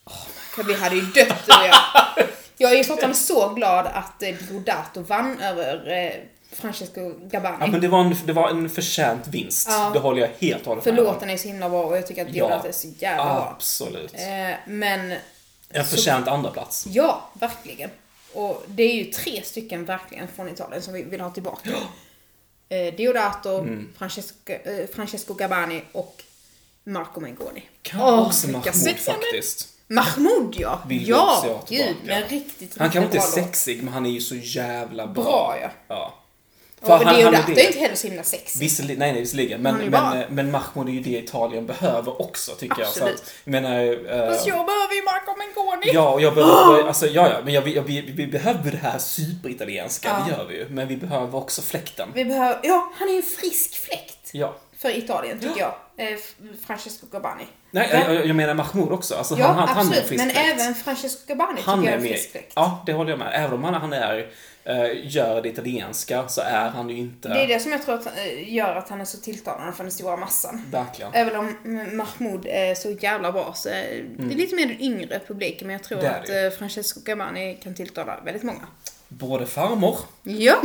Oh, 0.05 0.67
vi 0.67 0.75
hade 0.75 0.95
ju 0.95 1.01
dött 1.03 1.47
du 1.47 1.53
och 1.53 1.67
jag. 1.67 2.27
Jag 2.57 2.73
är 2.73 2.77
ju 2.77 2.85
fortfarande 2.85 3.17
så 3.19 3.49
glad 3.49 3.87
att 3.87 4.23
eh, 4.23 4.35
Diodato 4.35 5.01
vann 5.03 5.41
över 5.41 5.91
eh, 6.07 6.13
Francesco 6.57 7.13
Gabani. 7.31 7.57
Ja, 7.61 7.67
men 7.67 7.81
det 7.81 7.89
var 7.89 8.01
en, 8.01 8.17
det 8.27 8.33
var 8.33 8.51
en 8.51 8.71
förtjänt 8.71 9.29
vinst. 9.29 9.69
Ja. 9.71 9.91
Det 9.95 9.99
håller 9.99 10.21
jag 10.21 10.31
helt 10.39 10.63
och 10.63 10.67
hållet 10.69 10.85
För 10.85 10.93
med 10.93 11.01
om. 11.01 11.07
låten 11.07 11.31
är 11.31 11.37
så 11.37 11.49
himla 11.49 11.69
bra 11.69 11.83
och 11.85 11.97
jag 11.97 12.07
tycker 12.07 12.27
att 12.27 12.33
Diodato 12.33 12.69
är 12.69 12.73
så 12.73 12.89
jävla 12.99 13.25
bra. 13.25 13.49
Absolut. 13.57 14.15
Eh, 14.15 14.57
men 14.67 15.15
En 15.71 15.85
förtjänt 15.85 16.29
andra 16.29 16.51
plats. 16.51 16.87
Ja, 16.89 17.31
verkligen. 17.33 17.91
Och 18.33 18.65
det 18.67 18.83
är 18.83 18.95
ju 18.95 19.05
tre 19.05 19.43
stycken 19.43 19.85
verkligen 19.85 20.29
från 20.29 20.49
Italien 20.49 20.83
som 20.83 20.95
vi 20.95 21.03
vill 21.03 21.21
ha 21.21 21.31
tillbaka. 21.31 21.71
Eh, 22.73 22.95
Diodato, 22.95 23.59
Mm. 23.59 23.89
Francesco, 23.99 24.53
eh, 24.53 24.87
Francesco 24.95 25.35
Gabani 25.35 25.83
och 25.93 26.23
Marco 26.85 27.21
Mengoni. 27.21 27.63
Kanske 27.83 28.11
Åh, 28.11 28.27
också 28.27 28.47
Mahmoud 28.49 28.97
faktiskt. 28.99 29.69
Mahmoud 29.89 30.57
ja! 30.59 30.83
Vill 30.89 31.09
ja, 31.09 31.65
gud, 31.69 31.97
men 32.05 32.23
riktigt, 32.23 32.79
Han 32.79 32.91
kanske 32.91 33.05
inte 33.05 33.19
är 33.19 33.21
riktigt 33.21 33.45
sexig, 33.45 33.83
men 33.83 33.93
han 33.93 34.07
är 34.07 34.11
ju 34.11 34.21
så 34.21 34.35
jävla 34.35 35.07
bra. 35.07 35.25
Bra, 35.25 35.59
ja. 35.63 35.71
ja. 35.89 36.15
Och 36.81 36.99
Diodato 37.15 37.53
är 37.53 37.67
inte 37.67 37.79
heller 37.79 37.95
så 37.95 38.07
himla 38.07 38.23
sexig. 38.23 38.61
Visserligen, 38.61 38.99
nej, 38.99 39.13
nej, 39.13 39.21
visserligen. 39.21 39.67
Han 39.67 39.75
är 39.75 39.79
Men, 39.81 39.91
bra. 39.91 40.11
men, 40.15 40.25
men 40.35 40.51
Mahmoud 40.51 40.89
är 40.89 40.93
ju 40.93 41.01
det 41.01 41.19
Italien 41.19 41.67
behöver 41.67 42.23
också, 42.23 42.53
tycker 42.53 42.79
jag. 42.79 42.89
Så 42.89 43.01
Absolut. 43.01 43.21
att, 43.21 43.33
jag 43.45 43.53
menar... 43.53 43.81
eh, 43.81 44.29
Fast 44.33 44.47
jag 44.47 44.67
behöver 44.67 44.95
ju 44.95 45.03
Marco 45.03 45.37
Mengoni! 45.39 45.91
Ja, 45.95 46.11
och 46.11 46.21
jag 46.21 46.35
behöver, 46.35 46.85
alltså 46.89 47.07
ja, 47.07 47.29
ja, 47.31 47.41
men 47.45 47.55
jag, 47.55 47.69
jag, 47.69 47.83
vi, 47.83 48.01
vi 48.01 48.27
behöver 48.27 48.71
det 48.71 48.77
här 48.77 48.99
superitalienska, 48.99 50.09
Ja. 50.09 50.25
det 50.25 50.31
gör 50.31 50.45
vi 50.49 50.57
ju. 50.57 50.69
Men 50.69 50.89
vi 50.89 50.97
behöver 50.97 51.39
också 51.39 51.63
fläkten. 51.63 52.09
Vi 52.15 52.25
behöver, 52.25 52.61
ja, 52.63 52.93
han 52.95 53.09
är 53.09 53.13
ju 53.13 53.17
en 53.19 53.23
frisk 53.23 53.75
fläkt. 53.75 54.17
Ja. 54.33 54.55
för 54.79 54.99
Italien 54.99 55.41
tycker 55.41 55.61
jag. 55.61 55.75
Eh, 55.97 56.19
Francesco 56.67 57.07
Gabani. 57.13 57.45
Nej, 57.71 57.89
jag, 58.09 58.27
jag 58.27 58.37
menar 58.37 58.55
Mahmoud 58.55 58.93
också. 58.93 59.15
Alltså, 59.15 59.39
Ja, 59.39 59.47
han, 59.47 59.57
han, 59.57 59.69
han 59.69 59.77
är 59.77 59.81
en 59.81 59.87
absolut. 59.89 60.09
frisk 60.09 60.25
Men 60.25 60.31
fläkt. 60.35 60.61
även 60.61 60.75
Francesco 60.75 61.21
Gabani 61.27 61.61
Han 61.65 61.79
tycker 61.79 61.93
jag 61.93 62.01
är 62.03 62.07
en 62.09 62.15
frisk 62.15 62.31
fläkt. 62.33 62.53
Ja, 62.57 62.83
det 62.87 62.93
håller 62.93 63.11
jag 63.11 63.19
med. 63.19 63.31
Även 63.35 63.53
om 63.53 63.65
han, 63.65 63.75
han 63.75 63.93
är, 63.93 64.19
eh, 64.19 64.25
gör 65.05 65.43
det 65.43 65.49
italienska 65.49 66.29
så 66.29 66.41
är 66.41 66.69
han 66.69 66.89
ju 66.91 66.97
inte... 66.97 67.29
Det 67.29 67.43
är 67.45 67.47
det 67.49 67.61
som 67.61 67.73
jag 67.73 67.83
tror 67.85 67.95
att, 67.95 68.07
eh, 68.07 68.55
gör 68.55 68.77
att 68.77 68.89
han 68.89 69.01
är 69.01 69.05
så 69.05 69.19
tilltalande 69.19 69.73
för 69.73 69.85
den 69.85 69.93
stora 69.93 70.17
massan. 70.17 70.65
Verkligen. 70.71 71.15
Även 71.15 71.37
om 71.37 71.57
mm, 71.65 71.97
Mahmoud 71.97 72.47
är 72.47 72.75
så 72.75 72.91
jävla 72.91 73.33
bra 73.33 73.53
så 73.55 73.69
är 73.69 74.05
det 74.19 74.35
är 74.35 74.37
lite 74.39 74.55
mer 74.55 74.67
den 74.67 74.81
yngre 74.81 75.21
publiken 75.27 75.67
men 75.67 75.73
jag 75.75 75.83
tror 75.85 75.99
Mm. 76.01 76.15
Att 76.15 76.27
det. 76.27 76.47
eh, 76.47 76.51
Francesco 76.53 77.01
Gabani 77.05 77.55
kan 77.63 77.75
tilltala 77.75 78.21
väldigt 78.25 78.43
många. 78.43 78.67
Både 79.09 79.47
farmor 79.47 79.97
Ja, 80.23 80.57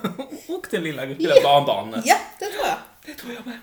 och 0.48 0.66
det 0.70 0.78
lilla, 0.78 1.04
lilla 1.04 1.34
Ja. 1.36 1.40
barnbarnet. 1.42 2.04
ja 2.06 2.16
det 2.38 2.44
tror 2.46 2.66
jag. 2.66 2.76
Det 3.06 3.14
tror 3.14 3.34
jag 3.34 3.46
med. 3.46 3.58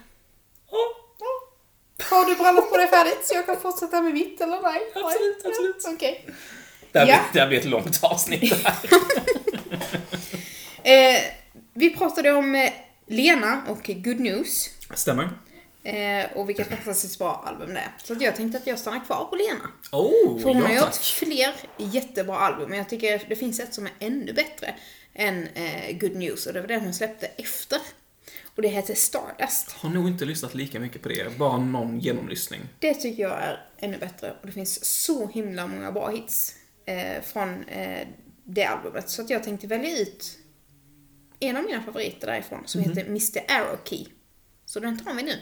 Har 2.10 2.26
du 2.26 2.36
brallat 2.36 2.70
på 2.72 2.78
dig 2.78 2.88
färdigt 2.88 3.20
så 3.28 3.36
jag 3.36 3.46
kan 3.46 3.58
fortsätta 3.58 4.02
med 4.02 4.14
mitt 4.14 4.42
eller 4.42 4.62
nej? 4.62 4.82
Absolut, 4.96 5.46
absolut. 5.46 5.76
Ja, 5.84 5.92
Okej. 5.94 6.26
Det 6.92 7.00
här, 7.00 7.08
Ja. 7.08 7.14
blir, 7.16 7.24
det 7.34 7.40
här 7.40 7.48
blir 7.48 7.60
ett 7.60 7.66
långt 7.66 8.00
avsnitt. 8.04 8.64
där. 8.64 8.74
Eh, 10.84 11.22
vi 11.74 11.90
pratade 11.90 12.32
om 12.32 12.56
eh, 12.56 12.72
Lena 13.08 13.62
och 13.68 13.88
Good 13.88 14.20
News. 14.20 14.70
Stämmer. 14.94 15.30
Eh, 15.84 16.26
och 16.36 16.50
vilket 16.50 16.68
fantastiskt 16.68 17.20
bra 17.20 17.44
album 17.46 17.74
det 17.74 17.80
är. 17.80 17.92
Så 18.04 18.14
att 18.14 18.22
jag 18.22 18.36
tänkte 18.36 18.58
att 18.58 18.68
jag 18.68 18.80
stannar 18.80 19.06
kvar 19.06 19.26
på 19.26 19.36
Lena. 19.36 19.72
Oh, 19.92 20.42
För 20.42 20.50
hon 20.50 20.62
har 20.62 20.70
ja, 20.70 20.76
gjort 20.76 20.84
tack. 20.86 20.96
fler 20.96 21.54
jättebra 21.78 22.38
album, 22.38 22.70
men 22.70 22.78
jag 22.78 22.90
tycker 22.90 23.24
det 23.30 23.36
finns 23.36 23.60
ett 23.60 23.74
som 23.74 23.86
är 23.86 23.94
ännu 24.00 24.34
bättre 24.34 24.76
än 25.14 25.48
eh, 25.48 25.98
Good 25.98 26.16
News 26.16 26.46
och 26.46 26.54
det 26.54 26.62
var 26.62 26.68
det 26.68 26.78
hon 26.78 26.94
släppte 26.94 27.26
efter. 27.26 27.80
Och 28.56 28.62
det 28.62 28.68
heter 28.68 28.96
Stardust. 28.96 29.72
Har 29.72 29.90
nog 29.90 30.08
inte 30.08 30.26
lyssnat 30.26 30.56
lika 30.56 30.80
mycket 30.80 31.02
på 31.02 31.10
det. 31.10 31.38
Bara 31.38 31.58
någon 31.58 32.00
genomlyssning. 32.00 32.62
Det 32.80 32.94
tycker 32.94 33.24
jag 33.24 33.44
är 33.44 33.66
ännu 33.78 33.98
bättre 33.98 34.34
och 34.42 34.48
det 34.48 34.54
finns 34.54 34.86
så 34.86 35.28
himla 35.28 35.68
många 35.68 35.92
bra 35.92 36.10
hits 36.10 36.56
eh, 36.86 37.22
från 37.24 37.64
eh, 37.64 38.08
det 38.48 38.66
albumet. 38.66 39.10
Så 39.10 39.22
att 39.22 39.30
jag 39.30 39.44
tänkte 39.44 39.68
välja 39.68 40.00
ut 40.00 40.38
en 41.40 41.58
av 41.58 41.64
mina 41.64 41.82
favoriter 41.82 42.28
därifrån 42.28 42.64
som 42.66 42.82
heter 42.82 43.06
Mr. 43.06 43.52
Arrow 43.52 43.78
Key. 43.84 44.06
Så 44.66 44.80
den 44.80 45.00
tar 45.00 45.14
vi 45.14 45.24
nu. 45.24 45.40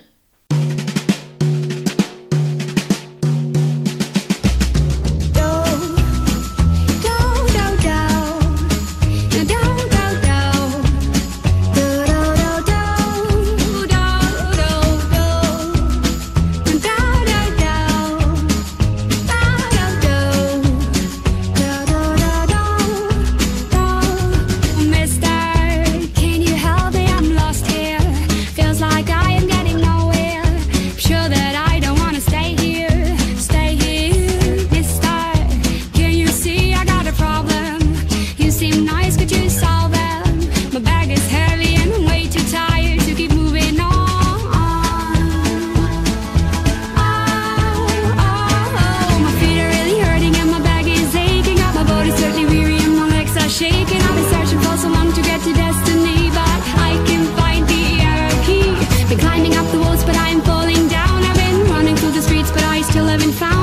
But 63.18 63.41
I 63.41 63.54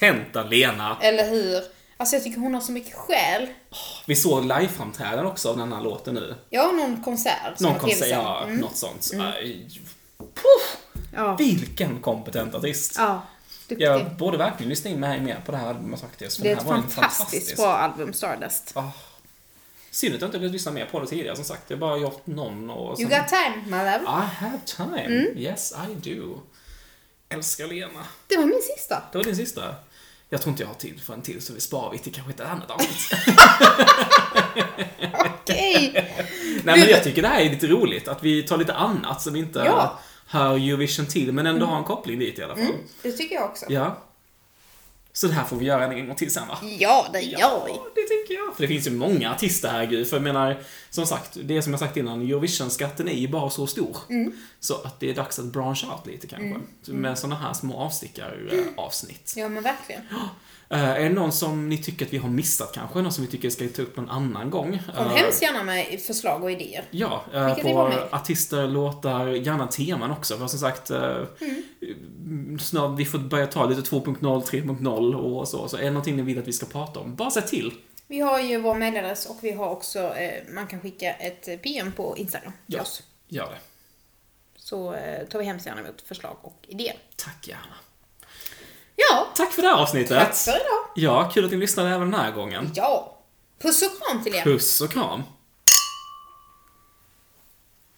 Kompetenta 0.00 0.42
Lena. 0.42 0.96
Eller 1.00 1.30
hur? 1.30 1.62
Alltså 1.96 2.16
jag 2.16 2.22
tycker 2.24 2.40
hon 2.40 2.54
har 2.54 2.60
så 2.60 2.72
mycket 2.72 2.94
själ. 2.94 3.46
Vi 4.06 4.16
såg 4.16 4.44
liveframträdanden 4.44 5.26
också 5.26 5.48
av 5.50 5.56
den 5.56 5.72
här 5.72 5.80
låten 5.80 6.14
nu. 6.14 6.34
Ja, 6.50 6.72
någon 6.72 7.02
konsert 7.02 7.60
Någon 7.60 7.78
konsert, 7.78 8.08
ja, 8.08 8.42
Mm. 8.44 8.56
något 8.56 8.76
sånt. 8.76 9.10
Aj, 9.20 9.68
Ja. 11.14 11.36
Vilken 11.36 12.00
kompetent 12.00 12.54
artist. 12.54 12.94
Ja. 12.98 13.22
Duktig. 13.68 13.84
Jag 13.86 14.16
borde 14.16 14.38
verkligen 14.38 14.70
lyssna 14.70 14.90
in 14.90 15.00
mig 15.00 15.20
mer 15.20 15.40
på 15.46 15.52
det 15.52 15.58
här 15.58 15.68
albumet 15.68 16.00
faktiskt. 16.00 16.42
det 16.42 16.50
är 16.50 16.56
ett 16.56 16.62
fantastiskt 16.62 17.56
bra 17.56 17.76
album, 17.76 18.12
Stardust. 18.12 18.72
Ah. 18.74 18.82
Synd 19.90 20.14
att 20.14 20.20
jag 20.20 20.28
inte 20.28 20.38
lyssnat 20.38 20.74
mer 20.74 20.84
på 20.86 21.00
det 21.00 21.06
tidigare 21.06 21.36
som 21.36 21.44
sagt. 21.44 21.62
Jag 21.70 21.76
har 21.76 21.80
bara 21.80 21.98
gjort 21.98 22.26
någon 22.26 22.70
och 22.70 23.00
You 23.00 23.10
sen... 23.10 23.18
got 23.18 23.28
time, 23.28 23.62
my 23.64 23.76
love. 23.92 24.02
I 24.04 24.34
have 24.44 24.58
time. 24.64 25.00
Mm. 25.00 25.38
Yes, 25.38 25.74
I 25.88 26.14
do. 26.14 26.38
Älskar 27.28 27.66
Lena. 27.66 28.06
Det 28.26 28.36
var 28.36 28.44
min 28.44 28.62
sista. 28.76 29.02
Det 29.12 29.18
var 29.18 29.24
din 29.24 29.36
sista. 29.36 29.74
Jag 30.28 30.42
tror 30.42 30.50
inte 30.50 30.62
jag 30.62 30.68
har 30.68 30.74
tid 30.74 31.00
för 31.00 31.14
en 31.14 31.22
till, 31.22 31.42
så 31.42 31.52
vi 31.52 31.60
sparar 31.60 31.90
vi 31.92 31.98
till 31.98 32.14
kanske 32.14 32.32
ett 32.32 32.40
annat 32.40 32.70
avsnitt. 32.70 33.12
Okej. 35.12 35.90
Nej, 36.64 36.80
men 36.80 36.88
jag 36.88 37.04
tycker 37.04 37.22
det 37.22 37.28
här 37.28 37.40
är 37.40 37.50
lite 37.50 37.66
roligt. 37.66 38.08
Att 38.08 38.22
vi 38.22 38.42
tar 38.42 38.56
lite 38.56 38.74
annat 38.74 39.22
som 39.22 39.36
inte 39.36 39.58
Ja. 39.58 39.98
hör 40.26 40.54
Eurovision 40.56 41.06
till, 41.06 41.32
men 41.32 41.46
ändå 41.46 41.66
har 41.66 41.78
en 41.78 41.84
koppling 41.84 42.18
dit 42.18 42.38
i 42.38 42.42
alla 42.42 42.54
fall. 42.54 42.64
Mm, 42.64 42.76
det 43.02 43.12
tycker 43.12 43.34
jag 43.34 43.44
också. 43.44 43.66
Ja. 43.68 44.02
Så 45.16 45.26
det 45.26 45.32
här 45.32 45.44
får 45.44 45.56
vi 45.56 45.64
göra 45.64 45.92
en 45.92 46.06
gång 46.06 46.16
till 46.16 46.30
sen 46.30 46.48
va? 46.48 46.58
Ja, 46.78 47.06
det 47.12 47.20
gör 47.20 47.66
vi. 47.66 47.72
det 47.72 48.08
tycker 48.08 48.34
jag. 48.34 48.54
För 48.54 48.62
det 48.62 48.68
finns 48.68 48.86
ju 48.86 48.90
många 48.90 49.32
artister 49.32 49.68
här, 49.68 49.86
gud. 49.86 50.08
För 50.08 50.16
jag 50.16 50.22
menar, 50.22 50.60
som 50.90 51.06
sagt, 51.06 51.36
det 51.42 51.62
som 51.62 51.72
jag 51.72 51.80
sagt 51.80 51.96
innan, 51.96 52.22
Eurovision-skatten 52.22 53.08
är 53.08 53.12
ju 53.14 53.28
bara 53.28 53.50
så 53.50 53.66
stor. 53.66 53.96
Mm. 54.08 54.32
Så 54.60 54.74
att 54.74 55.00
det 55.00 55.10
är 55.10 55.14
dags 55.14 55.38
att 55.38 55.44
brancha 55.44 55.94
out 55.94 56.06
lite 56.06 56.26
kanske. 56.26 56.60
Med 56.92 57.18
sådana 57.18 57.36
här 57.36 57.52
små 57.52 57.78
avstickar-avsnitt. 57.78 59.34
Ja, 59.36 59.48
men 59.48 59.62
verkligen. 59.62 60.02
Uh, 60.72 60.78
är 60.78 61.00
det 61.02 61.08
någon 61.08 61.32
som 61.32 61.68
ni 61.68 61.78
tycker 61.82 62.06
att 62.06 62.12
vi 62.12 62.18
har 62.18 62.28
missat 62.28 62.72
kanske? 62.74 62.98
Någon 63.02 63.12
som 63.12 63.24
vi 63.24 63.30
tycker 63.30 63.50
ska 63.50 63.68
ta 63.68 63.82
upp 63.82 63.96
någon 63.96 64.10
annan 64.10 64.50
gång? 64.50 64.78
Kom 64.96 65.06
Eh, 65.06 65.12
hemskt 65.12 65.42
gärna 65.42 65.62
med 65.62 66.00
förslag 66.00 66.42
och 66.42 66.50
idéer. 66.50 66.84
Ja, 66.90 67.24
eh, 67.34 67.54
på 67.54 67.92
artister, 68.10 68.66
låtar, 68.66 69.26
gärna 69.28 69.66
teman 69.66 70.10
också. 70.10 70.38
För 70.38 70.46
som 70.46 70.58
sagt, 70.58 70.90
eh, 70.90 71.16
Mm. 71.40 72.58
snart, 72.58 72.98
vi 72.98 73.04
får 73.04 73.18
börja 73.18 73.46
ta 73.46 73.66
lite 73.66 73.82
2.0, 73.82 74.42
3.0 74.42 75.14
och 75.14 75.48
så. 75.48 75.68
Så 75.68 75.76
är 75.76 75.82
det 75.82 75.90
någonting 75.90 76.16
ni 76.16 76.22
vill 76.22 76.38
att 76.38 76.48
vi 76.48 76.52
ska 76.52 76.66
prata 76.66 77.00
om, 77.00 77.14
bara 77.16 77.30
säg 77.30 77.42
till. 77.42 77.72
Vi 78.06 78.20
har 78.20 78.40
ju 78.40 78.60
vår 78.60 78.74
mailadress 78.74 79.26
och 79.26 79.36
vi 79.40 79.52
har 79.52 79.68
också, 79.68 79.98
eh, 80.14 80.42
man 80.54 80.66
kan 80.66 80.80
skicka 80.80 81.12
ett 81.14 81.62
PM 81.62 81.92
på 81.92 82.16
Instagram 82.16 82.52
till 82.66 82.74
Ja. 82.76 82.82
oss. 82.82 83.02
Gör 83.28 83.46
det. 83.50 83.58
Så 84.56 84.94
eh, 84.94 85.26
tar 85.26 85.38
vi 85.38 85.44
hemskt 85.44 85.66
gärna 85.66 85.80
emot 85.80 86.02
förslag 86.02 86.36
och 86.42 86.64
idéer. 86.68 86.96
Tack 87.16 87.48
gärna. 87.48 87.74
Ja, 88.96 89.26
Tack 89.36 89.52
för 89.52 89.62
det 89.62 89.68
här 89.68 89.82
avsnittet. 89.82 90.18
tack 90.18 90.34
för 90.36 90.50
idag. 90.50 90.84
Ja, 90.94 91.30
kul 91.34 91.44
att 91.44 91.50
ni 91.50 91.56
lyssnade 91.56 91.88
även 91.88 92.10
den 92.10 92.20
här 92.20 92.32
gången. 92.32 92.70
Ja. 92.74 93.12
Puss 93.62 93.82
och 93.82 93.88
kram 94.08 94.22
till 94.24 94.34
er. 94.34 94.42
Puss 94.42 94.80
och 94.80 94.90
kram. 94.90 95.22